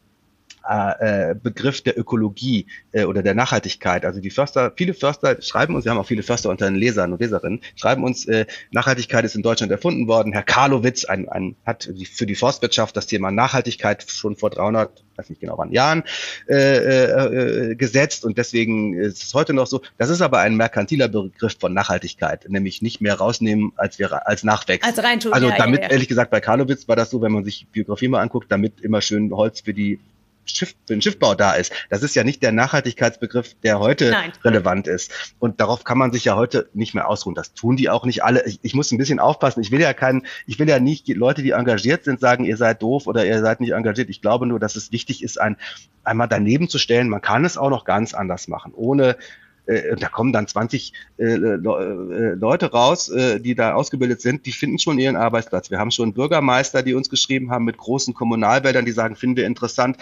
äh, 0.68 1.36
Begriff 1.36 1.82
der 1.82 1.98
Ökologie 1.98 2.68
äh, 2.92 3.06
oder 3.06 3.24
der 3.24 3.34
Nachhaltigkeit. 3.34 4.06
Also 4.06 4.20
die 4.20 4.30
Förster, 4.30 4.72
viele 4.76 4.94
Förster 4.94 5.42
schreiben 5.42 5.76
uns, 5.76 5.86
wir 5.86 5.92
haben 5.92 5.98
auch 5.98 6.08
viele 6.08 6.24
Förster 6.24 6.50
unter 6.50 6.66
den 6.66 6.76
Lesern 6.76 7.14
und 7.14 7.22
Leserinnen, 7.22 7.62
schreiben 7.76 8.04
uns, 8.04 8.26
äh, 8.26 8.46
Nachhaltigkeit 8.72 9.26
ist 9.26 9.36
in 9.36 9.42
Deutschland 9.42 9.72
erfunden 9.72 10.08
worden. 10.08 10.34
Herr 10.34 10.44
Karlowitz 10.44 11.06
ein, 11.06 11.30
ein, 11.30 11.56
hat 11.66 11.90
für 12.12 12.26
die 12.26 12.36
Forstwirtschaft 12.36 12.96
das 12.96 13.08
Thema 13.08 13.32
Nachhaltigkeit 13.32 14.06
schon 14.08 14.36
vor 14.36 14.50
300, 14.50 15.04
weiß 15.16 15.30
nicht 15.30 15.42
genau 15.42 15.58
wann 15.58 15.72
Jahren 15.72 16.04
äh, 16.48 17.72
äh, 17.72 17.76
gesetzt 17.76 18.26
und 18.26 18.38
deswegen 18.38 18.96
ist 18.96 19.24
es 19.24 19.34
heute 19.34 19.54
noch 19.54 19.68
so. 19.68 19.82
Das 19.98 20.10
ist 20.10 20.22
aber 20.22 20.40
ein 20.40 20.56
merkantiler 20.56 21.08
Begriff 21.08 21.58
von 21.60 21.74
Nachhaltigkeit, 21.74 22.46
nämlich 22.50 22.82
nicht 22.82 23.02
mehr 23.02 23.16
rausnehmen, 23.16 23.74
als 23.76 24.00
wir 24.00 24.28
als 24.28 24.44
nachwächst. 24.44 24.88
Als 24.88 25.04
reintun, 25.04 25.34
also 25.34 25.50
ja, 25.50 25.58
damit 25.58 25.82
ja, 25.82 25.88
ja. 25.88 25.92
ehrlich 25.92 26.08
gesagt 26.08 26.32
bei 26.32 26.40
Karlowitz 26.40 26.88
war 26.88 26.96
das 26.96 27.10
so, 27.10 27.22
wenn 27.22 27.32
man 27.32 27.44
sich 27.44 27.68
Biografie 27.72 28.08
mal 28.08 28.22
anguckt, 28.22 28.52
damit 28.52 28.82
immer 28.82 29.02
schön 29.02 29.32
Holz 29.32 29.62
für 29.62 29.74
die 29.74 30.00
Schiff, 30.46 30.76
für 30.86 30.94
den 30.94 31.02
Schiffbau 31.02 31.36
da 31.36 31.54
ist. 31.54 31.72
Das 31.90 32.04
ist 32.04 32.16
ja 32.16 32.24
nicht 32.24 32.42
der 32.44 32.52
Nachhaltigkeitsbegriff, 32.52 33.56
der 33.64 33.80
heute 33.80 34.12
Nein. 34.12 34.32
relevant 34.44 34.88
ist. 34.88 35.34
Und 35.40 35.60
darauf 35.60 35.84
kann 35.84 35.98
man 35.98 36.12
sich 36.12 36.26
ja 36.26 36.36
heute 36.36 36.70
nicht 36.74 36.94
mehr 36.94 37.08
ausruhen. 37.08 37.36
Das 37.36 37.54
tun 37.54 37.78
die 37.78 37.90
auch 37.90 38.06
nicht 38.06 38.24
alle. 38.24 38.46
Ich, 38.46 38.60
ich 38.62 38.74
muss 38.74 38.92
ein 38.92 38.98
bisschen 38.98 39.20
aufpassen. 39.20 39.62
Ich 39.62 39.72
will 39.72 39.82
ja 39.82 39.94
keinen, 39.94 40.26
ich 40.46 40.60
will 40.60 40.68
ja 40.68 40.80
nicht 40.80 41.08
die 41.08 41.14
Leute, 41.14 41.44
die 41.44 41.52
engagiert 41.52 42.04
sind, 42.04 42.20
sagen, 42.20 42.44
ihr 42.44 42.58
seid 42.58 42.82
doof 42.82 43.08
oder 43.08 43.26
ihr 43.26 43.40
seid 43.42 43.62
nicht 43.62 43.72
engagiert. 43.72 44.10
Ich 44.10 44.22
glaube 44.22 44.48
nur, 44.48 44.60
dass 44.60 44.76
es 44.76 44.92
wichtig 44.92 45.24
ist, 45.24 45.40
ein, 45.40 45.58
einmal 46.04 46.28
daneben 46.28 46.70
zu 46.70 46.78
stellen. 46.78 47.10
Man 47.10 47.22
kann 47.22 47.46
es 47.46 47.58
auch 47.58 47.70
noch 47.70 47.86
ganz 47.86 48.14
anders 48.14 48.48
machen, 48.48 48.74
ohne 48.76 49.18
äh, 49.66 49.96
da 49.96 50.08
kommen 50.10 50.34
dann 50.34 50.48
20 50.48 50.94
äh, 51.18 51.24
äh, 51.24 51.56
Leute 51.56 52.72
raus, 52.72 53.10
äh, 53.10 53.40
die 53.40 53.56
da 53.56 53.74
ausgebildet 53.74 54.22
sind, 54.22 54.46
die 54.46 54.52
finden 54.52 54.80
schon 54.80 55.00
ihren 55.00 55.16
Arbeitsplatz. 55.16 55.70
Wir 55.70 55.80
haben 55.80 55.92
schon 55.92 56.14
Bürgermeister, 56.14 56.84
die 56.84 56.94
uns 56.94 57.10
geschrieben 57.10 57.52
haben 57.52 57.66
mit 57.66 57.78
großen 57.78 58.14
Kommunalwäldern, 58.14 58.86
die 58.86 58.92
sagen, 58.92 59.16
finden 59.16 59.38
wir 59.38 59.46
interessant 59.46 59.98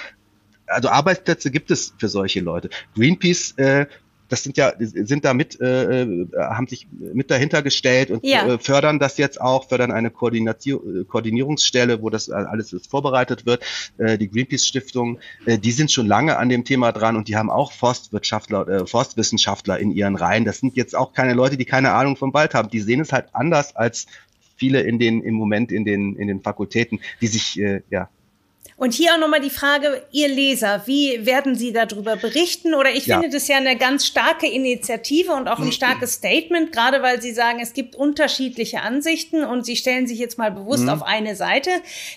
also 0.69 0.89
Arbeitsplätze 0.89 1.51
gibt 1.51 1.71
es 1.71 1.93
für 1.97 2.09
solche 2.09 2.39
Leute. 2.39 2.69
Greenpeace 2.95 3.53
äh, 3.57 3.85
das 4.29 4.43
sind 4.43 4.57
ja, 4.57 4.73
sind 4.77 5.25
da 5.25 5.33
mit, 5.33 5.59
äh, 5.59 6.03
äh, 6.03 6.27
haben 6.37 6.67
sich 6.67 6.87
mit 6.99 7.31
dahinter 7.31 7.61
gestellt 7.61 8.11
und 8.11 8.23
ja. 8.23 8.45
äh, 8.47 8.59
fördern 8.59 8.99
das 8.99 9.17
jetzt 9.17 9.41
auch, 9.41 9.67
fördern 9.67 9.91
eine 9.91 10.11
Koordination, 10.11 11.05
Koordinierungsstelle, 11.07 12.01
wo 12.01 12.09
das 12.09 12.29
alles 12.29 12.75
vorbereitet 12.87 13.45
wird. 13.45 13.63
Äh, 13.97 14.17
die 14.17 14.29
Greenpeace 14.29 14.65
Stiftung, 14.65 15.19
äh, 15.45 15.57
die 15.57 15.71
sind 15.71 15.91
schon 15.91 16.07
lange 16.07 16.37
an 16.37 16.47
dem 16.47 16.63
Thema 16.63 16.91
dran 16.91 17.15
und 17.15 17.27
die 17.27 17.35
haben 17.35 17.49
auch 17.49 17.71
Forstwirtschaftler, 17.71 18.67
äh, 18.67 18.85
Forstwissenschaftler 18.85 19.79
in 19.79 19.91
ihren 19.91 20.15
Reihen. 20.15 20.45
Das 20.45 20.59
sind 20.59 20.77
jetzt 20.77 20.95
auch 20.95 21.13
keine 21.13 21.33
Leute, 21.33 21.57
die 21.57 21.65
keine 21.65 21.91
Ahnung 21.91 22.15
vom 22.15 22.33
Wald 22.33 22.53
haben. 22.53 22.69
Die 22.69 22.79
sehen 22.79 23.01
es 23.01 23.11
halt 23.11 23.29
anders 23.33 23.75
als 23.75 24.05
viele 24.55 24.81
in 24.81 24.99
den 24.99 25.23
im 25.23 25.33
Moment 25.33 25.71
in 25.71 25.85
den 25.85 26.15
in 26.15 26.27
den 26.27 26.41
Fakultäten, 26.41 26.99
die 27.21 27.27
sich 27.27 27.59
äh, 27.59 27.81
ja 27.89 28.09
und 28.79 28.93
hier 28.93 29.13
auch 29.13 29.19
nochmal 29.19 29.41
die 29.41 29.49
Frage, 29.49 30.03
ihr 30.11 30.29
Leser, 30.29 30.83
wie 30.85 31.25
werden 31.25 31.53
Sie 31.53 31.73
darüber 31.73 32.15
berichten? 32.15 32.73
Oder 32.73 32.91
ich 32.91 33.07
ja. 33.07 33.19
finde 33.19 33.35
das 33.35 33.49
ja 33.49 33.57
eine 33.57 33.75
ganz 33.75 34.07
starke 34.07 34.47
Initiative 34.47 35.33
und 35.33 35.49
auch 35.49 35.59
ein 35.59 35.73
starkes 35.73 36.13
Statement, 36.13 36.71
gerade 36.71 37.01
weil 37.01 37.21
Sie 37.21 37.33
sagen, 37.33 37.59
es 37.61 37.73
gibt 37.73 37.97
unterschiedliche 37.97 38.81
Ansichten 38.81 39.43
und 39.43 39.65
Sie 39.65 39.75
stellen 39.75 40.07
sich 40.07 40.17
jetzt 40.17 40.37
mal 40.37 40.51
bewusst 40.51 40.83
mhm. 40.83 40.89
auf 40.89 41.03
eine 41.03 41.35
Seite. 41.35 41.71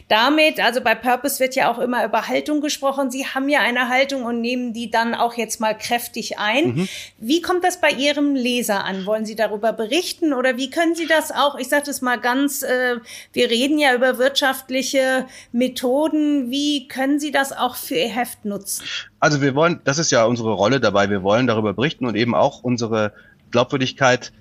Damit, 0.06 0.60
also 0.60 0.80
bei 0.82 0.94
Purpose 0.94 1.40
wird 1.40 1.56
ja 1.56 1.68
auch 1.68 1.80
immer 1.80 2.04
über 2.04 2.28
Haltung 2.28 2.60
gesprochen. 2.60 3.10
Sie 3.10 3.26
haben 3.26 3.48
ja 3.48 3.58
eine 3.58 3.88
Haltung 3.88 4.22
und 4.22 4.40
nehmen 4.40 4.72
die 4.72 4.88
dann 4.88 5.16
auch 5.16 5.34
jetzt 5.34 5.58
mal 5.58 5.76
kräftig 5.76 6.38
ein. 6.38 6.76
Mhm. 6.76 6.88
Wie 7.18 7.42
kommt 7.42 7.64
das 7.64 7.80
bei 7.80 7.90
Ihrem 7.90 8.36
Leser 8.36 8.84
an? 8.84 9.04
Wollen 9.04 9.26
Sie 9.26 9.34
darüber 9.34 9.72
berichten 9.72 10.32
oder 10.32 10.56
wie 10.56 10.70
können 10.70 10.94
Sie 10.94 11.08
das 11.08 11.32
auch, 11.32 11.58
ich 11.58 11.68
sage 11.68 11.86
das 11.86 12.02
mal 12.02 12.20
ganz, 12.20 12.62
äh, 12.62 12.98
wir 13.32 13.50
reden 13.50 13.80
ja 13.80 13.96
über 13.96 14.18
wirtschaftliche 14.18 15.26
Methoden, 15.50 16.51
wie 16.52 16.86
können 16.86 17.18
Sie 17.18 17.32
das 17.32 17.52
auch 17.52 17.76
für 17.76 17.94
Ihr 17.94 18.10
Heft 18.10 18.44
nutzen? 18.44 18.84
Also 19.18 19.40
wir 19.40 19.54
wollen, 19.54 19.80
das 19.84 19.98
ist 19.98 20.12
ja 20.12 20.26
unsere 20.26 20.52
Rolle 20.52 20.80
dabei, 20.80 21.08
wir 21.08 21.22
wollen 21.22 21.46
darüber 21.46 21.72
berichten 21.72 22.04
und 22.06 22.14
eben 22.14 22.34
auch 22.34 22.62
unsere 22.62 23.12
Glaubwürdigkeit 23.50 24.32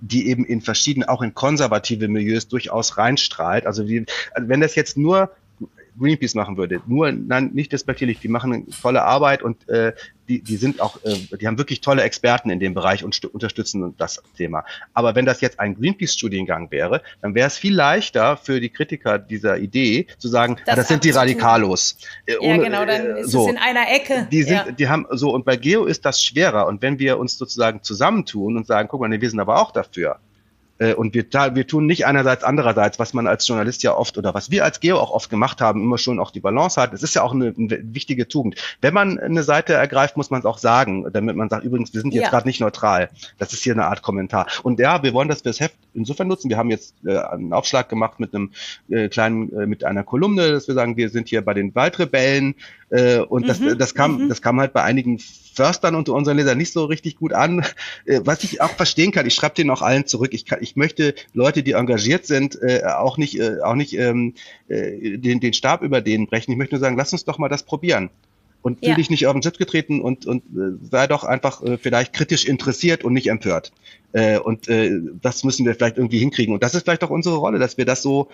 die 0.00 0.28
eben 0.28 0.44
in 0.44 0.60
verschiedenen, 0.60 1.08
auch 1.08 1.22
in 1.22 1.32
konservative 1.32 2.08
Milieus 2.08 2.46
durchaus 2.48 2.98
reinstrahlt. 2.98 3.66
Also, 3.66 3.88
wie, 3.88 4.04
wenn 4.36 4.60
das 4.60 4.74
jetzt 4.74 4.98
nur 4.98 5.30
Greenpeace 5.98 6.34
machen 6.34 6.56
würde. 6.56 6.80
Nur, 6.86 7.12
nein, 7.12 7.50
nicht 7.52 7.72
despektierlich, 7.72 8.20
die 8.20 8.28
machen 8.28 8.66
tolle 8.82 9.02
Arbeit 9.02 9.42
und 9.42 9.68
äh, 9.68 9.92
die, 10.28 10.40
die 10.42 10.56
sind 10.56 10.80
auch, 10.80 10.98
äh, 11.04 11.36
die 11.36 11.46
haben 11.46 11.58
wirklich 11.58 11.80
tolle 11.80 12.02
Experten 12.02 12.50
in 12.50 12.60
dem 12.60 12.74
Bereich 12.74 13.04
und 13.04 13.24
unterstützen 13.26 13.94
das 13.98 14.22
Thema. 14.36 14.64
Aber 14.94 15.14
wenn 15.14 15.26
das 15.26 15.40
jetzt 15.40 15.60
ein 15.60 15.76
Greenpeace-Studiengang 15.76 16.70
wäre, 16.70 17.02
dann 17.20 17.34
wäre 17.34 17.46
es 17.46 17.58
viel 17.58 17.74
leichter 17.74 18.36
für 18.36 18.60
die 18.60 18.70
Kritiker 18.70 19.18
dieser 19.18 19.58
Idee 19.58 20.06
zu 20.18 20.28
sagen, 20.28 20.56
das, 20.64 20.72
ah, 20.72 20.76
das 20.76 20.88
sind 20.88 21.04
die 21.04 21.10
Radikalos. 21.10 21.98
Äh, 22.26 22.36
ja, 22.40 22.56
genau, 22.56 22.84
dann 22.84 23.16
äh, 23.16 23.20
ist 23.20 23.30
so. 23.30 23.46
es 23.46 23.52
in 23.52 23.58
einer 23.58 23.90
Ecke. 23.90 24.26
Die 24.30 24.42
sind, 24.42 24.54
ja. 24.54 24.72
die 24.72 24.88
haben 24.88 25.06
so, 25.10 25.30
und 25.30 25.44
bei 25.44 25.56
Geo 25.56 25.84
ist 25.84 26.04
das 26.04 26.22
schwerer. 26.22 26.66
Und 26.66 26.82
wenn 26.82 26.98
wir 26.98 27.18
uns 27.18 27.36
sozusagen 27.36 27.82
zusammentun 27.82 28.56
und 28.56 28.66
sagen, 28.66 28.88
guck 28.88 29.00
mal, 29.00 29.08
nee, 29.08 29.20
wir 29.20 29.30
sind 29.30 29.40
aber 29.40 29.60
auch 29.60 29.72
dafür, 29.72 30.18
und 30.96 31.14
wir, 31.14 31.24
wir 31.54 31.66
tun 31.66 31.86
nicht 31.86 32.04
einerseits, 32.04 32.42
andererseits, 32.42 32.98
was 32.98 33.14
man 33.14 33.26
als 33.28 33.46
Journalist 33.46 33.82
ja 33.84 33.94
oft 33.94 34.18
oder 34.18 34.34
was 34.34 34.50
wir 34.50 34.64
als 34.64 34.80
Geo 34.80 34.98
auch 34.98 35.12
oft 35.12 35.30
gemacht 35.30 35.60
haben, 35.60 35.80
immer 35.80 35.98
schon 35.98 36.18
auch 36.18 36.32
die 36.32 36.40
Balance 36.40 36.80
hat. 36.80 36.92
Es 36.92 37.02
ist 37.02 37.14
ja 37.14 37.22
auch 37.22 37.32
eine, 37.32 37.54
eine 37.56 37.94
wichtige 37.94 38.26
Tugend. 38.26 38.56
Wenn 38.80 38.92
man 38.92 39.18
eine 39.18 39.44
Seite 39.44 39.74
ergreift, 39.74 40.16
muss 40.16 40.30
man 40.30 40.40
es 40.40 40.46
auch 40.46 40.58
sagen, 40.58 41.06
damit 41.12 41.36
man 41.36 41.48
sagt, 41.48 41.64
übrigens, 41.64 41.94
wir 41.94 42.00
sind 42.00 42.12
jetzt 42.12 42.24
ja. 42.24 42.30
gerade 42.30 42.48
nicht 42.48 42.60
neutral. 42.60 43.10
Das 43.38 43.52
ist 43.52 43.62
hier 43.62 43.72
eine 43.72 43.86
Art 43.86 44.02
Kommentar. 44.02 44.46
Und 44.62 44.80
ja, 44.80 45.02
wir 45.02 45.12
wollen 45.12 45.28
das 45.28 45.42
fürs 45.42 45.60
Heft 45.60 45.76
insofern 45.94 46.28
nutzen. 46.28 46.50
Wir 46.50 46.56
haben 46.56 46.70
jetzt 46.70 46.94
äh, 47.04 47.16
einen 47.16 47.52
Aufschlag 47.52 47.88
gemacht 47.88 48.18
mit 48.20 48.34
einem 48.34 48.50
äh, 48.88 49.08
kleinen, 49.08 49.52
äh, 49.52 49.66
mit 49.66 49.84
einer 49.84 50.02
Kolumne, 50.02 50.52
dass 50.52 50.68
wir 50.68 50.74
sagen, 50.74 50.96
wir 50.96 51.08
sind 51.08 51.28
hier 51.28 51.42
bei 51.42 51.54
den 51.54 51.74
Waldrebellen 51.74 52.54
äh, 52.90 53.18
und 53.18 53.48
das, 53.48 53.60
mhm, 53.60 53.78
das 53.78 53.94
kam, 53.94 54.24
mhm. 54.24 54.28
das 54.28 54.42
kam 54.42 54.60
halt 54.60 54.72
bei 54.72 54.82
einigen 54.82 55.20
Förstern 55.54 55.94
unter 55.94 56.12
unseren 56.12 56.36
Lesern 56.36 56.58
nicht 56.58 56.72
so 56.72 56.84
richtig 56.84 57.16
gut 57.16 57.32
an. 57.32 57.64
Äh, 58.06 58.20
was 58.24 58.44
ich 58.44 58.60
auch 58.60 58.70
verstehen 58.70 59.12
kann, 59.12 59.26
ich 59.26 59.34
schreibe 59.34 59.54
denen 59.54 59.70
auch 59.70 59.82
allen 59.82 60.06
zurück. 60.06 60.34
Ich, 60.34 60.44
kann, 60.44 60.58
ich 60.62 60.76
möchte 60.76 61.14
Leute, 61.32 61.62
die 61.62 61.72
engagiert 61.72 62.26
sind, 62.26 62.58
äh, 62.60 62.82
auch 62.84 63.16
nicht, 63.16 63.38
äh, 63.38 63.60
auch 63.62 63.74
nicht 63.74 63.96
ähm, 63.96 64.34
äh, 64.68 65.16
den, 65.16 65.40
den 65.40 65.52
Stab 65.52 65.82
über 65.82 66.00
denen 66.00 66.26
brechen. 66.26 66.52
Ich 66.52 66.58
möchte 66.58 66.74
nur 66.74 66.80
sagen, 66.80 66.96
lass 66.96 67.12
uns 67.12 67.24
doch 67.24 67.38
mal 67.38 67.48
das 67.48 67.62
probieren 67.62 68.10
und 68.64 68.78
fühl 68.78 68.88
ja. 68.88 68.94
dich 68.94 69.10
nicht 69.10 69.26
auf 69.26 69.34
den 69.34 69.42
Schritt 69.42 69.58
getreten 69.58 70.00
und, 70.00 70.24
und 70.24 70.42
äh, 70.56 70.78
sei 70.90 71.06
doch 71.06 71.22
einfach 71.22 71.62
äh, 71.62 71.76
vielleicht 71.76 72.14
kritisch 72.14 72.46
interessiert 72.46 73.04
und 73.04 73.12
nicht 73.12 73.28
empört. 73.28 73.72
Äh, 74.12 74.38
und 74.38 74.68
äh, 74.68 74.90
das 75.20 75.44
müssen 75.44 75.66
wir 75.66 75.74
vielleicht 75.74 75.98
irgendwie 75.98 76.18
hinkriegen. 76.18 76.54
Und 76.54 76.62
das 76.62 76.74
ist 76.74 76.84
vielleicht 76.84 77.04
auch 77.04 77.10
unsere 77.10 77.36
Rolle, 77.36 77.58
dass 77.58 77.76
wir 77.76 77.84
das 77.84 78.00
so, 78.00 78.28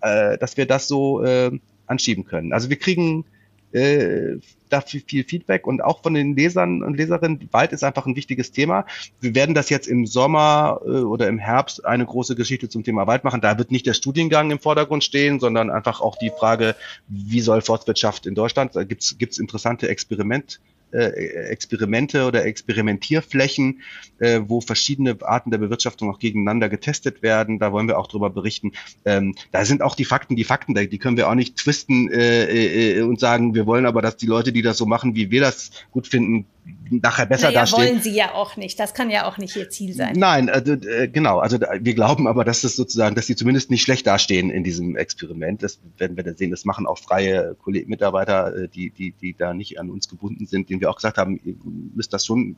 äh, 0.00 0.38
dass 0.38 0.56
wir 0.56 0.64
das 0.64 0.88
so 0.88 1.22
äh, 1.22 1.50
anschieben 1.86 2.24
können. 2.24 2.54
Also 2.54 2.70
wir 2.70 2.78
kriegen 2.78 3.26
äh, 3.74 4.38
dafür 4.68 5.00
viel 5.06 5.24
Feedback 5.24 5.66
und 5.66 5.82
auch 5.82 6.02
von 6.02 6.14
den 6.14 6.36
Lesern 6.36 6.82
und 6.82 6.96
Leserinnen. 6.96 7.48
Wald 7.52 7.72
ist 7.72 7.84
einfach 7.84 8.06
ein 8.06 8.16
wichtiges 8.16 8.52
Thema. 8.52 8.86
Wir 9.20 9.34
werden 9.34 9.54
das 9.54 9.68
jetzt 9.68 9.88
im 9.88 10.06
Sommer 10.06 10.80
äh, 10.84 10.88
oder 10.88 11.28
im 11.28 11.38
Herbst 11.38 11.84
eine 11.84 12.06
große 12.06 12.36
Geschichte 12.36 12.68
zum 12.68 12.84
Thema 12.84 13.06
Wald 13.06 13.24
machen. 13.24 13.40
Da 13.40 13.58
wird 13.58 13.70
nicht 13.70 13.86
der 13.86 13.94
Studiengang 13.94 14.50
im 14.50 14.58
Vordergrund 14.58 15.04
stehen, 15.04 15.40
sondern 15.40 15.70
einfach 15.70 16.00
auch 16.00 16.16
die 16.16 16.30
Frage, 16.30 16.76
wie 17.08 17.40
soll 17.40 17.60
Forstwirtschaft 17.60 18.26
in 18.26 18.34
Deutschland? 18.34 18.76
Da 18.76 18.84
gibt's 18.84 19.18
gibt's 19.18 19.38
interessante 19.38 19.88
Experiment 19.88 20.60
äh, 20.60 20.73
Experimente 20.98 22.26
oder 22.26 22.44
Experimentierflächen, 22.44 23.82
äh, 24.18 24.40
wo 24.46 24.60
verschiedene 24.60 25.16
Arten 25.22 25.50
der 25.50 25.58
Bewirtschaftung 25.58 26.10
auch 26.10 26.18
gegeneinander 26.18 26.68
getestet 26.68 27.22
werden. 27.22 27.58
Da 27.58 27.72
wollen 27.72 27.88
wir 27.88 27.98
auch 27.98 28.06
drüber 28.06 28.30
berichten. 28.30 28.72
Ähm, 29.04 29.34
da 29.52 29.64
sind 29.64 29.82
auch 29.82 29.94
die 29.94 30.04
Fakten, 30.04 30.36
die 30.36 30.44
Fakten, 30.44 30.74
die 30.74 30.98
können 30.98 31.16
wir 31.16 31.28
auch 31.28 31.34
nicht 31.34 31.56
twisten 31.56 32.10
äh, 32.10 32.98
äh, 32.98 33.02
und 33.02 33.20
sagen, 33.20 33.54
wir 33.54 33.66
wollen 33.66 33.86
aber, 33.86 34.02
dass 34.02 34.16
die 34.16 34.26
Leute, 34.26 34.52
die 34.52 34.62
das 34.62 34.78
so 34.78 34.86
machen, 34.86 35.14
wie 35.14 35.30
wir 35.30 35.40
das 35.40 35.70
gut 35.90 36.06
finden, 36.06 36.46
nachher 36.90 37.26
besser 37.26 37.48
naja, 37.48 37.60
dastehen. 37.60 37.88
wollen 37.88 38.00
sie 38.00 38.14
ja 38.14 38.32
auch 38.32 38.56
nicht. 38.56 38.78
Das 38.78 38.94
kann 38.94 39.10
ja 39.10 39.28
auch 39.28 39.38
nicht 39.38 39.54
ihr 39.56 39.68
Ziel 39.68 39.92
sein. 39.92 40.14
Nein, 40.16 40.48
also, 40.48 40.72
äh, 40.72 41.08
genau. 41.08 41.38
Also 41.38 41.58
wir 41.60 41.94
glauben 41.94 42.26
aber, 42.26 42.44
dass 42.44 42.62
das 42.62 42.76
sozusagen, 42.76 43.14
dass 43.14 43.26
sie 43.26 43.36
zumindest 43.36 43.70
nicht 43.70 43.82
schlecht 43.82 44.06
dastehen 44.06 44.50
in 44.50 44.64
diesem 44.64 44.96
Experiment. 44.96 45.62
Das 45.62 45.78
werden 45.98 46.16
wir 46.16 46.24
dann 46.24 46.36
sehen. 46.36 46.50
Das 46.50 46.64
machen 46.64 46.86
auch 46.86 46.98
freie 46.98 47.56
Mitarbeiter, 47.86 48.56
äh, 48.56 48.68
die, 48.68 48.90
die, 48.90 49.12
die 49.12 49.36
da 49.36 49.52
nicht 49.54 49.78
an 49.78 49.90
uns 49.90 50.08
gebunden 50.08 50.46
sind, 50.46 50.70
denen 50.70 50.80
wir 50.84 50.90
auch 50.90 50.96
gesagt 50.96 51.18
haben, 51.18 51.40
ihr 51.44 51.54
müsst 51.94 52.12
das 52.12 52.26
schon, 52.26 52.56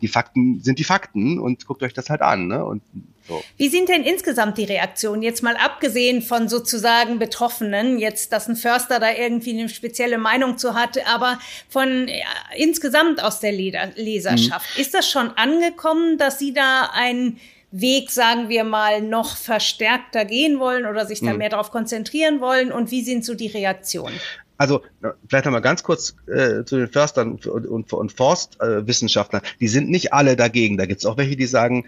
die 0.00 0.08
Fakten 0.08 0.60
sind 0.60 0.78
die 0.78 0.84
Fakten 0.84 1.38
und 1.38 1.66
guckt 1.66 1.82
euch 1.82 1.92
das 1.94 2.10
halt 2.10 2.22
an. 2.22 2.48
Ne? 2.48 2.64
Und 2.64 2.82
so. 3.28 3.42
Wie 3.56 3.68
sind 3.68 3.88
denn 3.88 4.02
insgesamt 4.02 4.58
die 4.58 4.64
Reaktionen? 4.64 5.22
Jetzt 5.22 5.42
mal 5.42 5.56
abgesehen 5.56 6.22
von 6.22 6.48
sozusagen 6.48 7.18
Betroffenen, 7.18 7.98
jetzt, 7.98 8.32
dass 8.32 8.48
ein 8.48 8.56
Förster 8.56 8.98
da 9.00 9.12
irgendwie 9.12 9.58
eine 9.58 9.68
spezielle 9.68 10.18
Meinung 10.18 10.56
zu 10.58 10.74
hat, 10.74 10.98
aber 11.06 11.38
von 11.68 12.08
ja, 12.08 12.26
insgesamt 12.56 13.22
aus 13.22 13.40
der 13.40 13.52
Leserschaft. 13.52 14.66
Mhm. 14.76 14.80
Ist 14.80 14.94
das 14.94 15.08
schon 15.08 15.30
angekommen, 15.32 16.16
dass 16.16 16.38
Sie 16.38 16.54
da 16.54 16.90
einen 16.92 17.38
Weg, 17.70 18.10
sagen 18.10 18.48
wir 18.48 18.64
mal, 18.64 19.02
noch 19.02 19.36
verstärkter 19.36 20.24
gehen 20.24 20.58
wollen 20.58 20.86
oder 20.86 21.04
sich 21.04 21.20
da 21.20 21.32
mhm. 21.32 21.38
mehr 21.38 21.50
darauf 21.50 21.70
konzentrieren 21.70 22.40
wollen? 22.40 22.72
Und 22.72 22.90
wie 22.90 23.02
sind 23.02 23.24
so 23.26 23.34
die 23.34 23.48
Reaktionen? 23.48 24.18
Also 24.58 24.82
vielleicht 25.28 25.46
noch 25.46 25.52
mal 25.52 25.60
ganz 25.60 25.82
kurz 25.82 26.16
äh, 26.26 26.64
zu 26.64 26.76
den 26.76 26.88
Förstern 26.88 27.32
und, 27.32 27.46
und, 27.46 27.92
und 27.92 28.12
Forstwissenschaftlern. 28.12 29.42
Äh, 29.42 29.58
die 29.60 29.68
sind 29.68 29.88
nicht 29.88 30.12
alle 30.12 30.36
dagegen. 30.36 30.76
Da 30.76 30.86
gibt 30.86 31.00
es 31.00 31.06
auch 31.06 31.16
welche, 31.16 31.36
die 31.36 31.46
sagen, 31.46 31.84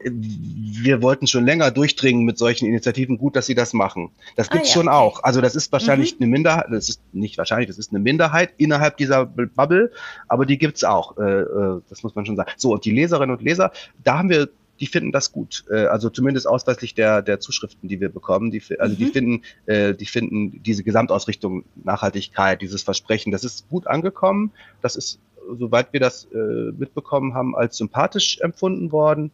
wir 0.00 1.02
wollten 1.02 1.26
schon 1.26 1.44
länger 1.44 1.70
durchdringen 1.70 2.24
mit 2.24 2.38
solchen 2.38 2.66
Initiativen. 2.66 3.18
Gut, 3.18 3.36
dass 3.36 3.46
sie 3.46 3.54
das 3.54 3.72
machen. 3.72 4.10
Das 4.36 4.48
gibt's 4.48 4.68
ah, 4.68 4.70
ja, 4.70 4.74
schon 4.74 4.88
auch. 4.88 5.22
Also 5.22 5.40
das 5.40 5.54
ist 5.54 5.70
wahrscheinlich 5.72 6.14
mhm. 6.14 6.24
eine 6.24 6.30
Minderheit, 6.30 6.66
das 6.70 6.88
ist 6.88 7.00
nicht 7.12 7.36
wahrscheinlich, 7.36 7.68
das 7.68 7.78
ist 7.78 7.92
eine 7.92 8.00
Minderheit 8.00 8.54
innerhalb 8.56 8.96
dieser 8.96 9.26
Bubble, 9.26 9.92
aber 10.26 10.46
die 10.46 10.58
gibt's 10.58 10.84
auch. 10.84 11.18
Äh, 11.18 11.22
äh, 11.22 11.80
das 11.88 12.02
muss 12.02 12.14
man 12.14 12.24
schon 12.24 12.36
sagen. 12.36 12.50
So, 12.56 12.72
und 12.72 12.84
die 12.84 12.92
Leserinnen 12.92 13.36
und 13.36 13.42
Leser, 13.42 13.72
da 14.02 14.18
haben 14.18 14.30
wir 14.30 14.48
die 14.80 14.86
finden 14.86 15.12
das 15.12 15.32
gut. 15.32 15.64
Äh, 15.70 15.86
also 15.86 16.10
zumindest 16.10 16.48
ausweislich 16.48 16.94
der, 16.94 17.22
der 17.22 17.40
Zuschriften, 17.40 17.88
die 17.88 18.00
wir 18.00 18.08
bekommen. 18.08 18.50
Die, 18.50 18.62
also 18.78 18.94
mhm. 18.94 18.98
die 18.98 19.06
finden, 19.06 19.42
äh, 19.66 19.94
die 19.94 20.06
finden 20.06 20.62
diese 20.62 20.82
Gesamtausrichtung 20.82 21.64
Nachhaltigkeit, 21.82 22.60
dieses 22.62 22.82
Versprechen, 22.82 23.32
das 23.32 23.44
ist 23.44 23.68
gut 23.68 23.86
angekommen. 23.86 24.52
Das 24.82 24.96
ist, 24.96 25.20
soweit 25.58 25.92
wir 25.92 26.00
das 26.00 26.26
äh, 26.26 26.72
mitbekommen 26.76 27.34
haben, 27.34 27.54
als 27.54 27.76
sympathisch 27.76 28.38
empfunden 28.40 28.92
worden. 28.92 29.30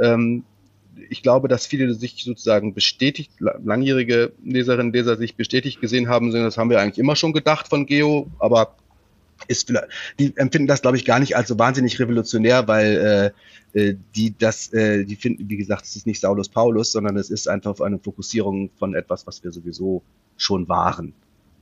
Ähm, 0.00 0.44
ich 1.08 1.22
glaube, 1.22 1.48
dass 1.48 1.66
viele 1.66 1.94
sich 1.94 2.22
sozusagen 2.22 2.74
bestätigt, 2.74 3.32
langjährige 3.40 4.32
Leserinnen 4.44 4.88
und 4.88 4.94
Leser 4.94 5.16
sich 5.16 5.36
bestätigt 5.36 5.80
gesehen 5.80 6.08
haben, 6.08 6.32
das 6.32 6.58
haben 6.58 6.68
wir 6.68 6.80
eigentlich 6.80 6.98
immer 6.98 7.16
schon 7.16 7.32
gedacht 7.32 7.68
von 7.68 7.86
Geo, 7.86 8.30
aber 8.38 8.76
ist 9.48 9.66
vielleicht, 9.66 9.88
die 10.18 10.32
empfinden 10.36 10.68
das, 10.68 10.82
glaube 10.82 10.96
ich, 10.96 11.04
gar 11.04 11.18
nicht 11.18 11.36
als 11.36 11.48
so 11.48 11.58
wahnsinnig 11.58 11.98
revolutionär, 11.98 12.68
weil 12.68 13.32
äh, 13.74 13.78
äh, 13.78 13.96
die 14.14 14.36
das, 14.36 14.72
äh, 14.72 15.04
die 15.04 15.16
finden, 15.16 15.48
wie 15.48 15.56
gesagt, 15.56 15.84
es 15.84 15.96
ist 15.96 16.06
nicht 16.06 16.20
Saulus 16.20 16.48
Paulus, 16.48 16.92
sondern 16.92 17.16
es 17.16 17.30
ist 17.30 17.48
einfach 17.48 17.80
eine 17.80 17.98
Fokussierung 17.98 18.70
von 18.78 18.94
etwas, 18.94 19.26
was 19.26 19.42
wir 19.44 19.52
sowieso 19.52 20.02
schon 20.36 20.68
waren. 20.68 21.14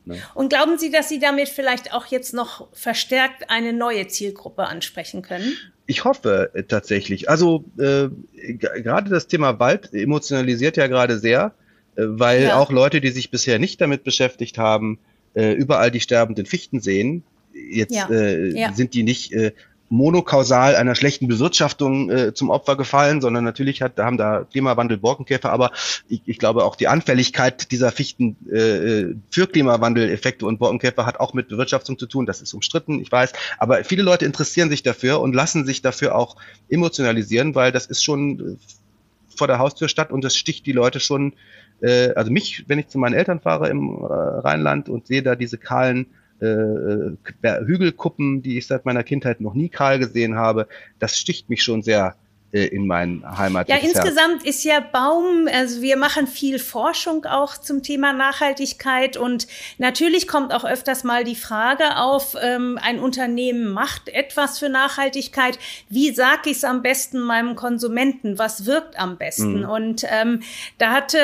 Ne? 0.04 0.18
Und 0.34 0.48
glauben 0.48 0.78
Sie, 0.78 0.90
dass 0.90 1.08
Sie 1.08 1.18
damit 1.18 1.48
vielleicht 1.48 1.92
auch 1.92 2.06
jetzt 2.06 2.34
noch 2.34 2.68
verstärkt 2.72 3.50
eine 3.50 3.72
neue 3.72 4.06
Zielgruppe 4.08 4.64
ansprechen 4.64 5.22
können? 5.22 5.56
Ich 5.86 6.04
hoffe 6.04 6.50
äh, 6.54 6.62
tatsächlich. 6.62 7.28
Also 7.28 7.64
äh, 7.78 8.08
gerade 8.32 9.10
das 9.10 9.26
Thema 9.26 9.58
Wald 9.58 9.92
emotionalisiert 9.92 10.76
ja 10.76 10.86
gerade 10.86 11.18
sehr, 11.18 11.54
äh, 11.96 12.02
weil 12.06 12.44
ja. 12.44 12.56
auch 12.56 12.70
Leute, 12.70 13.00
die 13.00 13.10
sich 13.10 13.30
bisher 13.30 13.58
nicht 13.58 13.80
damit 13.80 14.04
beschäftigt 14.04 14.58
haben, 14.58 14.98
äh, 15.34 15.52
überall 15.52 15.90
die 15.90 16.00
sterbenden 16.00 16.46
Fichten 16.46 16.80
sehen. 16.80 17.22
Jetzt 17.70 17.94
ja. 17.94 18.08
Äh, 18.10 18.58
ja. 18.58 18.72
sind 18.72 18.94
die 18.94 19.02
nicht 19.02 19.32
äh, 19.32 19.52
monokausal 19.90 20.76
einer 20.76 20.94
schlechten 20.94 21.26
Bewirtschaftung 21.26 22.10
äh, 22.10 22.32
zum 22.32 22.48
Opfer 22.48 22.76
gefallen, 22.76 23.20
sondern 23.20 23.42
natürlich 23.42 23.82
hat, 23.82 23.98
da 23.98 24.04
haben 24.04 24.18
da 24.18 24.44
Klimawandel, 24.44 24.98
Borkenkäfer, 24.98 25.50
aber 25.50 25.72
ich, 26.08 26.22
ich 26.26 26.38
glaube 26.38 26.64
auch 26.64 26.76
die 26.76 26.86
Anfälligkeit 26.86 27.72
dieser 27.72 27.90
Fichten 27.90 28.36
äh, 28.48 29.16
für 29.30 29.48
Klimawandeleffekte 29.48 30.46
und 30.46 30.58
Borkenkäfer 30.58 31.06
hat 31.06 31.18
auch 31.18 31.34
mit 31.34 31.48
Bewirtschaftung 31.48 31.98
zu 31.98 32.06
tun. 32.06 32.24
Das 32.24 32.40
ist 32.40 32.54
umstritten, 32.54 33.00
ich 33.00 33.10
weiß, 33.10 33.32
aber 33.58 33.82
viele 33.82 34.04
Leute 34.04 34.24
interessieren 34.26 34.70
sich 34.70 34.84
dafür 34.84 35.20
und 35.20 35.34
lassen 35.34 35.66
sich 35.66 35.82
dafür 35.82 36.14
auch 36.14 36.36
emotionalisieren, 36.68 37.56
weil 37.56 37.72
das 37.72 37.86
ist 37.86 38.04
schon 38.04 38.38
äh, 38.38 39.36
vor 39.36 39.48
der 39.48 39.58
Haustür 39.58 39.88
statt 39.88 40.12
und 40.12 40.22
das 40.22 40.36
sticht 40.36 40.66
die 40.66 40.72
Leute 40.72 41.00
schon, 41.00 41.32
äh, 41.80 42.10
also 42.10 42.30
mich, 42.30 42.64
wenn 42.68 42.78
ich 42.78 42.86
zu 42.86 42.98
meinen 42.98 43.14
Eltern 43.14 43.40
fahre 43.40 43.68
im 43.68 43.88
äh, 43.88 44.04
Rheinland 44.06 44.88
und 44.88 45.08
sehe 45.08 45.24
da 45.24 45.34
diese 45.34 45.58
kahlen 45.58 46.06
äh, 46.06 46.06
äh, 46.06 46.19
Hügelkuppen, 46.40 48.42
die 48.42 48.58
ich 48.58 48.66
seit 48.66 48.84
meiner 48.84 49.02
Kindheit 49.02 49.40
noch 49.40 49.54
nie 49.54 49.68
kahl 49.68 49.98
gesehen 49.98 50.36
habe. 50.36 50.68
Das 50.98 51.18
sticht 51.18 51.50
mich 51.50 51.62
schon 51.62 51.82
sehr 51.82 52.08
äh, 52.08 52.12
in 52.52 52.86
meinen 52.86 53.24
Heimat. 53.38 53.68
Ja, 53.68 53.76
insgesamt 53.76 54.44
ist 54.44 54.64
ja 54.64 54.80
Baum, 54.80 55.48
also 55.52 55.82
wir 55.82 55.96
machen 55.96 56.26
viel 56.26 56.58
Forschung 56.58 57.24
auch 57.24 57.56
zum 57.56 57.84
Thema 57.84 58.12
Nachhaltigkeit 58.12 59.16
und 59.16 59.46
natürlich 59.78 60.26
kommt 60.26 60.52
auch 60.52 60.64
öfters 60.64 61.04
mal 61.04 61.22
die 61.22 61.36
Frage 61.36 61.96
auf, 61.96 62.36
ähm, 62.40 62.76
ein 62.82 62.98
Unternehmen 62.98 63.72
macht 63.72 64.08
etwas 64.08 64.58
für 64.58 64.68
Nachhaltigkeit. 64.68 65.60
Wie 65.88 66.12
sage 66.12 66.50
ich 66.50 66.56
es 66.56 66.64
am 66.64 66.82
besten 66.82 67.20
meinem 67.20 67.54
Konsumenten? 67.54 68.38
Was 68.38 68.66
wirkt 68.66 68.98
am 68.98 69.16
besten? 69.16 69.60
Mhm. 69.60 69.68
Und 69.68 70.04
ähm, 70.08 70.40
da 70.78 70.90
hatte, 70.90 71.18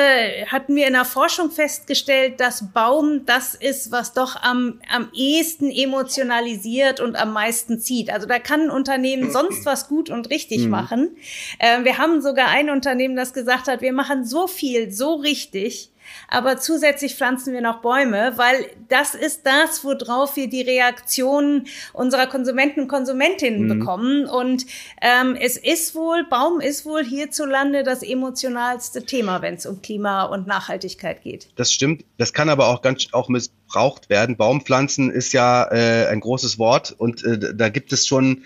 hatten 0.47 0.75
wir 0.75 0.87
in 0.87 0.93
der 0.93 1.05
Forschung 1.05 1.51
festgestellt, 1.51 2.39
dass 2.39 2.71
Baum 2.71 3.25
das 3.25 3.53
ist, 3.53 3.91
was 3.91 4.13
doch 4.13 4.41
am, 4.41 4.79
am 4.89 5.09
ehesten 5.13 5.71
emotionalisiert 5.71 7.01
und 7.01 7.17
am 7.17 7.33
meisten 7.33 7.79
zieht. 7.79 8.09
Also 8.09 8.27
da 8.27 8.39
kann 8.39 8.61
ein 8.61 8.69
Unternehmen 8.69 9.29
sonst 9.29 9.65
was 9.65 9.89
gut 9.89 10.09
und 10.09 10.29
richtig 10.29 10.65
mhm. 10.65 10.69
machen. 10.69 11.16
Äh, 11.59 11.83
wir 11.83 11.97
haben 11.97 12.21
sogar 12.21 12.47
ein 12.47 12.69
Unternehmen, 12.69 13.15
das 13.15 13.33
gesagt 13.33 13.67
hat, 13.67 13.81
wir 13.81 13.93
machen 13.93 14.25
so 14.25 14.47
viel, 14.47 14.91
so 14.91 15.15
richtig, 15.15 15.91
aber 16.27 16.57
zusätzlich 16.57 17.15
pflanzen 17.15 17.53
wir 17.53 17.61
noch 17.61 17.81
Bäume, 17.81 18.33
weil 18.35 18.65
das 18.89 19.15
ist 19.15 19.45
das, 19.45 19.83
worauf 19.83 20.35
wir 20.35 20.49
die 20.49 20.61
Reaktionen 20.61 21.67
unserer 21.93 22.27
Konsumenten 22.27 22.81
und 22.81 22.87
Konsumentinnen 22.87 23.63
mhm. 23.63 23.79
bekommen. 23.79 24.25
Und 24.25 24.65
ähm, 25.01 25.37
es 25.39 25.57
ist 25.57 25.95
wohl, 25.95 26.25
Baum 26.25 26.59
ist 26.59 26.85
wohl 26.85 27.03
hierzulande 27.03 27.83
das 27.83 28.03
emotionalste 28.03 29.05
Thema, 29.05 29.41
wenn 29.41 29.55
es 29.55 29.65
um 29.65 29.81
Klima 29.81 30.23
und 30.23 30.47
Nachhaltigkeit 30.47 31.21
geht. 31.21 31.49
Das 31.55 31.71
stimmt. 31.71 32.03
Das 32.17 32.33
kann 32.33 32.49
aber 32.49 32.67
auch 32.67 32.81
ganz 32.81 33.07
auch 33.11 33.29
missbraucht 33.29 34.09
werden. 34.09 34.37
Baumpflanzen 34.37 35.11
ist 35.11 35.33
ja 35.33 35.63
äh, 35.71 36.07
ein 36.07 36.19
großes 36.19 36.59
Wort 36.59 36.93
und 36.97 37.23
äh, 37.23 37.53
da 37.55 37.69
gibt 37.69 37.93
es 37.93 38.07
schon 38.07 38.43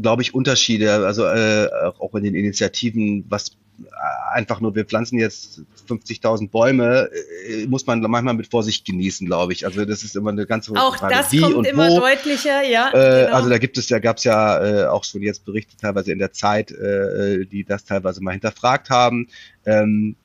glaube 0.00 0.22
ich, 0.22 0.34
Unterschiede, 0.34 0.92
also 1.06 1.26
äh, 1.26 1.68
auch 1.98 2.14
in 2.14 2.24
den 2.24 2.34
Initiativen, 2.34 3.24
was 3.28 3.50
äh, 3.80 4.34
einfach 4.34 4.60
nur, 4.60 4.74
wir 4.74 4.84
pflanzen 4.84 5.18
jetzt 5.18 5.62
50.000 5.88 6.50
Bäume, 6.50 7.10
äh, 7.48 7.66
muss 7.66 7.86
man 7.86 8.00
manchmal 8.00 8.34
mit 8.34 8.48
Vorsicht 8.50 8.86
genießen, 8.86 9.26
glaube 9.26 9.52
ich. 9.52 9.66
Also 9.66 9.84
das 9.84 10.02
ist 10.02 10.16
immer 10.16 10.30
eine 10.30 10.46
ganz 10.46 10.68
hohe 10.68 10.80
Auch 10.80 10.96
Frage. 10.96 11.14
das 11.14 11.32
Wie 11.32 11.40
kommt 11.40 11.66
immer 11.66 11.88
wo. 11.88 12.00
deutlicher, 12.00 12.62
ja. 12.62 12.88
Äh, 12.88 13.24
genau. 13.26 13.36
Also 13.36 13.50
da 13.50 13.58
gibt 13.58 13.76
es 13.78 13.88
ja, 13.88 13.98
gab 13.98 14.18
es 14.18 14.24
ja 14.24 14.64
äh, 14.64 14.86
auch 14.86 15.04
schon 15.04 15.22
jetzt 15.22 15.44
Berichte 15.44 15.76
teilweise 15.76 16.12
in 16.12 16.18
der 16.18 16.32
Zeit, 16.32 16.70
äh, 16.70 17.44
die 17.46 17.64
das 17.64 17.84
teilweise 17.84 18.22
mal 18.22 18.32
hinterfragt 18.32 18.90
haben. 18.90 19.28
Ähm, 19.66 20.16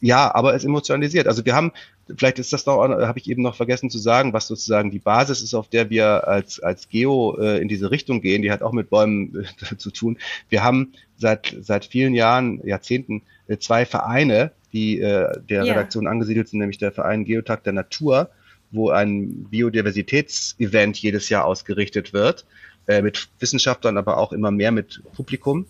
ja, 0.00 0.34
aber 0.34 0.54
es 0.54 0.64
emotionalisiert. 0.64 1.26
Also 1.26 1.44
wir 1.44 1.54
haben 1.54 1.72
vielleicht 2.16 2.38
ist 2.38 2.52
das 2.52 2.66
noch, 2.66 2.78
habe 2.78 3.18
ich 3.18 3.28
eben 3.30 3.42
noch 3.42 3.54
vergessen 3.54 3.90
zu 3.90 3.98
sagen, 3.98 4.32
was 4.32 4.46
sozusagen 4.46 4.90
die 4.90 4.98
Basis 4.98 5.42
ist, 5.42 5.54
auf 5.54 5.68
der 5.68 5.90
wir 5.90 6.26
als, 6.28 6.60
als 6.60 6.88
Geo 6.88 7.36
äh, 7.38 7.60
in 7.60 7.68
diese 7.68 7.90
Richtung 7.90 8.20
gehen. 8.20 8.42
Die 8.42 8.50
hat 8.50 8.62
auch 8.62 8.72
mit 8.72 8.90
Bäumen 8.90 9.46
äh, 9.70 9.76
zu 9.78 9.90
tun. 9.90 10.18
Wir 10.48 10.62
haben 10.62 10.92
seit, 11.16 11.56
seit 11.60 11.84
vielen 11.84 12.14
Jahren, 12.14 12.66
Jahrzehnten, 12.66 13.22
äh, 13.48 13.58
zwei 13.58 13.86
Vereine, 13.86 14.52
die 14.72 15.00
äh, 15.00 15.32
der 15.48 15.64
ja. 15.64 15.72
Redaktion 15.72 16.06
angesiedelt 16.06 16.48
sind, 16.48 16.60
nämlich 16.60 16.78
der 16.78 16.92
Verein 16.92 17.24
Geotag 17.24 17.64
der 17.64 17.72
Natur, 17.72 18.30
wo 18.70 18.90
ein 18.90 19.44
Biodiversitätsevent 19.44 20.96
jedes 20.98 21.28
Jahr 21.28 21.44
ausgerichtet 21.44 22.12
wird, 22.12 22.46
äh, 22.86 23.02
mit 23.02 23.28
Wissenschaftlern, 23.38 23.96
aber 23.96 24.18
auch 24.18 24.32
immer 24.32 24.50
mehr 24.50 24.72
mit 24.72 25.02
Publikum. 25.14 25.66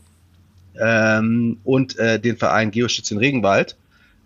Ähm, 0.81 1.59
und 1.65 1.99
äh, 1.99 2.21
den 2.21 2.37
Verein 2.37 2.71
Geoschützen 2.71 3.19
Regenwald, 3.19 3.77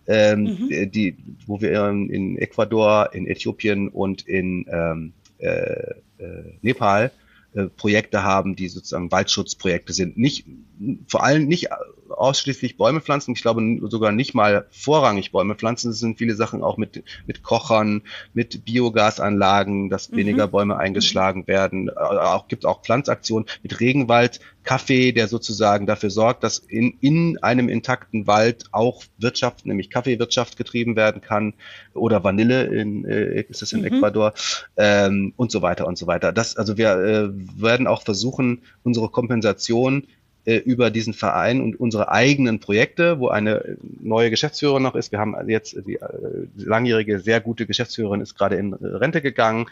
ähm, 0.07 0.43
mhm. 0.43 0.91
die, 0.91 1.17
wo 1.47 1.61
wir 1.61 1.89
in 1.89 2.39
Ecuador, 2.39 3.11
in 3.13 3.27
Äthiopien 3.27 3.89
und 3.89 4.23
in 4.27 4.67
ähm, 4.71 5.13
äh, 5.39 5.95
äh, 6.19 6.55
Nepal 6.63 7.11
äh, 7.55 7.65
Projekte 7.67 8.23
haben, 8.23 8.57
die 8.57 8.69
sozusagen 8.69 9.11
Waldschutzprojekte 9.11 9.93
sind. 9.93 10.17
Nicht 10.17 10.47
vor 11.09 11.25
allem 11.25 11.47
nicht 11.47 11.69
ausschließlich 12.17 12.77
Bäume 12.77 13.01
pflanzen. 13.01 13.33
Ich 13.33 13.43
glaube 13.43 13.62
sogar 13.89 14.12
nicht 14.12 14.35
mal 14.35 14.67
vorrangig 14.71 15.33
Bäume 15.33 15.55
pflanzen. 15.55 15.91
Es 15.91 15.99
sind 15.99 16.19
viele 16.19 16.35
Sachen 16.35 16.62
auch 16.62 16.77
mit, 16.77 17.03
mit 17.27 17.43
Kochern, 17.43 18.03
mit 18.33 18.65
Biogasanlagen, 18.65 19.91
dass 19.91 20.11
mhm. 20.11 20.17
weniger 20.17 20.49
Bäume 20.49 20.77
eingeschlagen 20.77 21.47
werden. 21.47 21.89
Äh, 21.89 21.93
auch 21.93 22.49
gibt 22.49 22.67
auch 22.67 22.83
Pflanzaktionen 22.83 23.47
mit 23.62 23.81
Regenwald, 23.81 24.41
Kaffee, 24.65 25.12
der 25.12 25.29
sozusagen 25.29 25.87
dafür 25.87 26.11
sorgt, 26.11 26.43
dass 26.43 26.59
in, 26.59 26.97
in 27.01 27.39
einem 27.43 27.69
intakten 27.69 28.27
Wald 28.27 28.65
auch 28.73 29.05
Wirtschaft, 29.19 29.67
nämlich 29.67 29.91
Kaffeewirtschaft 29.91 30.57
getrieben 30.57 30.97
werden 30.97 31.21
kann 31.21 31.55
oder 31.93 32.25
Vanille 32.25 32.65
in, 32.65 33.05
äh, 33.05 33.43
ist 33.43 33.62
es 33.62 33.73
in 33.73 33.81
mhm. 33.81 33.87
Ecuador 33.87 34.33
ähm, 34.77 35.35
und 35.37 35.53
so 35.53 35.62
weiter 35.62 35.87
und 35.87 35.99
so 35.99 36.07
weiter. 36.07 36.33
Das, 36.33 36.57
also 36.57 36.77
wir 36.77 36.91
äh, 36.97 37.29
werden 37.61 37.87
auch 37.87 38.03
versuchen, 38.03 38.62
unsere 38.83 39.11
Kompensation 39.11 40.07
äh, 40.45 40.57
über 40.57 40.90
diesen 40.90 41.14
Verein 41.14 41.61
und 41.61 41.78
unsere 41.80 42.11
eigenen 42.11 42.61
Projekte, 42.61 43.18
wo 43.18 43.28
eine 43.28 43.76
neue 44.01 44.30
Geschäftsführerin 44.30 44.82
noch 44.82 44.95
ist. 44.95 45.12
Wir 45.12 45.18
haben 45.18 45.34
jetzt 45.49 45.76
die 45.86 45.95
äh, 45.95 46.09
langjährige, 46.57 47.18
sehr 47.20 47.40
gute 47.40 47.66
Geschäftsführerin 47.66 48.20
ist 48.20 48.34
gerade 48.34 48.57
in 48.57 48.74
Rente 48.74 49.22
gegangen 49.22 49.66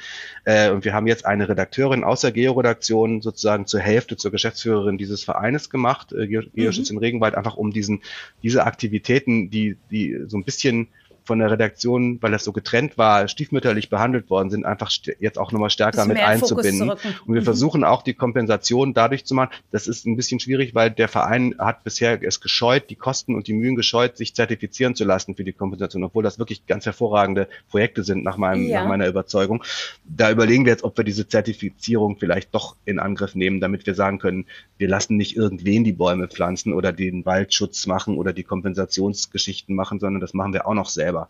äh, 0.44 0.70
und 0.70 0.84
wir 0.84 0.94
haben 0.94 1.06
jetzt 1.06 1.26
eine 1.26 1.48
Redakteurin 1.48 2.04
aus 2.04 2.22
der 2.22 2.32
Georedaktion 2.32 3.20
sozusagen 3.20 3.66
zur 3.66 3.80
Hälfte 3.80 4.16
zur 4.16 4.30
Geschäftsführerin 4.30 4.98
dieses 4.98 5.24
Vereines 5.24 5.70
gemacht, 5.70 6.12
äh, 6.12 6.26
Geoschutz 6.26 6.90
mhm. 6.90 6.96
in 6.96 7.02
Regenwald, 7.02 7.34
einfach 7.34 7.56
um 7.56 7.70
diesen 7.70 8.02
diese 8.42 8.64
Aktivitäten, 8.64 9.50
die 9.50 9.76
die 9.90 10.20
so 10.26 10.36
ein 10.36 10.44
bisschen 10.44 10.88
von 11.24 11.38
der 11.38 11.50
Redaktion, 11.50 12.18
weil 12.20 12.32
das 12.32 12.44
so 12.44 12.52
getrennt 12.52 12.98
war, 12.98 13.28
stiefmütterlich 13.28 13.90
behandelt 13.90 14.30
worden 14.30 14.50
sind, 14.50 14.64
einfach 14.64 14.90
jetzt 15.20 15.38
auch 15.38 15.52
nochmal 15.52 15.70
stärker 15.70 16.04
mit 16.06 16.18
einzubinden. 16.18 16.90
Und 16.90 17.34
wir 17.34 17.40
mhm. 17.40 17.44
versuchen 17.44 17.84
auch 17.84 18.02
die 18.02 18.14
Kompensation 18.14 18.94
dadurch 18.94 19.24
zu 19.24 19.34
machen. 19.34 19.50
Das 19.70 19.86
ist 19.86 20.06
ein 20.06 20.16
bisschen 20.16 20.40
schwierig, 20.40 20.74
weil 20.74 20.90
der 20.90 21.08
Verein 21.08 21.54
hat 21.58 21.84
bisher 21.84 22.22
es 22.22 22.40
gescheut, 22.40 22.90
die 22.90 22.96
Kosten 22.96 23.34
und 23.34 23.46
die 23.46 23.52
Mühen 23.52 23.76
gescheut, 23.76 24.16
sich 24.16 24.34
zertifizieren 24.34 24.94
zu 24.94 25.04
lassen 25.04 25.34
für 25.34 25.44
die 25.44 25.52
Kompensation, 25.52 26.04
obwohl 26.04 26.22
das 26.22 26.38
wirklich 26.38 26.66
ganz 26.66 26.86
hervorragende 26.86 27.48
Projekte 27.70 28.02
sind 28.02 28.24
nach 28.24 28.36
meinem, 28.36 28.66
ja. 28.66 28.80
nach 28.82 28.88
meiner 28.88 29.06
Überzeugung. 29.06 29.62
Da 30.04 30.30
überlegen 30.30 30.64
wir 30.64 30.72
jetzt, 30.72 30.84
ob 30.84 30.96
wir 30.96 31.04
diese 31.04 31.28
Zertifizierung 31.28 32.16
vielleicht 32.18 32.54
doch 32.54 32.76
in 32.84 32.98
Angriff 32.98 33.34
nehmen, 33.34 33.60
damit 33.60 33.86
wir 33.86 33.94
sagen 33.94 34.18
können, 34.18 34.46
wir 34.78 34.88
lassen 34.88 35.16
nicht 35.16 35.36
irgendwen 35.36 35.84
die 35.84 35.92
Bäume 35.92 36.28
pflanzen 36.28 36.72
oder 36.72 36.92
den 36.92 37.24
Waldschutz 37.24 37.86
machen 37.86 38.16
oder 38.16 38.32
die 38.32 38.42
Kompensationsgeschichten 38.42 39.74
machen, 39.74 40.00
sondern 40.00 40.20
das 40.20 40.34
machen 40.34 40.52
wir 40.52 40.66
auch 40.66 40.74
noch 40.74 40.88
selber 40.88 41.11
selber 41.12 41.28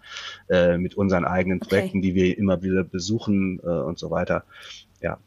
äh, 0.48 0.78
mit 0.78 0.94
unseren 0.94 1.24
eigenen 1.24 1.60
Projekten, 1.60 1.98
okay. 1.98 2.08
die 2.08 2.14
wir 2.14 2.38
immer 2.38 2.62
wieder 2.62 2.84
besuchen 2.84 3.60
äh, 3.62 3.68
und 3.68 3.98
so 3.98 4.10
weiter. 4.10 4.44
Ja. 5.00 5.18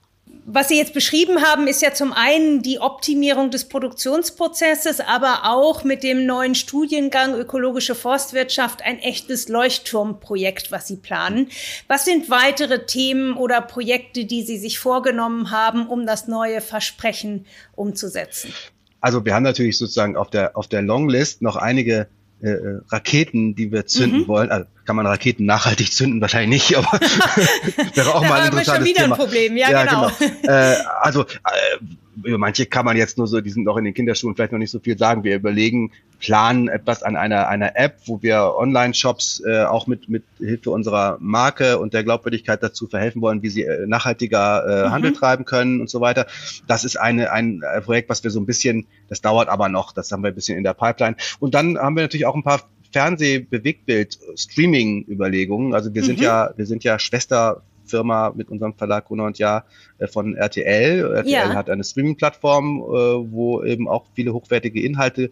Was 0.48 0.68
Sie 0.68 0.78
jetzt 0.78 0.94
beschrieben 0.94 1.44
haben, 1.44 1.68
ist 1.68 1.82
ja 1.82 1.94
zum 1.94 2.12
einen 2.12 2.62
die 2.62 2.80
Optimierung 2.80 3.52
des 3.52 3.66
Produktionsprozesses, 3.66 5.00
aber 5.00 5.42
auch 5.44 5.84
mit 5.84 6.04
dem 6.04 6.26
neuen 6.26 6.56
Studiengang 6.56 7.36
Ökologische 7.36 7.96
Forstwirtschaft 7.96 8.82
ein 8.82 9.00
echtes 9.00 9.48
Leuchtturmprojekt, 9.50 10.72
was 10.72 10.88
Sie 10.88 10.98
planen. 10.98 11.50
Was 11.88 12.06
sind 12.06 12.30
weitere 12.30 12.86
Themen 12.86 13.38
oder 13.38 13.62
Projekte, 13.62 14.26
die 14.26 14.42
Sie 14.42 14.58
sich 14.58 14.80
vorgenommen 14.80 15.52
haben, 15.52 15.88
um 15.88 16.06
das 16.06 16.28
neue 16.28 16.60
Versprechen 16.60 17.46
umzusetzen? 17.76 18.52
Also 19.00 19.24
wir 19.24 19.36
haben 19.36 19.44
natürlich 19.44 19.78
sozusagen 19.78 20.18
auf 20.18 20.32
der, 20.32 20.58
auf 20.58 20.68
der 20.68 20.82
Longlist 20.82 21.44
noch 21.44 21.56
einige 21.56 22.08
äh, 22.46 22.52
äh, 22.52 22.82
Raketen, 22.90 23.56
die 23.56 23.72
wir 23.72 23.88
zünden 23.88 24.22
mhm. 24.22 24.28
wollen. 24.28 24.52
Also 24.52 24.70
kann 24.86 24.96
man 24.96 25.06
Raketen 25.06 25.46
nachhaltig 25.46 25.92
zünden? 25.92 26.22
Wahrscheinlich 26.22 26.70
nicht, 26.70 26.78
aber 26.78 27.00
wäre 27.94 28.16
auch 28.16 28.22
mal 28.22 28.42
ein 28.42 28.46
interessantes 28.48 28.66
schon 28.66 28.86
wieder 28.86 29.02
Thema. 29.04 29.16
ein 29.16 29.20
Problem, 29.20 29.58
ja, 29.58 29.72
ja 29.72 29.86
genau. 29.86 30.12
genau. 30.18 30.32
Äh, 30.46 30.76
also 31.02 31.24
äh, 31.24 31.26
über 32.24 32.38
manche 32.38 32.66
kann 32.66 32.86
man 32.86 32.98
jetzt 32.98 33.18
nur 33.18 33.28
so, 33.28 33.42
die 33.42 33.50
sind 33.50 33.64
noch 33.64 33.78
in 33.78 33.86
den 33.86 33.94
Kinderschuhen, 33.94 34.36
vielleicht 34.36 34.52
noch 34.52 34.60
nicht 34.60 34.72
so 34.72 34.80
viel 34.80 34.98
sagen. 34.98 35.24
Wir 35.24 35.36
überlegen, 35.36 35.92
planen 36.20 36.70
etwas 36.70 37.04
an 37.04 37.16
einer, 37.16 37.48
einer 37.48 37.76
App, 37.76 37.98
wo 38.06 38.22
wir 38.22 38.56
Online-Shops 38.58 39.44
äh, 39.46 39.64
auch 39.64 39.88
mit, 39.88 40.08
mit 40.08 40.24
Hilfe 40.38 40.72
unserer 40.72 41.18
Marke 41.20 41.78
und 41.78 41.94
der 41.94 42.04
Glaubwürdigkeit 42.04 42.64
dazu 42.64 42.88
verhelfen 42.88 43.22
wollen, 43.22 43.42
wie 43.42 43.50
sie 43.50 43.64
äh, 43.64 43.86
nachhaltiger 43.86 44.66
äh, 44.66 44.88
mhm. 44.88 44.92
Handel 44.92 45.14
treiben 45.14 45.46
können 45.46 45.82
und 45.82 45.90
so 45.90 46.00
weiter. 46.02 46.28
Das 46.68 46.86
ist 46.86 46.96
eine, 46.96 47.32
ein 47.32 47.62
Projekt, 47.84 48.10
was 48.10 48.24
wir 48.24 48.32
so 48.32 48.40
ein 48.40 48.46
bisschen, 48.46 48.88
das 49.10 49.22
dauert 49.22 49.50
aber 49.50 49.70
noch, 49.70 49.92
das 49.92 50.12
haben 50.12 50.24
wir 50.24 50.30
ein 50.30 50.36
bisschen 50.36 50.58
in 50.58 50.64
der 50.64 50.74
Pipeline. 50.74 51.16
Und 51.40 51.54
dann 51.54 51.78
haben 51.78 51.96
wir 51.96 52.04
natürlich 52.04 52.26
auch 52.26 52.36
ein 52.36 52.44
paar 52.44 52.62
Fernseh-Bewegtbild-Streaming-Überlegungen. 52.96 55.74
Also 55.74 55.94
wir 55.94 56.02
mhm. 56.02 56.06
sind 56.06 56.22
ja, 56.22 56.52
wir 56.56 56.66
sind 56.66 56.86
ja 56.86 56.98
Schwester 56.98 57.62
Firma 57.86 58.32
mit 58.34 58.50
unserem 58.50 58.74
Verlag 58.74 59.06
Gruner 59.06 59.26
und 59.26 59.38
Jahr 59.38 59.66
äh, 59.98 60.08
von 60.08 60.36
RTL. 60.36 61.14
RTL 61.14 61.30
ja. 61.30 61.54
hat 61.54 61.70
eine 61.70 61.84
Streaming-Plattform, 61.84 62.80
äh, 62.80 62.84
wo 63.32 63.62
eben 63.64 63.90
auch 63.90 64.06
viele 64.16 64.34
hochwertige 64.34 64.82
Inhalte 64.82 65.32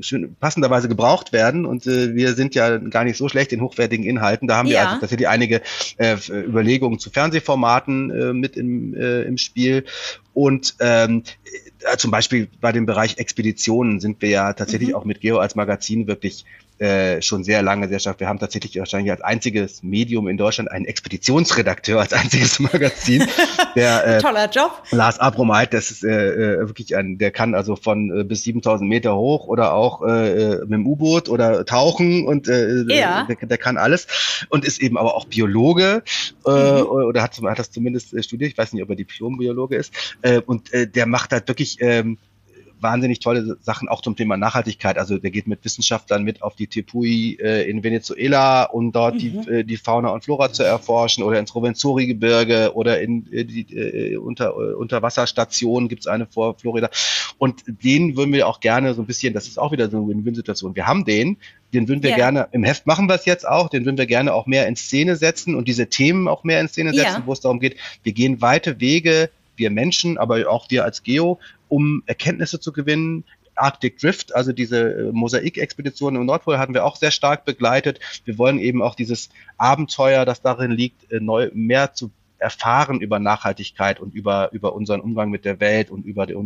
schön 0.00 0.36
passenderweise 0.36 0.88
gebraucht 0.88 1.32
werden 1.32 1.64
und 1.64 1.86
äh, 1.86 2.14
wir 2.14 2.34
sind 2.34 2.54
ja 2.54 2.76
gar 2.76 3.04
nicht 3.04 3.16
so 3.16 3.28
schlecht 3.28 3.52
in 3.52 3.62
hochwertigen 3.62 4.04
Inhalten. 4.04 4.46
Da 4.46 4.56
haben 4.56 4.68
wir 4.68 4.86
also 4.86 5.00
tatsächlich 5.00 5.26
einige 5.26 5.62
äh, 5.96 6.16
Überlegungen 6.28 6.98
zu 6.98 7.10
Fernsehformaten 7.10 8.10
äh, 8.10 8.32
mit 8.34 8.56
im, 8.56 8.94
äh, 8.94 9.22
im 9.22 9.38
Spiel 9.38 9.84
und 10.34 10.74
ähm, 10.80 11.22
äh, 11.44 11.65
zum 11.96 12.10
Beispiel 12.10 12.48
bei 12.60 12.72
dem 12.72 12.86
Bereich 12.86 13.18
Expeditionen 13.18 14.00
sind 14.00 14.20
wir 14.22 14.28
ja 14.28 14.52
tatsächlich 14.52 14.90
mhm. 14.90 14.94
auch 14.96 15.04
mit 15.04 15.20
Geo 15.20 15.38
als 15.38 15.54
Magazin 15.54 16.06
wirklich 16.06 16.44
äh, 16.78 17.22
schon 17.22 17.44
sehr 17.44 17.62
lange 17.62 17.88
sehr 17.88 17.98
stark. 17.98 18.20
Wir 18.20 18.28
haben 18.28 18.38
tatsächlich 18.38 18.78
wahrscheinlich 18.78 19.10
als 19.10 19.22
einziges 19.22 19.82
Medium 19.82 20.28
in 20.28 20.36
Deutschland 20.36 20.70
einen 20.70 20.84
Expeditionsredakteur 20.84 22.00
als 22.00 22.12
einziges 22.12 22.58
Magazin. 22.60 23.26
Der, 23.74 24.06
äh, 24.16 24.20
Toller 24.20 24.50
Job. 24.50 24.82
Lars 24.90 25.18
Abromeit, 25.18 25.72
das 25.72 25.90
ist 25.90 26.04
äh, 26.04 26.08
äh, 26.08 26.58
wirklich 26.68 26.96
ein, 26.96 27.18
der 27.18 27.30
kann 27.30 27.54
also 27.54 27.76
von 27.76 28.20
äh, 28.20 28.24
bis 28.24 28.42
7000 28.44 28.88
Meter 28.88 29.16
hoch 29.16 29.46
oder 29.46 29.72
auch 29.72 30.02
äh, 30.02 30.52
äh, 30.52 30.58
mit 30.60 30.72
dem 30.72 30.86
U-Boot 30.86 31.28
oder 31.28 31.64
tauchen 31.64 32.26
und 32.26 32.48
äh, 32.48 32.82
ja. 32.88 33.24
der, 33.24 33.36
der 33.36 33.58
kann 33.58 33.76
alles 33.76 34.06
und 34.48 34.64
ist 34.64 34.80
eben 34.82 34.98
aber 34.98 35.14
auch 35.14 35.26
Biologe 35.26 36.02
äh, 36.46 36.50
mhm. 36.50 36.86
oder 36.86 37.22
hat, 37.22 37.40
hat 37.42 37.58
das 37.58 37.70
zumindest 37.70 38.22
studiert. 38.24 38.52
Ich 38.52 38.58
weiß 38.58 38.72
nicht, 38.72 38.82
ob 38.82 38.90
er 38.90 38.96
Diplom-Biologe 38.96 39.76
ist. 39.76 39.92
Äh, 40.22 40.40
und 40.40 40.72
äh, 40.72 40.86
der 40.86 41.06
macht 41.06 41.32
halt 41.32 41.48
wirklich 41.48 41.78
ähm, 41.80 42.18
wahnsinnig 42.80 43.20
tolle 43.20 43.56
Sachen 43.60 43.88
auch 43.88 44.02
zum 44.02 44.16
Thema 44.16 44.36
Nachhaltigkeit. 44.36 44.98
Also 44.98 45.18
der 45.18 45.30
geht 45.30 45.46
mit 45.46 45.64
Wissenschaftlern 45.64 46.22
mit 46.22 46.42
auf 46.42 46.56
die 46.56 46.66
Tepui 46.66 47.38
äh, 47.40 47.68
in 47.68 47.82
Venezuela, 47.82 48.64
um 48.64 48.92
dort 48.92 49.14
mhm. 49.14 49.18
die, 49.18 49.50
äh, 49.50 49.64
die 49.64 49.76
Fauna 49.76 50.10
und 50.10 50.24
Flora 50.24 50.52
zu 50.52 50.62
erforschen 50.62 51.22
oder 51.24 51.38
ins 51.38 51.54
Rovenzori-Gebirge 51.54 52.72
oder 52.74 53.00
in 53.00 53.32
äh, 53.32 53.44
die 53.44 53.62
äh, 53.74 54.16
unter, 54.16 54.50
äh, 54.50 54.74
Unterwasserstation 54.74 55.88
gibt's 55.88 56.06
eine 56.06 56.26
vor 56.26 56.58
Florida. 56.58 56.90
Und 57.38 57.64
den 57.66 58.16
würden 58.16 58.32
wir 58.32 58.46
auch 58.46 58.60
gerne 58.60 58.94
so 58.94 59.02
ein 59.02 59.06
bisschen, 59.06 59.34
das 59.34 59.46
ist 59.46 59.58
auch 59.58 59.72
wieder 59.72 59.90
so 59.90 59.98
eine 59.98 60.08
Win-Win-Situation. 60.08 60.76
Wir 60.76 60.86
haben 60.86 61.04
den, 61.04 61.36
den 61.72 61.88
würden 61.88 62.02
wir 62.02 62.10
ja. 62.10 62.16
gerne, 62.16 62.48
im 62.52 62.64
Heft 62.64 62.86
machen 62.86 63.08
wir 63.08 63.14
es 63.14 63.24
jetzt 63.24 63.46
auch, 63.46 63.68
den 63.68 63.84
würden 63.84 63.98
wir 63.98 64.06
gerne 64.06 64.32
auch 64.32 64.46
mehr 64.46 64.66
in 64.66 64.76
Szene 64.76 65.16
setzen 65.16 65.54
und 65.54 65.68
diese 65.68 65.88
Themen 65.88 66.28
auch 66.28 66.44
mehr 66.44 66.60
in 66.60 66.68
Szene 66.68 66.92
setzen, 66.92 67.20
ja. 67.20 67.22
wo 67.26 67.32
es 67.32 67.40
darum 67.40 67.60
geht, 67.60 67.76
wir 68.02 68.12
gehen 68.12 68.40
weite 68.40 68.80
Wege 68.80 69.30
wir 69.56 69.70
Menschen, 69.70 70.18
aber 70.18 70.48
auch 70.48 70.70
wir 70.70 70.84
als 70.84 71.02
Geo, 71.02 71.38
um 71.68 72.02
Erkenntnisse 72.06 72.60
zu 72.60 72.72
gewinnen. 72.72 73.24
Arctic 73.56 73.98
Drift, 73.98 74.34
also 74.34 74.52
diese 74.52 75.08
äh, 75.08 75.12
Mosaikexpedition 75.12 76.14
im 76.14 76.26
Nordpol 76.26 76.58
hatten 76.58 76.74
wir 76.74 76.84
auch 76.84 76.96
sehr 76.96 77.10
stark 77.10 77.44
begleitet. 77.46 78.00
Wir 78.24 78.36
wollen 78.36 78.58
eben 78.58 78.82
auch 78.82 78.94
dieses 78.94 79.30
Abenteuer, 79.56 80.26
das 80.26 80.42
darin 80.42 80.70
liegt, 80.70 81.10
äh, 81.10 81.20
neu, 81.20 81.50
mehr 81.54 81.94
zu 81.94 82.10
erfahren 82.38 83.00
über 83.00 83.18
Nachhaltigkeit 83.18 84.00
und 84.00 84.14
über, 84.14 84.52
über 84.52 84.74
unseren 84.74 85.00
Umgang 85.00 85.30
mit 85.30 85.44
der 85.44 85.60
Welt 85.60 85.90
und 85.90 86.04
über 86.04 86.26
die, 86.26 86.36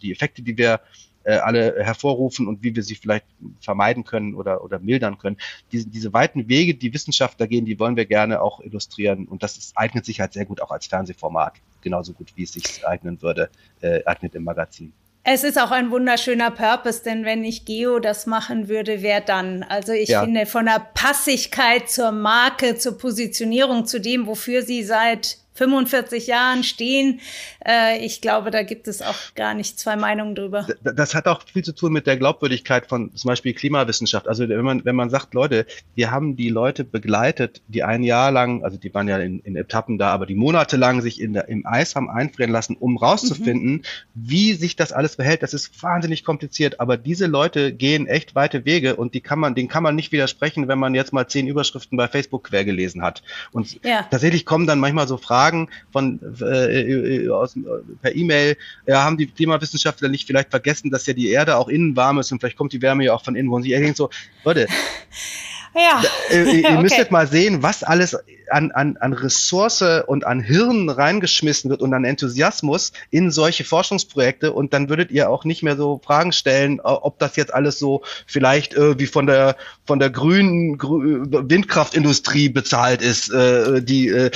die 0.00 0.12
Effekte, 0.12 0.42
die 0.42 0.58
wir 0.58 0.80
äh, 1.24 1.34
alle 1.34 1.84
hervorrufen 1.84 2.48
und 2.48 2.62
wie 2.62 2.74
wir 2.74 2.82
sie 2.82 2.94
vielleicht 2.94 3.26
vermeiden 3.60 4.04
können 4.04 4.34
oder, 4.34 4.64
oder 4.64 4.78
mildern 4.78 5.18
können. 5.18 5.36
Diese, 5.72 5.88
diese 5.88 6.12
weiten 6.12 6.48
Wege, 6.48 6.74
die 6.74 6.92
Wissenschaftler 6.94 7.46
gehen, 7.46 7.64
die 7.64 7.78
wollen 7.78 7.96
wir 7.96 8.06
gerne 8.06 8.40
auch 8.40 8.60
illustrieren 8.60 9.26
und 9.26 9.42
das 9.42 9.58
ist, 9.58 9.76
eignet 9.76 10.04
sich 10.04 10.20
halt 10.20 10.32
sehr 10.32 10.46
gut 10.46 10.60
auch 10.60 10.70
als 10.70 10.86
Fernsehformat 10.86 11.54
genauso 11.80 12.12
gut, 12.12 12.32
wie 12.34 12.42
es 12.44 12.52
sich 12.52 12.86
eignen 12.86 13.20
würde, 13.22 13.50
äh, 13.80 14.04
eignet 14.04 14.34
im 14.34 14.44
Magazin. 14.44 14.92
Es 15.30 15.44
ist 15.44 15.60
auch 15.60 15.72
ein 15.72 15.90
wunderschöner 15.90 16.50
Purpose, 16.50 17.02
denn 17.04 17.26
wenn 17.26 17.44
ich 17.44 17.66
Geo 17.66 17.98
das 17.98 18.24
machen 18.24 18.66
würde, 18.68 19.02
wer 19.02 19.20
dann? 19.20 19.62
Also 19.62 19.92
ich 19.92 20.08
ja. 20.08 20.22
finde 20.22 20.46
von 20.46 20.64
der 20.64 20.80
Passigkeit 20.94 21.90
zur 21.90 22.12
Marke, 22.12 22.78
zur 22.78 22.96
Positionierung, 22.96 23.84
zu 23.84 24.00
dem, 24.00 24.26
wofür 24.26 24.62
sie 24.62 24.82
seit 24.82 25.36
45 25.58 26.26
Jahren 26.28 26.64
stehen. 26.64 27.20
Äh, 27.66 28.04
ich 28.04 28.20
glaube, 28.20 28.50
da 28.50 28.62
gibt 28.62 28.88
es 28.88 29.02
auch 29.02 29.34
gar 29.34 29.54
nicht 29.54 29.78
zwei 29.78 29.96
Meinungen 29.96 30.34
drüber. 30.34 30.66
Das 30.82 31.14
hat 31.14 31.26
auch 31.26 31.42
viel 31.52 31.64
zu 31.64 31.72
tun 31.72 31.92
mit 31.92 32.06
der 32.06 32.16
Glaubwürdigkeit 32.16 32.86
von 32.86 33.14
zum 33.14 33.28
Beispiel 33.28 33.52
Klimawissenschaft. 33.52 34.28
Also 34.28 34.48
wenn 34.48 34.64
man, 34.64 34.84
wenn 34.84 34.96
man 34.96 35.10
sagt, 35.10 35.34
Leute, 35.34 35.66
wir 35.94 36.10
haben 36.10 36.36
die 36.36 36.48
Leute 36.48 36.84
begleitet, 36.84 37.60
die 37.66 37.82
ein 37.82 38.02
Jahr 38.02 38.30
lang, 38.30 38.64
also 38.64 38.78
die 38.78 38.94
waren 38.94 39.08
ja 39.08 39.18
in, 39.18 39.40
in 39.40 39.56
Etappen 39.56 39.98
da, 39.98 40.10
aber 40.10 40.26
die 40.26 40.36
monatelang 40.36 41.02
sich 41.02 41.20
in 41.20 41.32
der, 41.32 41.48
im 41.48 41.66
Eis 41.66 41.96
haben 41.96 42.08
einfrieren 42.08 42.52
lassen, 42.52 42.76
um 42.76 42.96
rauszufinden, 42.96 43.72
mhm. 43.72 43.82
wie 44.14 44.54
sich 44.54 44.76
das 44.76 44.92
alles 44.92 45.16
verhält. 45.16 45.42
Das 45.42 45.54
ist 45.54 45.82
wahnsinnig 45.82 46.24
kompliziert, 46.24 46.78
aber 46.80 46.96
diese 46.96 47.26
Leute 47.26 47.72
gehen 47.72 48.06
echt 48.06 48.34
weite 48.34 48.64
Wege 48.64 48.96
und 48.96 49.14
die 49.14 49.20
kann 49.20 49.40
man, 49.40 49.54
denen 49.56 49.68
kann 49.68 49.82
man 49.82 49.96
nicht 49.96 50.12
widersprechen, 50.12 50.68
wenn 50.68 50.78
man 50.78 50.94
jetzt 50.94 51.12
mal 51.12 51.26
zehn 51.26 51.48
Überschriften 51.48 51.98
bei 51.98 52.06
Facebook 52.06 52.44
quer 52.44 52.64
gelesen 52.64 53.02
hat. 53.02 53.22
Und 53.50 53.84
ja. 53.84 54.06
tatsächlich 54.10 54.46
kommen 54.46 54.66
dann 54.66 54.78
manchmal 54.78 55.08
so 55.08 55.16
Fragen, 55.16 55.47
Fragen 55.48 55.68
von 55.90 56.20
äh, 56.40 57.28
aus, 57.28 57.56
per 58.02 58.14
E-Mail, 58.14 58.56
ja, 58.86 59.04
haben 59.04 59.16
die 59.16 59.26
Klimawissenschaftler 59.26 60.08
nicht 60.08 60.26
vielleicht 60.26 60.50
vergessen, 60.50 60.90
dass 60.90 61.06
ja 61.06 61.14
die 61.14 61.30
Erde 61.30 61.56
auch 61.56 61.68
innen 61.68 61.96
warm 61.96 62.18
ist 62.18 62.30
und 62.32 62.40
vielleicht 62.40 62.56
kommt 62.56 62.72
die 62.72 62.82
Wärme 62.82 63.04
ja 63.04 63.14
auch 63.14 63.24
von 63.24 63.34
innen, 63.34 63.50
wo 63.50 63.60
sie 63.60 63.70
denkt 63.70 63.96
so, 63.96 64.10
Leute, 64.44 64.66
ja. 65.74 66.02
Äh, 66.30 66.60
ihr 66.60 66.64
okay. 66.64 66.82
müsstet 66.82 67.10
mal 67.10 67.26
sehen, 67.26 67.62
was 67.62 67.82
alles 67.82 68.16
an, 68.50 68.70
an, 68.72 68.96
an 68.96 69.12
Ressource 69.12 69.82
und 70.06 70.26
an 70.26 70.40
Hirn 70.40 70.88
reingeschmissen 70.88 71.70
wird 71.70 71.82
und 71.82 71.94
an 71.94 72.04
Enthusiasmus 72.04 72.92
in 73.10 73.30
solche 73.30 73.64
Forschungsprojekte 73.64 74.52
und 74.52 74.72
dann 74.72 74.88
würdet 74.88 75.10
ihr 75.10 75.30
auch 75.30 75.44
nicht 75.44 75.62
mehr 75.62 75.76
so 75.76 76.00
Fragen 76.04 76.32
stellen, 76.32 76.80
ob 76.80 77.18
das 77.18 77.36
jetzt 77.36 77.52
alles 77.52 77.78
so 77.78 78.02
vielleicht 78.26 78.74
äh, 78.74 78.98
wie 78.98 79.06
von 79.06 79.26
der 79.26 79.56
von 79.86 79.98
der 79.98 80.10
grünen 80.10 80.78
grü 80.78 81.24
Windkraftindustrie 81.28 82.48
bezahlt 82.48 83.02
ist, 83.02 83.30
äh, 83.30 83.82
die 83.82 84.08
äh, 84.08 84.30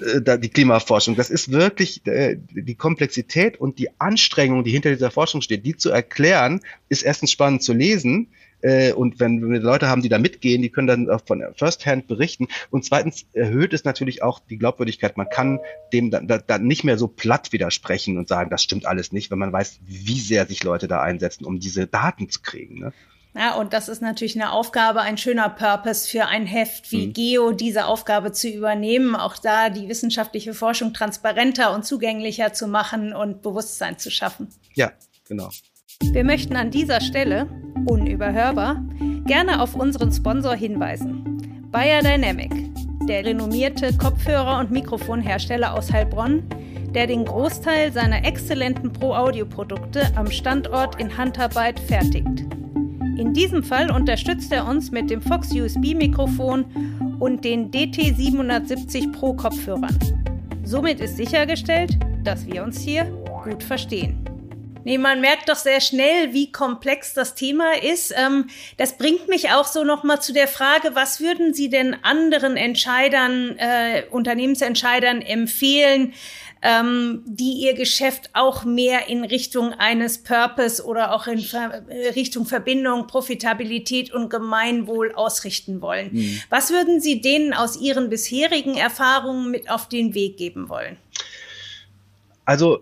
äh 0.00 0.38
die 0.38 0.48
Klimaforschung. 0.48 1.16
Das 1.16 1.30
ist 1.30 1.52
wirklich 1.52 2.06
äh, 2.06 2.36
die 2.50 2.74
Komplexität 2.74 3.60
und 3.60 3.78
die 3.78 3.88
Anstrengung, 4.00 4.64
die 4.64 4.70
hinter 4.70 4.90
dieser 4.90 5.10
Forschung 5.10 5.42
steht, 5.42 5.64
die 5.64 5.76
zu 5.76 5.90
erklären, 5.90 6.60
ist 6.88 7.02
erstens 7.02 7.30
spannend 7.30 7.62
zu 7.62 7.72
lesen 7.72 8.28
äh, 8.62 8.92
und 8.92 9.20
wenn, 9.20 9.50
wir 9.50 9.60
Leute 9.60 9.88
haben, 9.88 10.02
die 10.02 10.08
da 10.08 10.18
mitgehen, 10.18 10.62
die 10.62 10.70
können 10.70 10.86
dann 10.86 11.10
auch 11.10 11.22
von 11.26 11.42
First-Hand 11.56 12.06
berichten. 12.06 12.48
Und 12.70 12.84
zweitens 12.84 13.26
erhöht 13.32 13.72
es 13.72 13.84
natürlich 13.84 14.22
auch 14.22 14.40
die 14.40 14.56
Glaubwürdigkeit. 14.56 15.16
Man 15.16 15.28
kann 15.28 15.60
dem 15.92 16.10
dann, 16.10 16.26
dann 16.26 16.66
nicht 16.66 16.84
mehr 16.84 16.98
so 16.98 17.08
platt 17.08 17.52
widersprechen 17.52 18.18
und 18.18 18.28
sagen, 18.28 18.50
das 18.50 18.62
stimmt 18.62 18.86
alles 18.86 19.12
nicht, 19.12 19.30
wenn 19.30 19.38
man 19.38 19.52
weiß, 19.52 19.80
wie 19.84 20.20
sehr 20.20 20.46
sich 20.46 20.62
Leute 20.62 20.88
da 20.88 21.02
einsetzen, 21.02 21.44
um 21.44 21.60
diese 21.60 21.86
Daten 21.86 22.30
zu 22.30 22.40
kriegen. 22.40 22.78
Ne? 22.80 22.92
Ja, 23.34 23.54
und 23.54 23.72
das 23.72 23.88
ist 23.88 24.02
natürlich 24.02 24.36
eine 24.36 24.52
Aufgabe, 24.52 25.00
ein 25.00 25.16
schöner 25.16 25.48
Purpose 25.48 26.08
für 26.08 26.26
ein 26.26 26.44
Heft 26.46 26.92
wie 26.92 27.06
mhm. 27.06 27.12
Geo, 27.14 27.52
diese 27.52 27.86
Aufgabe 27.86 28.32
zu 28.32 28.48
übernehmen, 28.48 29.16
auch 29.16 29.38
da 29.38 29.70
die 29.70 29.88
wissenschaftliche 29.88 30.52
Forschung 30.52 30.92
transparenter 30.92 31.74
und 31.74 31.86
zugänglicher 31.86 32.52
zu 32.52 32.68
machen 32.68 33.14
und 33.14 33.40
Bewusstsein 33.40 33.98
zu 33.98 34.10
schaffen. 34.10 34.48
Ja, 34.74 34.92
genau. 35.26 35.50
Wir 36.10 36.24
möchten 36.24 36.56
an 36.56 36.70
dieser 36.70 37.00
Stelle, 37.00 37.46
unüberhörbar, 37.86 38.82
gerne 39.26 39.62
auf 39.62 39.74
unseren 39.74 40.12
Sponsor 40.12 40.54
hinweisen. 40.54 41.68
Bayer 41.70 42.02
Dynamic, 42.02 42.52
der 43.06 43.24
renommierte 43.24 43.92
Kopfhörer- 43.94 44.58
und 44.60 44.70
Mikrofonhersteller 44.70 45.74
aus 45.74 45.92
Heilbronn, 45.92 46.42
der 46.94 47.06
den 47.06 47.24
Großteil 47.24 47.92
seiner 47.92 48.24
exzellenten 48.24 48.92
Pro-Audio-Produkte 48.92 50.02
am 50.16 50.30
Standort 50.30 51.00
in 51.00 51.16
Handarbeit 51.16 51.80
fertigt. 51.80 52.44
In 53.16 53.32
diesem 53.32 53.62
Fall 53.62 53.90
unterstützt 53.90 54.52
er 54.52 54.66
uns 54.66 54.90
mit 54.90 55.08
dem 55.08 55.22
Fox 55.22 55.52
USB-Mikrofon 55.52 56.64
und 57.20 57.44
den 57.44 57.70
DT770 57.70 59.12
Pro 59.12 59.32
Kopfhörern. 59.34 59.98
Somit 60.64 61.00
ist 61.00 61.16
sichergestellt, 61.16 61.98
dass 62.24 62.46
wir 62.46 62.62
uns 62.64 62.80
hier 62.80 63.04
gut 63.44 63.62
verstehen. 63.62 64.31
Nee, 64.84 64.98
man 64.98 65.20
merkt 65.20 65.48
doch 65.48 65.56
sehr 65.56 65.80
schnell, 65.80 66.32
wie 66.32 66.50
komplex 66.50 67.14
das 67.14 67.34
Thema 67.34 67.74
ist. 67.82 68.12
Ähm, 68.16 68.48
das 68.76 68.98
bringt 68.98 69.28
mich 69.28 69.50
auch 69.50 69.66
so 69.66 69.84
nochmal 69.84 70.20
zu 70.20 70.32
der 70.32 70.48
Frage, 70.48 70.94
was 70.94 71.20
würden 71.20 71.54
Sie 71.54 71.68
denn 71.68 71.96
anderen 72.02 72.56
Entscheidern, 72.56 73.56
äh, 73.58 74.04
Unternehmensentscheidern 74.10 75.22
empfehlen, 75.22 76.14
ähm, 76.62 77.22
die 77.26 77.54
ihr 77.64 77.74
Geschäft 77.74 78.30
auch 78.34 78.64
mehr 78.64 79.08
in 79.08 79.24
Richtung 79.24 79.72
eines 79.72 80.22
Purpose 80.22 80.84
oder 80.84 81.14
auch 81.14 81.26
in 81.26 81.40
Ver 81.40 81.82
äh, 81.88 82.10
Richtung 82.10 82.46
Verbindung, 82.46 83.06
Profitabilität 83.06 84.12
und 84.12 84.30
Gemeinwohl 84.30 85.12
ausrichten 85.14 85.80
wollen? 85.80 86.10
Mhm. 86.12 86.40
Was 86.50 86.70
würden 86.70 87.00
Sie 87.00 87.20
denen 87.20 87.52
aus 87.52 87.80
Ihren 87.80 88.08
bisherigen 88.08 88.76
Erfahrungen 88.76 89.50
mit 89.50 89.70
auf 89.70 89.88
den 89.88 90.14
Weg 90.14 90.36
geben 90.36 90.68
wollen? 90.68 90.96
Also 92.44 92.80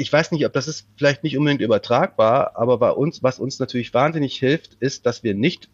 ich 0.00 0.10
weiß 0.10 0.32
nicht, 0.32 0.46
ob 0.46 0.52
das 0.54 0.66
ist 0.66 0.86
vielleicht 0.96 1.22
nicht 1.22 1.36
unbedingt 1.36 1.60
übertragbar, 1.60 2.52
aber 2.54 2.78
bei 2.78 2.90
uns, 2.90 3.22
was 3.22 3.38
uns 3.38 3.58
natürlich 3.58 3.92
wahnsinnig 3.92 4.38
hilft, 4.38 4.74
ist, 4.80 5.04
dass 5.04 5.22
wir 5.22 5.34
nicht 5.34 5.68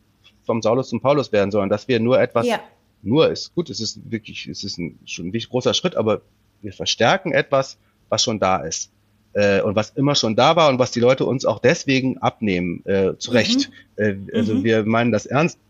vom 0.44 0.62
Saulus 0.62 0.88
zum 0.88 1.00
Paulus 1.00 1.30
werden, 1.30 1.52
sondern 1.52 1.70
dass 1.70 1.86
wir 1.86 2.00
nur 2.00 2.20
etwas, 2.20 2.44
ja. 2.46 2.60
nur 3.02 3.30
ist 3.30 3.54
gut, 3.54 3.70
es 3.70 3.80
ist 3.80 4.10
wirklich, 4.10 4.48
es 4.48 4.64
ist 4.64 4.78
ein, 4.78 4.98
schon 5.04 5.28
ein 5.28 5.32
großer 5.32 5.74
Schritt, 5.74 5.94
aber 5.94 6.22
wir 6.60 6.72
verstärken 6.72 7.32
etwas, 7.32 7.78
was 8.08 8.24
schon 8.24 8.40
da 8.40 8.56
ist 8.56 8.90
äh, 9.34 9.60
und 9.60 9.76
was 9.76 9.90
immer 9.90 10.16
schon 10.16 10.34
da 10.34 10.56
war 10.56 10.70
und 10.70 10.80
was 10.80 10.90
die 10.90 11.00
Leute 11.00 11.24
uns 11.24 11.44
auch 11.44 11.60
deswegen 11.60 12.18
abnehmen, 12.18 12.84
äh, 12.84 13.16
zu 13.18 13.30
Recht. 13.30 13.70
Mhm. 13.96 14.28
Äh, 14.32 14.36
also 14.36 14.54
mhm. 14.54 14.64
wir 14.64 14.84
meinen 14.84 15.12
das 15.12 15.26
ernst 15.26 15.60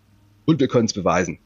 und 0.46 0.60
wir 0.60 0.68
können 0.68 0.86
es 0.86 0.94
beweisen. 0.94 1.38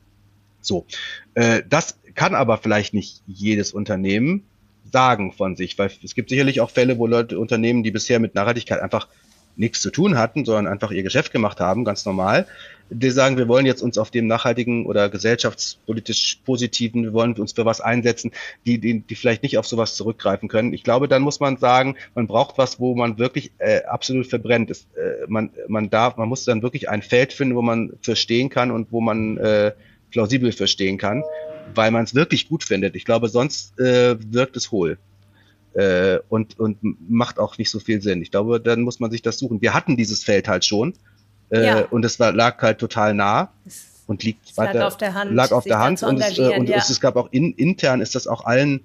So, 0.60 0.86
äh, 1.34 1.62
das 1.68 1.98
kann 2.14 2.36
aber 2.36 2.58
vielleicht 2.58 2.94
nicht 2.94 3.22
jedes 3.26 3.72
Unternehmen 3.72 4.44
sagen 4.90 5.32
von 5.32 5.56
sich, 5.56 5.78
weil 5.78 5.90
es 6.02 6.14
gibt 6.14 6.30
sicherlich 6.30 6.60
auch 6.60 6.70
Fälle, 6.70 6.98
wo 6.98 7.06
Leute, 7.06 7.38
Unternehmen, 7.38 7.82
die 7.82 7.90
bisher 7.90 8.18
mit 8.18 8.34
Nachhaltigkeit 8.34 8.80
einfach 8.80 9.08
nichts 9.56 9.82
zu 9.82 9.90
tun 9.90 10.16
hatten, 10.16 10.44
sondern 10.44 10.66
einfach 10.66 10.90
ihr 10.90 11.02
Geschäft 11.02 11.32
gemacht 11.32 11.60
haben, 11.60 11.84
ganz 11.84 12.04
normal, 12.06 12.46
die 12.88 13.10
sagen, 13.10 13.36
wir 13.36 13.46
wollen 13.46 13.66
jetzt 13.66 13.82
uns 13.82 13.98
auf 13.98 14.10
dem 14.10 14.26
nachhaltigen 14.26 14.86
oder 14.86 15.08
gesellschaftspolitisch 15.08 16.40
positiven, 16.44 17.02
wir 17.04 17.12
wollen 17.12 17.34
uns 17.34 17.52
für 17.52 17.64
was 17.64 17.80
einsetzen, 17.80 18.32
die, 18.66 18.78
die, 18.78 19.00
die 19.00 19.14
vielleicht 19.14 19.42
nicht 19.42 19.58
auf 19.58 19.66
sowas 19.66 19.94
zurückgreifen 19.94 20.48
können. 20.48 20.72
Ich 20.72 20.82
glaube, 20.82 21.08
dann 21.08 21.22
muss 21.22 21.40
man 21.40 21.56
sagen, 21.56 21.96
man 22.14 22.26
braucht 22.26 22.58
was, 22.58 22.80
wo 22.80 22.94
man 22.94 23.18
wirklich 23.18 23.52
äh, 23.58 23.84
absolut 23.84 24.26
verbrennt 24.26 24.70
ist. 24.70 24.88
Äh, 24.96 25.26
man, 25.28 25.50
man 25.68 25.90
darf, 25.90 26.16
man 26.16 26.28
muss 26.28 26.44
dann 26.44 26.62
wirklich 26.62 26.88
ein 26.88 27.02
Feld 27.02 27.32
finden, 27.32 27.54
wo 27.54 27.62
man 27.62 27.92
verstehen 28.00 28.48
kann 28.48 28.70
und 28.70 28.90
wo 28.90 29.00
man 29.00 29.36
äh, 29.36 29.72
plausibel 30.10 30.52
verstehen 30.52 30.98
kann 30.98 31.22
weil 31.74 31.90
man 31.90 32.04
es 32.04 32.14
wirklich 32.14 32.48
gut 32.48 32.64
findet. 32.64 32.96
Ich 32.96 33.04
glaube, 33.04 33.28
sonst 33.28 33.78
äh, 33.78 34.16
wirkt 34.32 34.56
es 34.56 34.70
hohl. 34.70 34.98
Äh, 35.72 36.18
und, 36.28 36.58
und 36.58 36.78
macht 37.08 37.38
auch 37.38 37.56
nicht 37.56 37.70
so 37.70 37.78
viel 37.78 38.02
Sinn. 38.02 38.22
Ich 38.22 38.30
glaube, 38.30 38.60
dann 38.60 38.82
muss 38.82 38.98
man 38.98 39.10
sich 39.10 39.22
das 39.22 39.38
suchen. 39.38 39.62
Wir 39.62 39.72
hatten 39.72 39.96
dieses 39.96 40.24
Feld 40.24 40.48
halt 40.48 40.64
schon 40.64 40.94
äh, 41.50 41.64
ja. 41.64 41.80
und 41.90 42.04
es 42.04 42.18
war, 42.18 42.32
lag 42.32 42.60
halt 42.60 42.78
total 42.78 43.14
nah 43.14 43.52
und 44.06 44.24
liegt 44.24 44.56
weiter, 44.56 44.80
lag 44.80 44.86
auf 44.86 44.96
der 44.96 45.14
Hand, 45.14 45.32
lag 45.32 45.52
auf 45.52 45.64
der 45.64 45.78
Hand 45.78 46.02
und, 46.02 46.20
es, 46.20 46.38
äh, 46.38 46.58
und 46.58 46.68
ja. 46.68 46.76
es, 46.76 46.90
es, 46.90 47.00
gab 47.00 47.14
auch 47.14 47.28
in, 47.30 47.52
intern 47.52 48.00
ist 48.00 48.16
das 48.16 48.26
auch 48.26 48.44
allen 48.44 48.80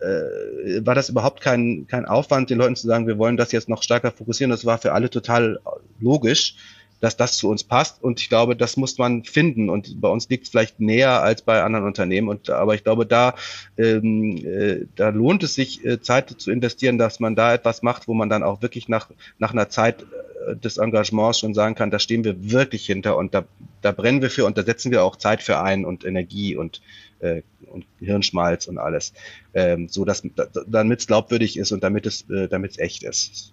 äh, 0.00 0.86
war 0.86 0.94
das 0.94 1.08
überhaupt 1.08 1.40
kein, 1.40 1.86
kein 1.88 2.04
Aufwand, 2.04 2.50
den 2.50 2.58
Leuten 2.58 2.76
zu 2.76 2.86
sagen, 2.86 3.08
wir 3.08 3.18
wollen 3.18 3.36
das 3.36 3.50
jetzt 3.50 3.68
noch 3.68 3.82
stärker 3.82 4.12
fokussieren. 4.12 4.50
Das 4.50 4.64
war 4.64 4.78
für 4.78 4.92
alle 4.92 5.10
total 5.10 5.58
logisch 5.98 6.54
dass 7.00 7.16
das 7.16 7.36
zu 7.36 7.48
uns 7.48 7.64
passt. 7.64 8.02
Und 8.02 8.20
ich 8.20 8.28
glaube, 8.28 8.56
das 8.56 8.76
muss 8.76 8.98
man 8.98 9.24
finden. 9.24 9.70
Und 9.70 10.00
bei 10.00 10.08
uns 10.08 10.28
liegt 10.28 10.44
es 10.44 10.50
vielleicht 10.50 10.80
näher 10.80 11.22
als 11.22 11.42
bei 11.42 11.62
anderen 11.62 11.86
Unternehmen. 11.86 12.28
Und 12.28 12.50
aber 12.50 12.74
ich 12.74 12.84
glaube, 12.84 13.06
da, 13.06 13.34
ähm, 13.76 14.36
äh, 14.36 14.86
da 14.96 15.10
lohnt 15.10 15.42
es 15.42 15.54
sich, 15.54 15.84
äh, 15.84 16.00
Zeit 16.00 16.30
zu 16.30 16.50
investieren, 16.50 16.98
dass 16.98 17.20
man 17.20 17.36
da 17.36 17.54
etwas 17.54 17.82
macht, 17.82 18.08
wo 18.08 18.14
man 18.14 18.28
dann 18.28 18.42
auch 18.42 18.62
wirklich 18.62 18.88
nach, 18.88 19.08
nach 19.38 19.52
einer 19.52 19.68
Zeit 19.68 20.04
äh, 20.46 20.56
des 20.56 20.78
Engagements 20.78 21.38
schon 21.38 21.54
sagen 21.54 21.74
kann, 21.74 21.90
da 21.90 21.98
stehen 21.98 22.24
wir 22.24 22.50
wirklich 22.50 22.86
hinter 22.86 23.16
und 23.16 23.34
da, 23.34 23.44
da 23.82 23.92
brennen 23.92 24.22
wir 24.22 24.30
für 24.30 24.44
und 24.44 24.58
da 24.58 24.62
setzen 24.62 24.90
wir 24.90 25.04
auch 25.04 25.16
Zeit 25.16 25.42
für 25.42 25.60
ein 25.60 25.84
und 25.84 26.04
Energie 26.04 26.56
und, 26.56 26.80
äh, 27.20 27.42
und 27.66 27.86
Hirnschmalz 28.00 28.66
und 28.66 28.78
alles. 28.78 29.12
Ähm, 29.54 29.88
so 29.88 30.04
dass 30.04 30.22
damit 30.66 31.00
es 31.00 31.06
glaubwürdig 31.06 31.58
ist 31.58 31.72
und 31.72 31.82
damit 31.82 32.06
es, 32.06 32.28
äh, 32.30 32.48
damit 32.48 32.72
es 32.72 32.78
echt 32.78 33.02
ist. 33.02 33.52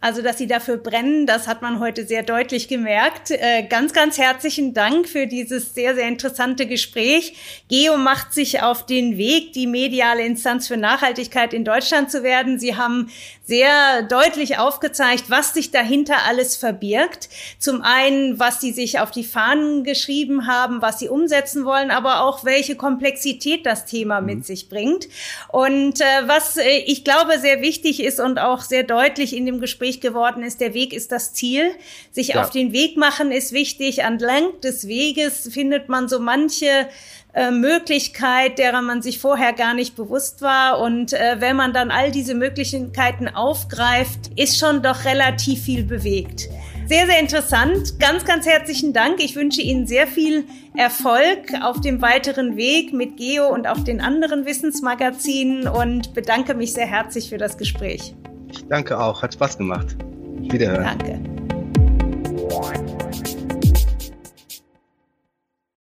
Also, 0.00 0.20
dass 0.20 0.36
Sie 0.36 0.46
dafür 0.46 0.76
brennen, 0.76 1.26
das 1.26 1.48
hat 1.48 1.62
man 1.62 1.80
heute 1.80 2.06
sehr 2.06 2.22
deutlich 2.22 2.68
gemerkt. 2.68 3.30
Äh, 3.30 3.62
ganz, 3.62 3.94
ganz 3.94 4.18
herzlichen 4.18 4.74
Dank 4.74 5.08
für 5.08 5.26
dieses 5.26 5.74
sehr, 5.74 5.94
sehr 5.94 6.08
interessante 6.08 6.66
Gespräch. 6.66 7.64
Geo 7.70 7.96
macht 7.96 8.34
sich 8.34 8.62
auf 8.62 8.84
den 8.84 9.16
Weg, 9.16 9.54
die 9.54 9.66
mediale 9.66 10.26
Instanz 10.26 10.68
für 10.68 10.76
Nachhaltigkeit 10.76 11.54
in 11.54 11.64
Deutschland 11.64 12.10
zu 12.10 12.22
werden. 12.22 12.58
Sie 12.58 12.76
haben 12.76 13.08
sehr 13.46 14.02
deutlich 14.02 14.58
aufgezeigt, 14.58 15.24
was 15.28 15.54
sich 15.54 15.70
dahinter 15.70 16.16
alles 16.26 16.56
verbirgt. 16.56 17.28
Zum 17.58 17.82
einen, 17.82 18.38
was 18.38 18.60
Sie 18.60 18.72
sich 18.72 19.00
auf 19.00 19.10
die 19.10 19.24
Fahnen 19.24 19.84
geschrieben 19.84 20.46
haben, 20.46 20.82
was 20.82 20.98
Sie 20.98 21.08
umsetzen 21.08 21.64
wollen, 21.64 21.90
aber 21.90 22.22
auch 22.22 22.44
welche 22.44 22.76
Komplexität 22.76 23.66
das 23.66 23.86
Thema 23.86 24.20
mhm. 24.20 24.26
mit 24.26 24.46
sich 24.46 24.68
bringt. 24.68 25.08
Und 25.48 26.00
äh, 26.00 26.04
was 26.26 26.56
äh, 26.56 26.78
ich 26.86 27.04
glaube 27.04 27.38
sehr 27.38 27.60
wichtig 27.60 28.02
ist 28.02 28.20
und 28.20 28.38
auch 28.38 28.60
sehr 28.60 28.82
deutlich 28.82 29.36
in 29.36 29.46
dem 29.46 29.60
Gespräch 29.60 29.93
deutlich 29.94 30.00
geworden 30.00 30.42
ist, 30.42 30.60
der 30.60 30.74
Weg 30.74 30.92
ist 30.92 31.12
das 31.12 31.32
Ziel. 31.32 31.72
Sich 32.12 32.28
ja. 32.28 32.42
auf 32.42 32.50
den 32.50 32.72
Weg 32.72 32.96
machen 32.96 33.30
ist 33.30 33.52
wichtig. 33.52 33.98
Entlang 33.98 34.60
des 34.62 34.86
Weges 34.86 35.48
findet 35.52 35.88
man 35.88 36.08
so 36.08 36.20
manche 36.20 36.88
äh, 37.34 37.50
Möglichkeit, 37.50 38.58
derer 38.58 38.82
man 38.82 39.02
sich 39.02 39.18
vorher 39.18 39.52
gar 39.52 39.74
nicht 39.74 39.96
bewusst 39.96 40.42
war. 40.42 40.80
Und 40.80 41.12
äh, 41.12 41.36
wenn 41.38 41.56
man 41.56 41.72
dann 41.72 41.90
all 41.90 42.10
diese 42.10 42.34
Möglichkeiten 42.34 43.28
aufgreift, 43.28 44.30
ist 44.36 44.58
schon 44.58 44.82
doch 44.82 45.04
relativ 45.04 45.62
viel 45.62 45.84
bewegt. 45.84 46.48
Sehr, 46.86 47.06
sehr 47.06 47.18
interessant. 47.18 47.98
Ganz, 47.98 48.26
ganz 48.26 48.46
herzlichen 48.46 48.92
Dank. 48.92 49.22
Ich 49.22 49.36
wünsche 49.36 49.62
Ihnen 49.62 49.86
sehr 49.86 50.06
viel 50.06 50.44
Erfolg 50.76 51.54
auf 51.62 51.80
dem 51.80 52.02
weiteren 52.02 52.56
Weg 52.56 52.92
mit 52.92 53.16
Geo 53.16 53.48
und 53.48 53.66
auch 53.66 53.80
den 53.80 54.02
anderen 54.02 54.44
Wissensmagazinen 54.44 55.66
und 55.66 56.12
bedanke 56.12 56.54
mich 56.54 56.74
sehr 56.74 56.86
herzlich 56.86 57.30
für 57.30 57.38
das 57.38 57.56
Gespräch. 57.56 58.14
Danke 58.68 58.98
auch, 58.98 59.22
hat 59.22 59.34
Spaß 59.34 59.58
gemacht. 59.58 59.96
Wiederhören. 60.50 60.84
Danke. 60.98 61.20